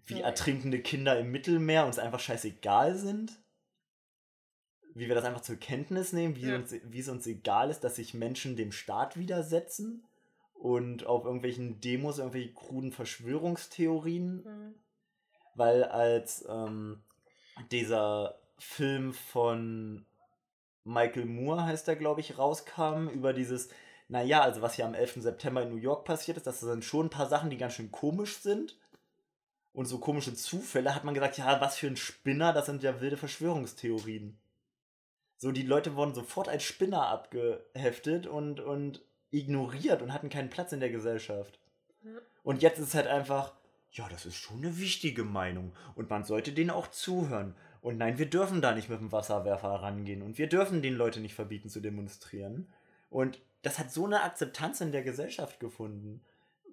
wie 0.06 0.20
Ja. 0.20 0.26
ertrinkende 0.28 0.80
Kinder 0.82 1.18
im 1.20 1.32
Mittelmeer 1.32 1.86
uns 1.86 2.00
einfach 2.00 2.20
scheißegal 2.20 2.96
sind. 2.96 3.40
wie 4.94 5.08
wir 5.08 5.16
das 5.16 5.24
einfach 5.24 5.40
zur 5.42 5.56
Kenntnis 5.56 6.12
nehmen, 6.12 6.36
wie, 6.36 6.52
uns, 6.54 6.76
wie 6.84 7.00
es 7.00 7.08
uns 7.08 7.26
egal 7.26 7.70
ist, 7.70 7.80
dass 7.86 7.96
sich 7.96 8.14
Menschen 8.14 8.58
dem 8.58 8.74
Staat 8.74 9.16
widersetzen 9.18 10.04
und 10.62 11.06
auf 11.08 11.26
irgendwelchen 11.26 11.80
Demos 11.82 12.20
irgendwelche 12.20 12.54
kruden 12.54 12.92
Verschwörungstheorien 12.92 14.44
Mhm. 14.44 14.76
weil 15.56 15.84
als 15.84 16.46
ähm, 16.48 17.04
dieser 17.72 18.40
Film 18.60 19.14
von 19.14 20.06
Michael 20.84 21.26
Moore, 21.26 21.64
heißt 21.66 21.88
er, 21.88 21.96
glaube 21.96 22.22
ich, 22.22 22.38
rauskam, 22.38 23.08
über 23.10 23.34
dieses, 23.34 23.70
naja, 24.08 24.42
also 24.42 24.62
was 24.62 24.76
hier 24.76 24.86
am 24.86 24.94
11. 24.94 25.22
September 25.22 25.64
in 25.64 25.70
New 25.70 25.78
York 25.78 26.06
passiert 26.06 26.38
ist, 26.38 26.48
das 26.48 26.60
sind 26.60 26.86
schon 26.86 27.08
ein 27.08 27.12
paar 27.12 27.28
Sachen, 27.28 27.50
die 27.50 27.58
ganz 27.58 27.74
schön 27.74 27.92
komisch 27.92 28.38
sind. 28.40 28.78
Und 29.74 29.86
so 29.86 30.00
komische 30.00 30.34
Zufälle 30.36 30.94
hat 30.94 31.04
man 31.04 31.14
gesagt, 31.14 31.38
ja, 31.38 31.62
was 31.62 31.78
für 31.78 31.88
ein 31.88 31.98
Spinner, 31.98 32.52
das 32.54 32.66
sind 32.66 32.84
ja 32.84 33.00
wilde 33.00 33.18
Verschwörungstheorien. 33.18 34.40
So, 35.38 35.52
die 35.52 35.64
Leute 35.64 35.96
wurden 35.96 36.14
sofort 36.14 36.50
als 36.50 36.64
Spinner 36.64 37.08
abgeheftet 37.08 38.28
und, 38.28 38.60
und 38.60 39.02
ignoriert 39.32 40.02
und 40.02 40.14
hatten 40.14 40.30
keinen 40.30 40.50
Platz 40.50 40.72
in 40.72 40.80
der 40.80 40.90
Gesellschaft. 40.90 41.60
Ja. 42.04 42.12
Und 42.44 42.62
jetzt 42.62 42.80
ist 42.80 42.90
es 42.90 42.96
halt 42.96 43.08
einfach, 43.08 43.54
ja, 43.92 44.08
das 44.10 44.26
ist 44.26 44.36
schon 44.36 44.58
eine 44.58 44.78
wichtige 44.78 45.24
Meinung 45.24 45.74
und 45.96 46.10
man 46.10 46.24
sollte 46.24 46.52
denen 46.52 46.70
auch 46.70 46.88
zuhören. 46.88 47.56
Und 47.82 47.98
nein, 47.98 48.20
wir 48.20 48.30
dürfen 48.30 48.62
da 48.62 48.74
nicht 48.74 48.90
mit 48.90 49.00
dem 49.00 49.12
Wasserwerfer 49.12 49.70
rangehen 49.70 50.22
und 50.22 50.38
wir 50.38 50.48
dürfen 50.48 50.82
den 50.82 50.96
Leuten 50.96 51.22
nicht 51.22 51.36
verbieten 51.36 51.70
zu 51.70 51.80
demonstrieren. 51.80 52.68
Und 53.10 53.40
das 53.64 53.80
hat 53.80 53.92
so 53.92 54.06
eine 54.06 54.22
Akzeptanz 54.22 54.82
in 54.82 54.92
der 54.92 55.04
Gesellschaft 55.04 55.60
gefunden. 55.60 56.22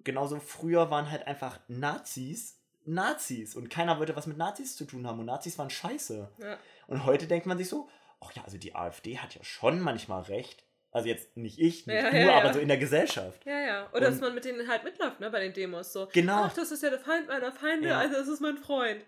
Genauso 0.03 0.39
früher 0.39 0.89
waren 0.91 1.09
halt 1.09 1.27
einfach 1.27 1.59
Nazis 1.67 2.59
Nazis 2.85 3.55
und 3.55 3.69
keiner 3.69 3.99
wollte 3.99 4.15
was 4.15 4.27
mit 4.27 4.37
Nazis 4.37 4.75
zu 4.75 4.85
tun 4.85 5.05
haben 5.07 5.19
und 5.19 5.25
Nazis 5.25 5.57
waren 5.57 5.69
scheiße. 5.69 6.31
Ja. 6.39 6.57
Und 6.87 7.05
heute 7.05 7.27
denkt 7.27 7.45
man 7.45 7.57
sich 7.57 7.69
so, 7.69 7.87
ach 8.19 8.31
ja, 8.33 8.43
also 8.43 8.57
die 8.57 8.75
AfD 8.75 9.17
hat 9.17 9.35
ja 9.35 9.43
schon 9.43 9.79
manchmal 9.79 10.23
recht. 10.23 10.63
Also 10.91 11.07
jetzt 11.07 11.37
nicht 11.37 11.59
ich, 11.59 11.85
nicht 11.85 11.95
Ja, 11.95 12.09
du, 12.09 12.17
ja, 12.17 12.25
ja. 12.27 12.37
aber 12.39 12.53
so 12.53 12.59
in 12.59 12.67
der 12.67 12.77
Gesellschaft. 12.77 13.45
Ja, 13.45 13.59
ja. 13.59 13.89
Oder 13.91 14.01
dass 14.07 14.15
Und- 14.15 14.21
man 14.21 14.35
mit 14.35 14.45
denen 14.45 14.67
halt 14.67 14.83
mitläuft, 14.83 15.19
ne, 15.19 15.29
bei 15.29 15.39
den 15.39 15.53
Demos. 15.53 15.93
So, 15.93 16.07
Genau. 16.13 16.43
ach, 16.45 16.53
das 16.53 16.71
ist 16.71 16.81
ja 16.81 16.89
der 16.89 16.99
Feind 16.99 17.27
meiner 17.27 17.51
Feinde, 17.51 17.95
also 17.95 18.15
das 18.15 18.27
ist 18.27 18.39
mein 18.39 18.57
Freund. 18.57 19.05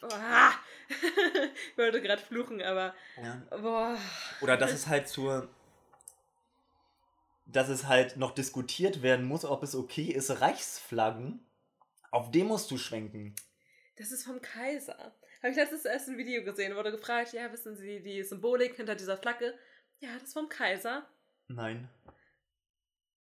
Boah. 0.00 0.52
ich 1.72 1.78
wollte 1.78 2.00
gerade 2.02 2.22
fluchen, 2.22 2.60
aber 2.62 2.94
boah. 3.50 3.96
Oder 4.42 4.56
dass 4.56 4.72
es 4.72 4.86
halt 4.86 5.08
zur. 5.08 5.48
Dass 7.46 7.68
es 7.68 7.86
halt 7.86 8.16
noch 8.16 8.32
diskutiert 8.32 9.02
werden 9.02 9.26
muss, 9.26 9.44
ob 9.44 9.62
es 9.62 9.74
okay 9.74 10.04
ist, 10.04 10.40
Reichsflaggen 10.40 11.44
auf 12.10 12.30
Demos 12.30 12.66
zu 12.68 12.78
schwenken. 12.78 13.34
Das 13.96 14.12
ist 14.12 14.24
vom 14.24 14.40
Kaiser. 14.40 15.12
Habe 15.42 15.50
ich 15.50 15.56
letztens 15.56 15.84
erst 15.84 16.08
ein 16.08 16.16
Video 16.16 16.42
gesehen, 16.42 16.74
wurde 16.74 16.90
gefragt, 16.90 17.32
ja, 17.34 17.52
wissen 17.52 17.76
Sie 17.76 18.00
die 18.02 18.22
Symbolik 18.22 18.76
hinter 18.76 18.94
dieser 18.94 19.18
Flagge? 19.18 19.54
Ja, 20.00 20.10
das 20.20 20.32
vom 20.32 20.48
Kaiser. 20.48 21.06
Nein. 21.48 21.88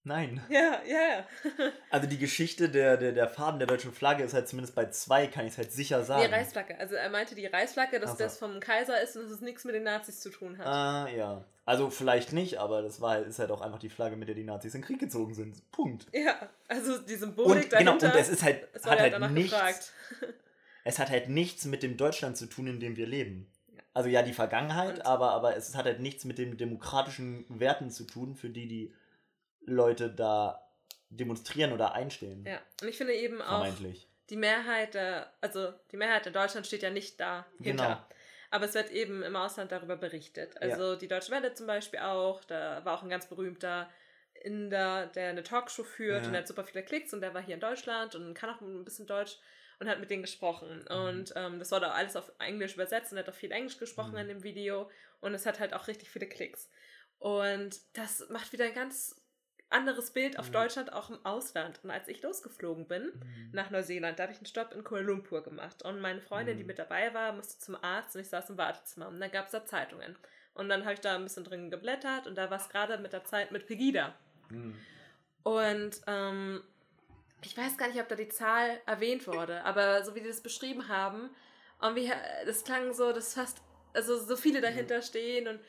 Nein. 0.05 0.41
Ja, 0.49 0.82
ja, 0.86 1.01
ja. 1.07 1.28
Also 1.89 2.07
die 2.07 2.17
Geschichte 2.17 2.67
der, 2.67 2.97
der, 2.97 3.13
der 3.13 3.30
Farben 3.30 3.57
der 3.57 3.67
deutschen 3.67 3.93
Flagge 3.93 4.24
ist 4.24 4.34
halt 4.34 4.49
zumindest 4.49 4.76
bei 4.76 4.89
zwei, 4.89 5.28
kann 5.28 5.45
ich 5.45 5.53
es 5.53 5.57
halt 5.57 5.71
sicher 5.71 5.99
Die 5.99 6.05
sagen. 6.05 6.34
Reichsflagge. 6.34 6.78
Also 6.78 6.95
er 6.95 7.09
meinte 7.09 7.36
die 7.36 7.45
Reichsflagge, 7.45 8.01
dass 8.01 8.11
Ach 8.11 8.17
so. 8.17 8.24
das 8.24 8.38
vom 8.38 8.59
Kaiser 8.59 9.01
ist 9.01 9.15
und 9.15 9.24
dass 9.24 9.32
es 9.32 9.41
nichts 9.41 9.63
mit 9.63 9.76
den 9.76 9.84
Nazis 9.84 10.19
zu 10.19 10.30
tun 10.30 10.57
hat. 10.57 10.67
Ah, 10.67 11.07
ja. 11.07 11.45
Also 11.65 11.89
vielleicht 11.89 12.34
nicht, 12.34 12.57
aber 12.59 12.82
das 12.82 12.99
war 12.99 13.11
halt, 13.11 13.28
ist 13.28 13.39
halt 13.39 13.51
auch 13.51 13.61
einfach 13.61 13.80
die 13.80 13.89
Flagge, 13.89 14.17
mit 14.17 14.28
der 14.28 14.36
die 14.36 14.43
Nazis 14.43 14.76
in 14.76 14.82
den 14.82 14.88
Krieg 14.88 14.99
gezogen 14.99 15.34
sind. 15.34 15.71
Punkt. 15.71 16.07
Ja, 16.11 16.49
also 16.67 16.97
die 16.97 17.15
Symbolik 17.15 17.63
Und 17.63 17.69
genau, 17.69 17.97
dahinter. 17.97 18.13
und 18.13 18.19
es 18.19 18.28
ist 18.28 18.43
halt, 18.43 18.67
es 18.74 18.86
hat 18.86 18.99
halt 18.99 19.32
nichts, 19.32 19.51
gefragt. 19.51 19.93
es 20.84 20.99
hat 20.99 21.09
halt 21.09 21.30
nichts 21.30 21.63
mit 21.63 21.82
dem 21.82 21.95
Deutschland 21.95 22.36
zu 22.36 22.47
tun, 22.47 22.67
in 22.67 22.82
dem 22.82 22.97
wir 22.97 23.07
leben. 23.07 23.49
Ja. 23.93 23.99
Also 23.99 24.09
ja, 24.09 24.21
die 24.23 24.33
Vergangenheit, 24.33 24.95
Und- 24.99 25.05
aber, 25.05 25.31
aber 25.31 25.55
es 25.55 25.75
hat 25.75 25.85
halt 25.85 25.99
nichts 25.99 26.25
mit 26.25 26.37
den 26.37 26.57
demokratischen 26.57 27.45
Werten 27.59 27.89
zu 27.91 28.05
tun, 28.05 28.35
für 28.35 28.49
die 28.49 28.67
die 28.67 28.93
Leute 29.65 30.09
da 30.09 30.67
demonstrieren 31.09 31.71
oder 31.73 31.93
einstehen. 31.93 32.45
Ja, 32.45 32.59
und 32.81 32.87
ich 32.87 32.97
finde 32.97 33.13
eben 33.13 33.41
auch, 33.41 33.67
die 34.29 34.35
Mehrheit 34.35 34.93
der, 34.95 35.31
also 35.41 35.71
die 35.91 35.97
Mehrheit 35.97 36.25
in 36.25 36.33
Deutschland 36.33 36.65
steht 36.65 36.81
ja 36.81 36.89
nicht 36.89 37.19
dahinter. 37.19 37.51
Genau. 37.59 37.97
Aber 38.49 38.65
es 38.65 38.73
wird 38.73 38.91
eben 38.91 39.23
im 39.23 39.35
Ausland 39.35 39.71
darüber 39.71 39.95
berichtet. 39.95 40.61
Also 40.61 40.95
die 40.95 41.07
Deutsche 41.07 41.31
Welle 41.31 41.53
zum 41.53 41.65
Beispiel 41.67 41.99
auch, 41.99 42.43
da 42.45 42.83
war 42.85 42.97
auch 42.97 43.03
ein 43.03 43.09
ganz 43.09 43.27
berühmter 43.27 43.89
Inder, 44.43 45.07
der 45.07 45.29
eine 45.29 45.43
Talkshow 45.43 45.83
führt 45.83 46.21
Ja. 46.21 46.25
und 46.27 46.33
der 46.33 46.41
hat 46.41 46.47
super 46.47 46.63
viele 46.63 46.83
Klicks 46.83 47.13
und 47.13 47.21
der 47.21 47.33
war 47.33 47.41
hier 47.41 47.55
in 47.55 47.61
Deutschland 47.61 48.15
und 48.15 48.33
kann 48.33 48.49
auch 48.49 48.61
ein 48.61 48.83
bisschen 48.83 49.07
Deutsch 49.07 49.37
und 49.84 49.89
hat 49.89 49.99
mit 49.99 50.09
denen 50.09 50.23
gesprochen. 50.23 50.86
Mhm. 50.89 50.95
Und 50.95 51.34
ähm, 51.36 51.59
das 51.59 51.71
wurde 51.71 51.88
auch 51.91 51.95
alles 51.95 52.15
auf 52.15 52.31
Englisch 52.39 52.73
übersetzt 52.73 53.11
und 53.11 53.17
er 53.17 53.23
hat 53.23 53.29
auch 53.34 53.38
viel 53.38 53.51
Englisch 53.51 53.77
gesprochen 53.77 54.11
Mhm. 54.13 54.17
in 54.17 54.27
dem 54.29 54.43
Video 54.43 54.89
und 55.21 55.34
es 55.34 55.45
hat 55.45 55.59
halt 55.59 55.73
auch 55.73 55.88
richtig 55.88 56.09
viele 56.09 56.27
Klicks. 56.27 56.69
Und 57.19 57.79
das 57.93 58.27
macht 58.29 58.51
wieder 58.51 58.65
ein 58.65 58.73
ganz 58.73 59.15
anderes 59.69 60.11
Bild 60.11 60.38
auf 60.38 60.49
Mhm. 60.49 60.53
Deutschland 60.53 60.93
auch 60.93 61.09
im 61.09 61.25
Ausland. 61.25 61.79
Und 61.84 61.89
als 61.89 62.07
ich 62.07 62.21
losgeflogen 62.21 62.88
bin, 62.88 63.11
nach 63.53 63.71
Neuseeland. 63.71 64.19
Da 64.19 64.23
habe 64.23 64.34
ich 64.34 64.38
einen 64.38 64.45
Stopp 64.45 64.71
in 64.73 64.84
Kuala 64.84 65.03
Lumpur 65.05 65.41
gemacht. 65.43 65.81
Und 65.84 65.99
meine 65.99 66.21
Freundin, 66.21 66.57
die 66.57 66.63
Mhm. 66.63 66.67
mit 66.67 66.79
dabei 66.79 67.11
war, 67.13 67.34
musste 67.34 67.57
zum 67.59 67.75
Arzt 67.84 68.15
und 68.15 68.21
ich 68.21 68.29
saß 68.29 68.51
im 68.51 68.57
Wartezimmer. 68.57 69.07
Und 69.07 69.19
dann 69.19 69.31
gab 69.31 69.45
es 69.45 69.51
da 69.51 69.65
Zeitungen. 69.65 70.15
Und 70.53 70.69
dann 70.69 70.84
habe 70.84 70.93
ich 70.93 70.99
da 70.99 71.15
ein 71.15 71.23
bisschen 71.23 71.43
drin 71.43 71.71
geblättert 71.71 72.27
und 72.27 72.36
da 72.36 72.51
war 72.51 72.57
es 72.59 72.69
gerade 72.69 72.99
mit 72.99 73.13
der 73.13 73.23
Zeit 73.23 73.51
mit 73.51 73.65
Pegida. 73.65 74.13
Mhm. 74.49 74.75
Und 75.41 76.01
ähm, 76.05 76.63
ich 77.45 77.57
weiß 77.57 77.77
gar 77.77 77.87
nicht, 77.87 77.99
ob 77.99 78.07
da 78.07 78.15
die 78.15 78.29
Zahl 78.29 78.81
erwähnt 78.85 79.27
wurde, 79.27 79.63
aber 79.63 80.03
so 80.03 80.15
wie 80.15 80.21
die 80.21 80.27
das 80.27 80.41
beschrieben 80.41 80.87
haben, 80.87 81.29
und 81.79 81.95
wie, 81.95 82.09
das 82.45 82.63
klang 82.63 82.93
so, 82.93 83.11
dass 83.11 83.33
fast, 83.33 83.61
also 83.93 84.17
so 84.17 84.37
viele 84.37 84.61
dahinter 84.61 85.01
stehen 85.01 85.47
und 85.47 85.59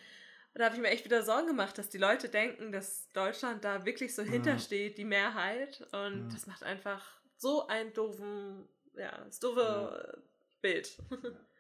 da 0.55 0.67
habe 0.67 0.77
ich 0.77 0.81
mir 0.81 0.89
echt 0.89 1.05
wieder 1.05 1.25
Sorgen 1.25 1.49
gemacht, 1.49 1.77
dass 1.79 1.89
die 1.89 1.99
Leute 1.99 2.29
denken, 2.29 2.71
dass 2.71 3.11
Deutschland 3.13 3.65
da 3.65 3.85
wirklich 3.85 4.15
so 4.15 4.23
Mhm. 4.23 4.29
hintersteht, 4.29 4.97
die 4.99 5.05
Mehrheit. 5.05 5.85
Und 5.93 6.27
Mhm. 6.27 6.31
das 6.31 6.47
macht 6.47 6.63
einfach 6.63 7.05
so 7.37 7.67
einen 7.67 7.93
doofen, 7.93 8.69
ja, 8.95 9.25
das 9.25 9.41
doofe 9.41 10.23
Bild. 10.61 10.97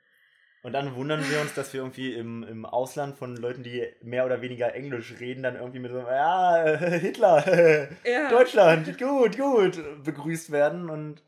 Und 0.64 0.72
dann 0.72 0.94
wundern 0.96 1.20
wir 1.30 1.42
uns, 1.42 1.52
dass 1.52 1.74
wir 1.74 1.80
irgendwie 1.82 2.14
im, 2.14 2.42
im 2.42 2.64
Ausland 2.64 3.16
von 3.18 3.36
Leuten, 3.36 3.62
die 3.62 3.86
mehr 4.00 4.24
oder 4.24 4.40
weniger 4.40 4.74
Englisch 4.74 5.14
reden, 5.20 5.42
dann 5.42 5.56
irgendwie 5.56 5.78
mit 5.78 5.92
so, 5.92 5.98
ja, 5.98 6.64
Hitler, 6.78 7.88
Ja. 8.04 8.30
Deutschland, 8.30 8.98
gut, 8.98 9.36
gut, 9.36 9.78
begrüßt 10.04 10.50
werden. 10.50 10.88
Und 10.88 11.22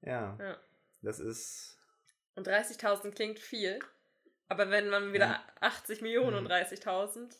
ja, 0.00 0.38
Ja. 0.40 0.56
das 1.02 1.20
ist. 1.20 1.78
Und 2.34 2.48
30.000 2.48 3.10
klingt 3.12 3.38
viel. 3.38 3.78
Aber 4.48 4.70
wenn 4.70 4.88
man 4.88 5.12
wieder 5.12 5.26
Ja. 5.26 5.44
80 5.60 6.00
Millionen 6.00 6.34
und 6.36 6.44
Mhm. 6.44 6.48
30.000 6.48 7.36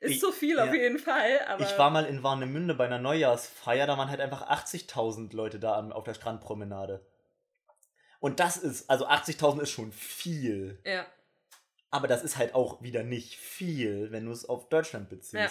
ist 0.00 0.10
Ich- 0.10 0.20
so 0.20 0.30
viel 0.30 0.60
auf 0.60 0.74
jeden 0.74 0.98
Fall. 0.98 1.40
Aber 1.48 1.62
Ich 1.64 1.78
war 1.78 1.88
mal 1.88 2.04
in 2.04 2.22
Warnemünde 2.22 2.74
bei 2.74 2.84
einer 2.84 2.98
Neujahrsfeier, 2.98 3.86
da 3.86 3.96
waren 3.96 4.10
halt 4.10 4.20
einfach 4.20 4.42
80.000 4.46 5.32
Leute 5.34 5.58
da 5.58 5.80
auf 5.88 6.04
der 6.04 6.12
Strandpromenade. 6.14 7.06
Und 8.22 8.38
das 8.38 8.56
ist, 8.56 8.88
also 8.88 9.08
80.000 9.08 9.62
ist 9.62 9.70
schon 9.70 9.90
viel. 9.90 10.78
Ja, 10.86 11.04
Aber 11.90 12.06
das 12.06 12.22
ist 12.22 12.38
halt 12.38 12.54
auch 12.54 12.80
wieder 12.80 13.02
nicht 13.02 13.34
viel, 13.34 14.12
wenn 14.12 14.26
du 14.26 14.30
es 14.30 14.48
auf 14.48 14.68
Deutschland 14.68 15.08
beziehst. 15.08 15.34
Ja. 15.34 15.50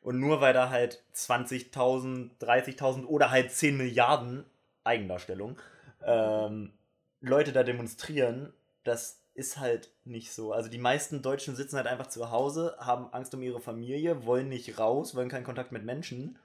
Und 0.00 0.18
nur 0.18 0.40
weil 0.40 0.54
da 0.54 0.70
halt 0.70 1.04
20.000, 1.14 2.38
30.000 2.40 3.04
oder 3.04 3.30
halt 3.30 3.52
10 3.52 3.76
Milliarden 3.76 4.46
Eigendarstellung 4.82 5.60
ähm, 6.04 6.72
Leute 7.20 7.52
da 7.52 7.62
demonstrieren, 7.62 8.54
das 8.82 9.20
ist 9.34 9.58
halt 9.58 9.90
nicht 10.04 10.32
so. 10.32 10.54
Also 10.54 10.70
die 10.70 10.78
meisten 10.78 11.20
Deutschen 11.20 11.54
sitzen 11.54 11.76
halt 11.76 11.86
einfach 11.86 12.06
zu 12.06 12.30
Hause, 12.30 12.76
haben 12.78 13.12
Angst 13.12 13.34
um 13.34 13.42
ihre 13.42 13.60
Familie, 13.60 14.24
wollen 14.24 14.48
nicht 14.48 14.78
raus, 14.78 15.14
wollen 15.14 15.28
keinen 15.28 15.44
Kontakt 15.44 15.70
mit 15.70 15.84
Menschen. 15.84 16.38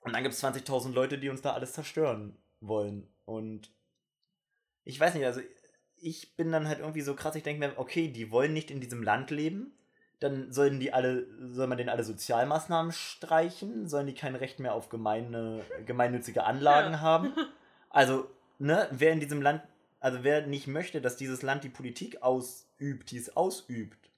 Und 0.00 0.12
dann 0.12 0.24
gibt 0.24 0.34
es 0.34 0.42
20.000 0.42 0.92
Leute, 0.92 1.18
die 1.18 1.28
uns 1.28 1.40
da 1.40 1.52
alles 1.52 1.74
zerstören 1.74 2.36
wollen. 2.60 3.06
Und 3.26 3.70
ich 4.90 5.00
weiß 5.00 5.14
nicht, 5.14 5.24
also 5.24 5.40
ich 5.96 6.36
bin 6.36 6.52
dann 6.52 6.68
halt 6.68 6.80
irgendwie 6.80 7.00
so 7.02 7.14
krass, 7.14 7.34
ich 7.34 7.42
denke 7.42 7.66
mir, 7.66 7.78
okay, 7.78 8.08
die 8.08 8.30
wollen 8.30 8.52
nicht 8.52 8.70
in 8.70 8.80
diesem 8.80 9.02
Land 9.02 9.30
leben, 9.30 9.72
dann 10.18 10.52
sollen 10.52 10.80
die 10.80 10.92
alle, 10.92 11.26
soll 11.52 11.66
man 11.66 11.78
denen 11.78 11.88
alle 11.90 12.04
Sozialmaßnahmen 12.04 12.92
streichen, 12.92 13.88
sollen 13.88 14.06
die 14.06 14.14
kein 14.14 14.34
Recht 14.34 14.58
mehr 14.60 14.74
auf 14.74 14.88
gemeine, 14.88 15.62
gemeinnützige 15.86 16.44
Anlagen 16.44 16.92
Ja. 16.94 17.00
haben. 17.00 17.32
Also, 17.92 18.30
ne, 18.60 18.86
wer 18.92 19.12
in 19.12 19.18
diesem 19.18 19.42
Land, 19.42 19.62
also 19.98 20.22
wer 20.22 20.46
nicht 20.46 20.68
möchte, 20.68 21.00
dass 21.00 21.16
dieses 21.16 21.42
Land 21.42 21.64
die 21.64 21.68
Politik 21.68 22.22
ausübt, 22.22 23.10
die 23.10 23.16
es 23.18 23.36
ausübt, 23.36 24.12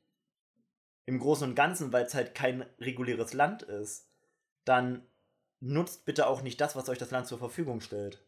im 1.07 1.19
Großen 1.19 1.49
und 1.49 1.55
Ganzen, 1.55 1.91
weil 1.91 2.05
es 2.05 2.13
halt 2.15 2.35
kein 2.35 2.67
reguläres 2.79 3.33
Land 3.33 3.63
ist, 3.63 4.11
dann 4.67 5.07
nutzt 5.61 6.05
bitte 6.05 6.27
auch 6.27 6.43
nicht 6.43 6.61
das, 6.61 6.77
was 6.77 6.91
euch 6.91 6.99
das 6.99 7.13
Land 7.13 7.27
zur 7.29 7.39
Verfügung 7.39 7.81
stellt. 7.81 8.23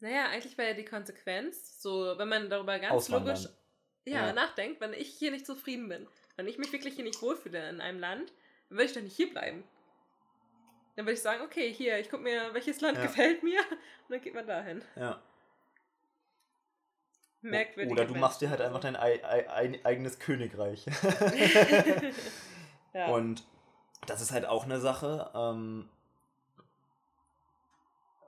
Naja, 0.00 0.26
eigentlich 0.28 0.58
wäre 0.58 0.70
ja 0.70 0.74
die 0.74 0.84
Konsequenz, 0.84 1.80
so 1.80 2.14
wenn 2.18 2.28
man 2.28 2.50
darüber 2.50 2.78
ganz 2.78 2.92
Auswandern. 2.92 3.36
logisch 3.36 3.48
ja, 4.04 4.26
Ja. 4.26 4.32
nachdenkt, 4.32 4.80
wenn 4.80 4.92
ich 4.92 5.08
hier 5.08 5.30
nicht 5.30 5.46
zufrieden 5.46 5.88
bin, 5.88 6.06
wenn 6.36 6.46
ich 6.46 6.58
mich 6.58 6.72
wirklich 6.72 6.94
hier 6.94 7.04
nicht 7.04 7.20
wohlfühle 7.22 7.68
in 7.70 7.80
einem 7.80 7.98
Land, 7.98 8.32
dann 8.68 8.78
würde 8.78 8.84
ich 8.84 8.92
doch 8.92 9.02
nicht 9.02 9.16
hier 9.16 9.30
bleiben. 9.30 9.64
Dann 10.96 11.04
würde 11.06 11.14
ich 11.14 11.22
sagen, 11.22 11.42
okay, 11.42 11.72
hier, 11.72 11.98
ich 11.98 12.08
gucke 12.08 12.22
mir, 12.22 12.54
welches 12.54 12.80
Land 12.80 12.98
Ja. 12.98 13.04
gefällt 13.04 13.42
mir 13.42 13.60
und 13.70 14.10
dann 14.10 14.20
geht 14.20 14.34
man 14.34 14.46
dahin. 14.46 14.82
Ja. 14.96 15.20
Merkwürdige 17.42 17.92
Oder 17.92 18.04
du 18.06 18.14
machst 18.14 18.40
dir 18.40 18.50
halt 18.50 18.60
einfach 18.60 18.80
dein 18.80 18.96
ei 18.96 19.22
ei 19.24 19.48
ei 19.48 19.80
eigenes 19.84 20.18
Königreich. 20.18 20.86
ja. 22.94 23.08
Und 23.08 23.44
das 24.06 24.20
ist 24.20 24.32
halt 24.32 24.46
auch 24.46 24.64
eine 24.64 24.80
Sache. 24.80 25.30
Ähm, 25.34 25.88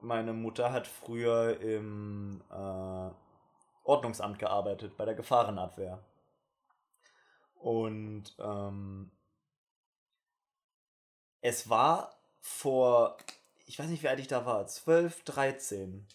meine 0.00 0.32
Mutter 0.32 0.72
hat 0.72 0.86
früher 0.86 1.60
im 1.60 2.42
äh, 2.50 3.10
Ordnungsamt 3.84 4.38
gearbeitet, 4.38 4.96
bei 4.96 5.04
der 5.04 5.14
Gefahrenabwehr. 5.14 5.98
Und 7.54 8.34
ähm, 8.38 9.10
es 11.40 11.68
war 11.68 12.14
vor, 12.40 13.16
ich 13.66 13.78
weiß 13.78 13.88
nicht, 13.88 14.02
wie 14.02 14.08
alt 14.08 14.20
ich 14.20 14.28
da 14.28 14.46
war, 14.46 14.66
12, 14.66 15.24
13. 15.24 16.06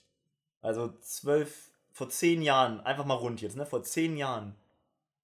Also 0.61 0.93
12, 0.99 1.71
vor 1.91 2.09
10 2.09 2.41
Jahren, 2.41 2.81
einfach 2.81 3.05
mal 3.05 3.15
rund 3.15 3.41
jetzt, 3.41 3.55
ne? 3.55 3.65
Vor 3.65 3.83
10 3.83 4.17
Jahren 4.17 4.55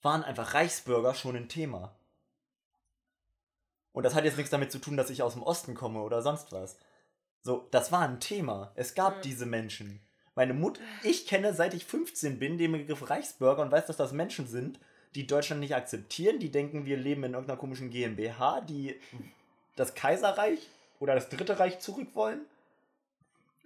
waren 0.01 0.23
einfach 0.23 0.53
Reichsbürger 0.53 1.13
schon 1.13 1.35
ein 1.35 1.49
Thema. 1.49 1.95
Und 3.91 4.03
das 4.03 4.15
hat 4.15 4.23
jetzt 4.23 4.37
nichts 4.37 4.51
damit 4.51 4.71
zu 4.71 4.79
tun, 4.79 4.97
dass 4.97 5.09
ich 5.09 5.23
aus 5.23 5.33
dem 5.33 5.43
Osten 5.43 5.75
komme 5.75 6.01
oder 6.01 6.21
sonst 6.21 6.51
was. 6.51 6.77
So, 7.43 7.67
das 7.71 7.91
war 7.91 8.01
ein 8.07 8.19
Thema. 8.19 8.71
Es 8.75 8.95
gab 8.95 9.15
Ja. 9.15 9.21
diese 9.21 9.45
Menschen. 9.45 10.01
Meine 10.35 10.53
Mutter, 10.53 10.81
ich 11.03 11.27
kenne 11.27 11.53
seit 11.53 11.73
ich 11.73 11.85
15 11.85 12.39
bin 12.39 12.57
den 12.57 12.71
Begriff 12.71 13.09
Reichsbürger 13.09 13.61
und 13.61 13.71
weiß, 13.71 13.87
dass 13.87 13.97
das 13.97 14.11
Menschen 14.11 14.47
sind, 14.47 14.79
die 15.15 15.25
Deutschland 15.27 15.59
nicht 15.59 15.75
akzeptieren, 15.75 16.39
die 16.39 16.51
denken, 16.51 16.85
wir 16.85 16.97
leben 16.97 17.23
in 17.23 17.33
irgendeiner 17.33 17.59
komischen 17.59 17.89
GmbH, 17.89 18.61
die 18.61 18.99
das 19.75 19.95
Kaiserreich 19.95 20.59
oder 20.99 21.15
das 21.15 21.29
Dritte 21.29 21.59
Reich 21.59 21.79
zurück 21.79 22.09
wollen 22.13 22.41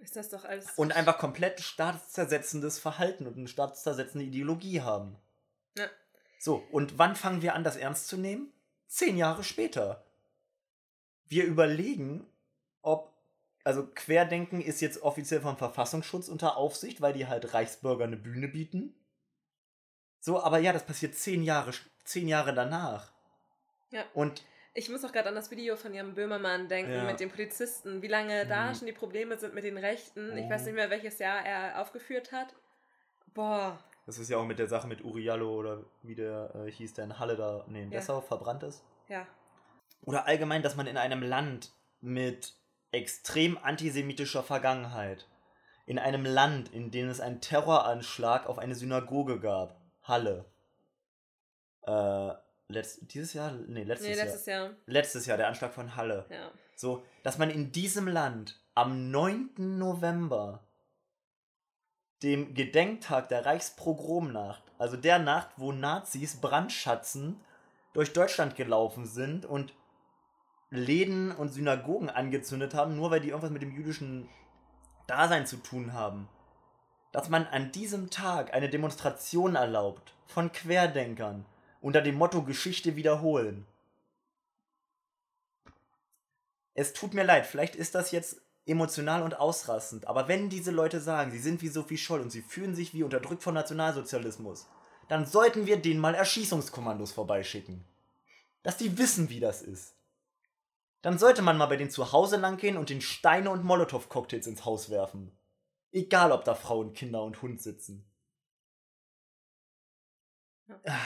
ist 0.01 0.15
das 0.15 0.29
doch 0.29 0.43
alles. 0.45 0.67
und 0.75 0.91
einfach 0.91 1.17
komplett 1.17 1.61
staatszersetzendes 1.61 2.77
Verhalten 2.79 3.25
und 3.25 3.37
eine 3.37 3.47
staatszersetzende 3.47 4.25
Ideologie 4.25 4.81
haben. 4.81 5.15
Ja. 5.77 5.87
So, 6.39 6.63
und 6.71 6.97
wann 6.97 7.15
fangen 7.15 7.41
wir 7.41 7.55
an, 7.55 7.63
das 7.63 7.77
ernst 7.77 8.07
zu 8.07 8.17
nehmen? 8.17 8.51
Zehn 8.87 9.17
Jahre 9.17 9.43
später. 9.43 10.03
Wir 11.27 11.45
überlegen, 11.45 12.25
ob, 12.81 13.12
also 13.63 13.87
Querdenken 13.93 14.61
ist 14.61 14.81
jetzt 14.81 15.01
offiziell 15.03 15.41
vom 15.41 15.57
Verfassungsschutz 15.57 16.27
unter 16.27 16.57
Aufsicht, 16.57 17.01
weil 17.01 17.13
die 17.13 17.27
halt 17.27 17.53
Reichsbürger 17.53 18.03
eine 18.05 18.17
Bühne 18.17 18.47
bieten. 18.47 18.93
So, 20.19 20.41
aber 20.41 20.59
ja, 20.59 20.71
das 20.73 20.85
passiert 20.85 21.15
zehn 21.15 21.43
Jahre, 21.43 21.71
zehn 22.05 22.27
Jahre 22.27 22.53
danach. 22.53 23.11
Ja. 23.91 24.03
Und 24.13 24.43
Ich 24.75 24.89
muss 24.89 25.05
auch 25.05 25.11
gerade 25.11 25.29
an 25.29 25.35
das 25.35 25.51
Video 25.51 25.75
von 25.75 25.93
Jan 25.93 26.15
Böhmermann 26.15 26.67
denken 26.67 26.93
Ja. 26.93 27.03
mit 27.03 27.19
den 27.19 27.29
Polizisten, 27.29 28.01
wie 28.01 28.07
lange 28.07 28.47
da 28.47 28.71
Mhm. 28.71 28.75
schon 28.75 28.87
die 28.87 28.91
Probleme 28.93 29.37
sind 29.37 29.53
mit 29.53 29.63
den 29.63 29.77
Rechten. 29.77 30.35
Ich 30.35 30.49
weiß 30.49 30.61
Mhm. 30.61 30.65
nicht 30.65 30.75
mehr, 30.75 30.89
welches 30.89 31.19
Jahr 31.19 31.45
er 31.45 31.79
aufgeführt 31.79 32.31
hat. 32.31 32.55
Boah. 33.35 33.77
das 34.07 34.17
ist 34.17 34.29
ja 34.29 34.37
auch 34.37 34.45
mit 34.45 34.57
der 34.59 34.67
Sache 34.67 34.85
mit 34.87 35.01
Uriallo 35.03 35.49
oder 35.59 35.83
wie 36.01 36.15
der 36.15 36.53
äh, 36.55 36.71
hieß, 36.71 36.93
der 36.95 37.05
in 37.05 37.19
Halle 37.19 37.35
da, 37.37 37.63
nee, 37.67 37.83
in 37.83 37.91
Ja. 37.91 37.99
Dessau 37.99 38.19
verbrannt 38.19 38.63
ist. 38.63 38.83
Ja. 39.07 39.25
Oder 40.05 40.25
allgemein, 40.25 40.61
dass 40.63 40.75
man 40.75 40.87
in 40.87 40.97
einem 40.97 41.21
Land 41.21 41.71
mit 42.01 42.53
extrem 42.93 43.57
antisemitischer 43.57 44.43
Vergangenheit, 44.43 45.27
in 45.85 45.99
einem 45.99 46.25
Land, 46.25 46.73
in 46.73 46.91
dem 46.91 47.09
es 47.09 47.19
einen 47.19 47.41
Terroranschlag 47.41 48.47
auf 48.47 48.57
eine 48.57 48.75
Synagoge 48.75 49.39
gab, 49.39 49.75
Halle, 50.03 50.45
äh, 51.85 52.31
letzt, 52.69 53.13
dieses 53.13 53.33
Jahr? 53.33 53.51
Nee, 53.51 53.83
letztes, 53.83 54.07
Nee, 54.07 54.15
Jahr. 54.15 54.25
letztes 54.25 54.45
Jahr. 54.45 54.69
Letztes 54.85 55.25
Jahr, 55.25 55.37
der 55.37 55.47
Anschlag 55.47 55.73
von 55.73 55.95
Halle. 55.95 56.25
Ja. 56.29 56.51
So, 56.75 57.03
dass 57.23 57.37
man 57.37 57.49
in 57.49 57.71
diesem 57.71 58.07
Land 58.07 58.61
am 58.75 59.11
9. 59.11 59.77
November, 59.77 60.63
dem 62.21 62.53
Gedenktag 62.53 63.27
der 63.29 63.45
Reichspogromnacht, 63.45 64.63
also 64.77 64.95
der 64.95 65.19
Nacht, 65.19 65.49
wo 65.57 65.71
Nazis 65.71 66.39
Brandschatzen 66.39 67.39
durch 67.93 68.13
Deutschland 68.13 68.55
gelaufen 68.55 69.05
sind 69.05 69.45
und 69.45 69.73
Läden 70.73 71.31
und 71.31 71.49
Synagogen 71.49 72.09
angezündet 72.09 72.73
haben, 72.73 72.95
nur 72.95 73.11
weil 73.11 73.19
die 73.19 73.29
irgendwas 73.29 73.51
mit 73.51 73.61
dem 73.61 73.75
jüdischen 73.75 74.27
Dasein 75.05 75.45
zu 75.45 75.57
tun 75.57 75.93
haben. 75.93 76.27
Dass 77.11 77.29
man 77.29 77.45
an 77.45 77.71
diesem 77.71 78.09
Tag 78.09 78.55
eine 78.55 78.69
Demonstration 78.69 79.53
erlaubt 79.53 80.15
von 80.25 80.51
Querdenkern 80.51 81.45
unter 81.79 82.01
dem 82.01 82.15
Motto 82.15 82.41
Geschichte 82.41 82.95
wiederholen. 82.95 83.67
Es 86.73 86.93
tut 86.93 87.13
mir 87.13 87.23
leid, 87.23 87.45
vielleicht 87.45 87.75
ist 87.75 87.93
das 87.93 88.09
jetzt 88.09 88.41
emotional 88.65 89.21
und 89.21 89.39
ausrastend, 89.39 90.07
aber 90.07 90.27
wenn 90.27 90.49
diese 90.49 90.71
Leute 90.71 91.01
sagen, 91.01 91.29
sie 91.29 91.37
sind 91.37 91.61
wie 91.61 91.67
Sophie 91.67 91.97
Scholl 91.97 92.21
und 92.21 92.31
sie 92.31 92.41
fühlen 92.41 92.73
sich 92.73 92.95
wie 92.95 93.03
unterdrückt 93.03 93.43
vom 93.43 93.53
Nationalsozialismus, 93.53 94.67
dann 95.07 95.27
sollten 95.27 95.67
wir 95.67 95.77
denen 95.77 95.99
mal 95.99 96.15
Erschießungskommandos 96.15 97.11
vorbeischicken. 97.11 97.85
Dass 98.63 98.77
die 98.77 98.97
wissen, 98.97 99.29
wie 99.29 99.39
das 99.39 99.61
ist. 99.61 99.93
Dann 101.03 101.19
sollte 101.19 101.41
man 101.43 101.57
mal 101.57 101.65
bei 101.67 101.75
denen 101.75 101.91
zu 101.91 102.11
Hause 102.13 102.37
langgehen 102.37 102.77
und 102.77 102.89
den 102.89 103.01
Steine 103.01 103.51
und 103.51 103.63
Molotow-Cocktails 103.63 104.47
ins 104.47 104.65
Haus 104.65 104.89
werfen. 104.89 105.37
Egal, 105.91 106.31
ob 106.31 106.45
da 106.45 106.55
Frauen, 106.55 106.93
Kinder 106.93 107.21
und 107.23 107.41
Hund 107.43 107.61
sitzen. 107.61 108.09
Ja. 110.67 110.79
Ah. 110.87 111.05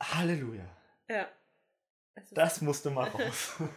Halleluja. 0.00 0.66
Ja. 1.08 1.28
Ist- 2.16 2.36
Das 2.36 2.60
musste 2.60 2.90
mal 2.90 3.08
raus. 3.08 3.54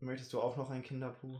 Möchtest 0.00 0.32
du 0.32 0.40
auch 0.40 0.56
noch 0.56 0.70
ein 0.70 0.82
Kinderpuh? 0.82 1.38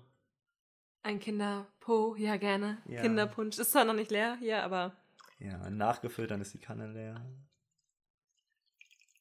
Ein 1.07 1.21
Kinderpo, 1.21 2.17
ja 2.17 2.37
gerne. 2.37 2.79
Ja. 2.87 3.01
Kinderpunsch 3.01 3.57
ist 3.61 3.71
zwar 3.71 3.85
noch 3.85 3.95
nicht 3.95 4.11
leer 4.11 4.37
hier, 4.41 4.65
aber 4.65 4.91
Ja, 5.39 5.71
nachgefüllt, 5.71 6.33
dann 6.33 6.41
ist 6.41 6.53
die 6.53 6.59
Kanne 6.59 6.89
leer. 6.89 7.25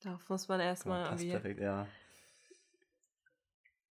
darauf 0.01 0.27
muss 0.27 0.47
man 0.47 0.59
erstmal 0.61 1.05
irgendwie. 1.05 1.29
perfekt, 1.29 1.59
ja. 1.59 1.85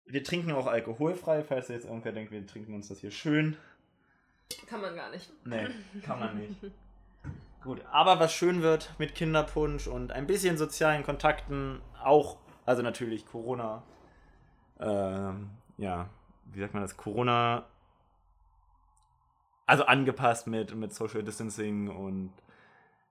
Wir 0.06 0.24
trinken 0.24 0.50
auch 0.50 0.66
alkoholfrei, 0.66 1.44
falls 1.44 1.68
jetzt 1.68 1.84
irgendwer 1.84 2.10
denkt, 2.10 2.32
wir 2.32 2.44
trinken 2.44 2.74
uns 2.74 2.88
das 2.88 2.98
hier 2.98 3.12
schön. 3.12 3.56
Kann 4.66 4.80
man 4.80 4.96
gar 4.96 5.10
nicht. 5.10 5.30
Nee, 5.46 5.68
kann 6.02 6.18
man 6.18 6.36
nicht. 6.36 6.56
Gut, 7.62 7.80
aber 7.92 8.18
was 8.18 8.32
schön 8.34 8.60
wird 8.60 8.92
mit 8.98 9.14
Kinderpunsch 9.14 9.86
und 9.86 10.10
ein 10.10 10.26
bisschen 10.26 10.58
sozialen 10.58 11.04
Kontakten, 11.04 11.80
auch, 12.02 12.38
also 12.66 12.82
natürlich 12.82 13.24
Corona, 13.24 13.84
ähm, 14.80 15.50
ja, 15.76 16.10
wie 16.46 16.58
sagt 16.58 16.74
man 16.74 16.82
das, 16.82 16.96
Corona, 16.96 17.66
also 19.66 19.84
angepasst 19.84 20.46
mit, 20.46 20.74
mit 20.74 20.92
Social 20.92 21.22
Distancing 21.22 21.88
und 21.88 22.32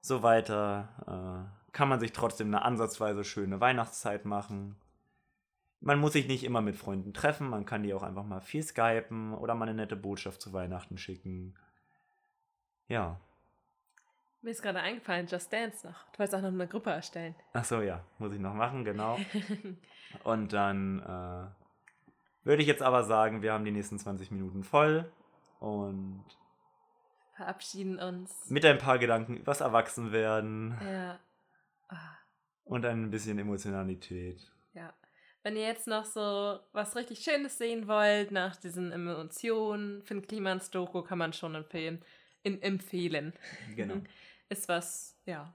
so 0.01 0.21
weiter, 0.21 0.89
äh, 1.07 1.71
kann 1.71 1.89
man 1.89 1.99
sich 1.99 2.11
trotzdem 2.11 2.47
eine 2.47 2.63
ansatzweise 2.63 3.23
schöne 3.23 3.59
Weihnachtszeit 3.59 4.25
machen. 4.25 4.75
Man 5.79 5.99
muss 5.99 6.13
sich 6.13 6.27
nicht 6.27 6.43
immer 6.43 6.61
mit 6.61 6.75
Freunden 6.75 7.13
treffen, 7.13 7.49
man 7.49 7.65
kann 7.65 7.83
die 7.83 7.93
auch 7.93 8.03
einfach 8.03 8.23
mal 8.23 8.39
viel 8.39 8.63
skypen 8.63 9.33
oder 9.33 9.55
mal 9.55 9.67
eine 9.67 9.73
nette 9.73 9.95
Botschaft 9.95 10.41
zu 10.41 10.53
Weihnachten 10.53 10.97
schicken. 10.97 11.55
Ja. 12.87 13.19
Mir 14.41 14.51
ist 14.51 14.61
gerade 14.61 14.81
eingefallen, 14.81 15.27
Just 15.27 15.51
Dance 15.51 15.87
noch. 15.87 16.03
Du 16.11 16.19
wolltest 16.19 16.35
auch 16.35 16.41
noch 16.41 16.49
eine 16.49 16.67
Gruppe 16.67 16.91
erstellen. 16.91 17.33
Ach 17.53 17.63
so, 17.63 17.81
ja, 17.81 18.03
muss 18.19 18.33
ich 18.33 18.39
noch 18.39 18.53
machen, 18.53 18.83
genau. 18.83 19.17
Und 20.23 20.53
dann 20.53 20.99
äh, 20.99 22.45
würde 22.45 22.61
ich 22.61 22.67
jetzt 22.67 22.81
aber 22.81 23.03
sagen, 23.03 23.41
wir 23.41 23.53
haben 23.53 23.65
die 23.65 23.71
nächsten 23.71 23.97
20 23.97 24.31
Minuten 24.31 24.63
voll 24.63 25.11
und 25.59 26.23
Verabschieden 27.35 27.99
uns. 27.99 28.31
mit 28.49 28.63
ein 28.65 28.77
paar 28.77 28.99
Gedanken 28.99 29.37
übers 29.37 29.61
Erwachsenwerden 29.61 30.77
Ja. 30.83 31.19
Ah, 31.89 32.17
und 32.63 32.85
ein 32.85 33.09
bisschen 33.11 33.37
Emotionalität. 33.39 34.51
ja. 34.73 34.93
Wenn 35.45 35.57
ihr 35.57 35.63
jetzt 35.67 35.87
noch 35.87 36.05
so 36.05 36.59
was 36.71 36.95
richtig 36.95 37.19
Schönes 37.19 37.57
sehen 37.57 37.87
wollt, 37.89 38.31
nach 38.31 38.55
diesen 38.55 38.93
Emotionen, 38.93 40.01
Finn 40.03 40.21
Klimans 40.25 40.71
Doku 40.71 41.01
kann 41.01 41.17
man 41.17 41.33
schon 41.33 41.53
empfehlen. 41.55 42.01
In, 42.43 42.61
empfehlen. 42.61 43.33
Genau. 43.75 43.95
Ist 44.49 44.69
was, 44.69 45.17
ja, 45.25 45.53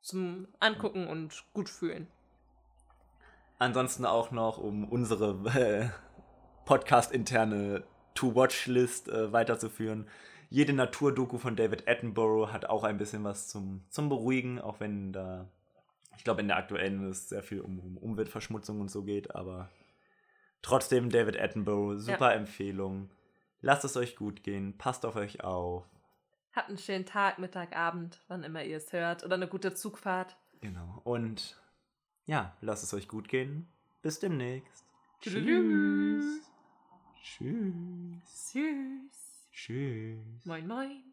zum 0.00 0.48
Angucken 0.58 1.06
und 1.06 1.44
gut 1.52 1.68
fühlen. 1.68 2.08
Ansonsten 3.60 4.04
auch 4.04 4.32
noch, 4.32 4.58
um 4.58 4.88
unsere 4.88 5.48
äh, 5.56 5.88
Podcast-interne 6.64 7.84
To-Watch-List 8.14 9.08
äh, 9.10 9.32
weiterzuführen. 9.32 10.08
Jede 10.50 10.72
Naturdoku 10.72 11.38
von 11.38 11.54
David 11.54 11.88
Attenborough 11.88 12.52
hat 12.52 12.66
auch 12.66 12.82
ein 12.82 12.98
bisschen 12.98 13.22
was 13.22 13.46
zum, 13.46 13.84
zum 13.88 14.08
Beruhigen, 14.08 14.60
auch 14.60 14.80
wenn 14.80 15.12
da, 15.12 15.48
ich 16.16 16.24
glaube, 16.24 16.40
in 16.40 16.48
der 16.48 16.56
aktuellen 16.56 17.08
es 17.08 17.28
sehr 17.28 17.44
viel 17.44 17.60
um, 17.60 17.78
um 17.78 17.96
Umweltverschmutzung 17.96 18.80
und 18.80 18.90
so 18.90 19.04
geht, 19.04 19.32
aber 19.34 19.70
trotzdem 20.60 21.08
David 21.08 21.40
Attenborough, 21.40 21.98
super 21.98 22.34
Empfehlung. 22.34 23.10
Lasst 23.60 23.84
es 23.84 23.96
euch 23.96 24.16
gut 24.16 24.42
gehen, 24.42 24.76
passt 24.76 25.06
auf 25.06 25.14
euch 25.14 25.44
auf. 25.44 25.84
Habt 26.52 26.68
einen 26.68 26.78
schönen 26.78 27.06
Tag, 27.06 27.38
Mittag, 27.38 27.76
Abend, 27.76 28.20
wann 28.26 28.42
immer 28.42 28.64
ihr 28.64 28.78
es 28.78 28.92
hört. 28.92 29.22
Oder 29.22 29.36
eine 29.36 29.46
gute 29.46 29.74
Zugfahrt. 29.74 30.36
Genau. 30.60 31.00
Und 31.04 31.62
Ja, 32.26 32.56
lasst 32.60 32.82
es 32.82 32.92
euch 32.92 33.06
gut 33.06 33.28
gehen. 33.28 33.68
Bis 34.02 34.18
demnächst. 34.18 34.84
Tschüss. 35.20 36.42
Tschüss. 37.22 38.52
Süß. 38.52 39.29
Tschüss. 39.60 40.46
Moin, 40.46 40.66
moin. 40.66 41.09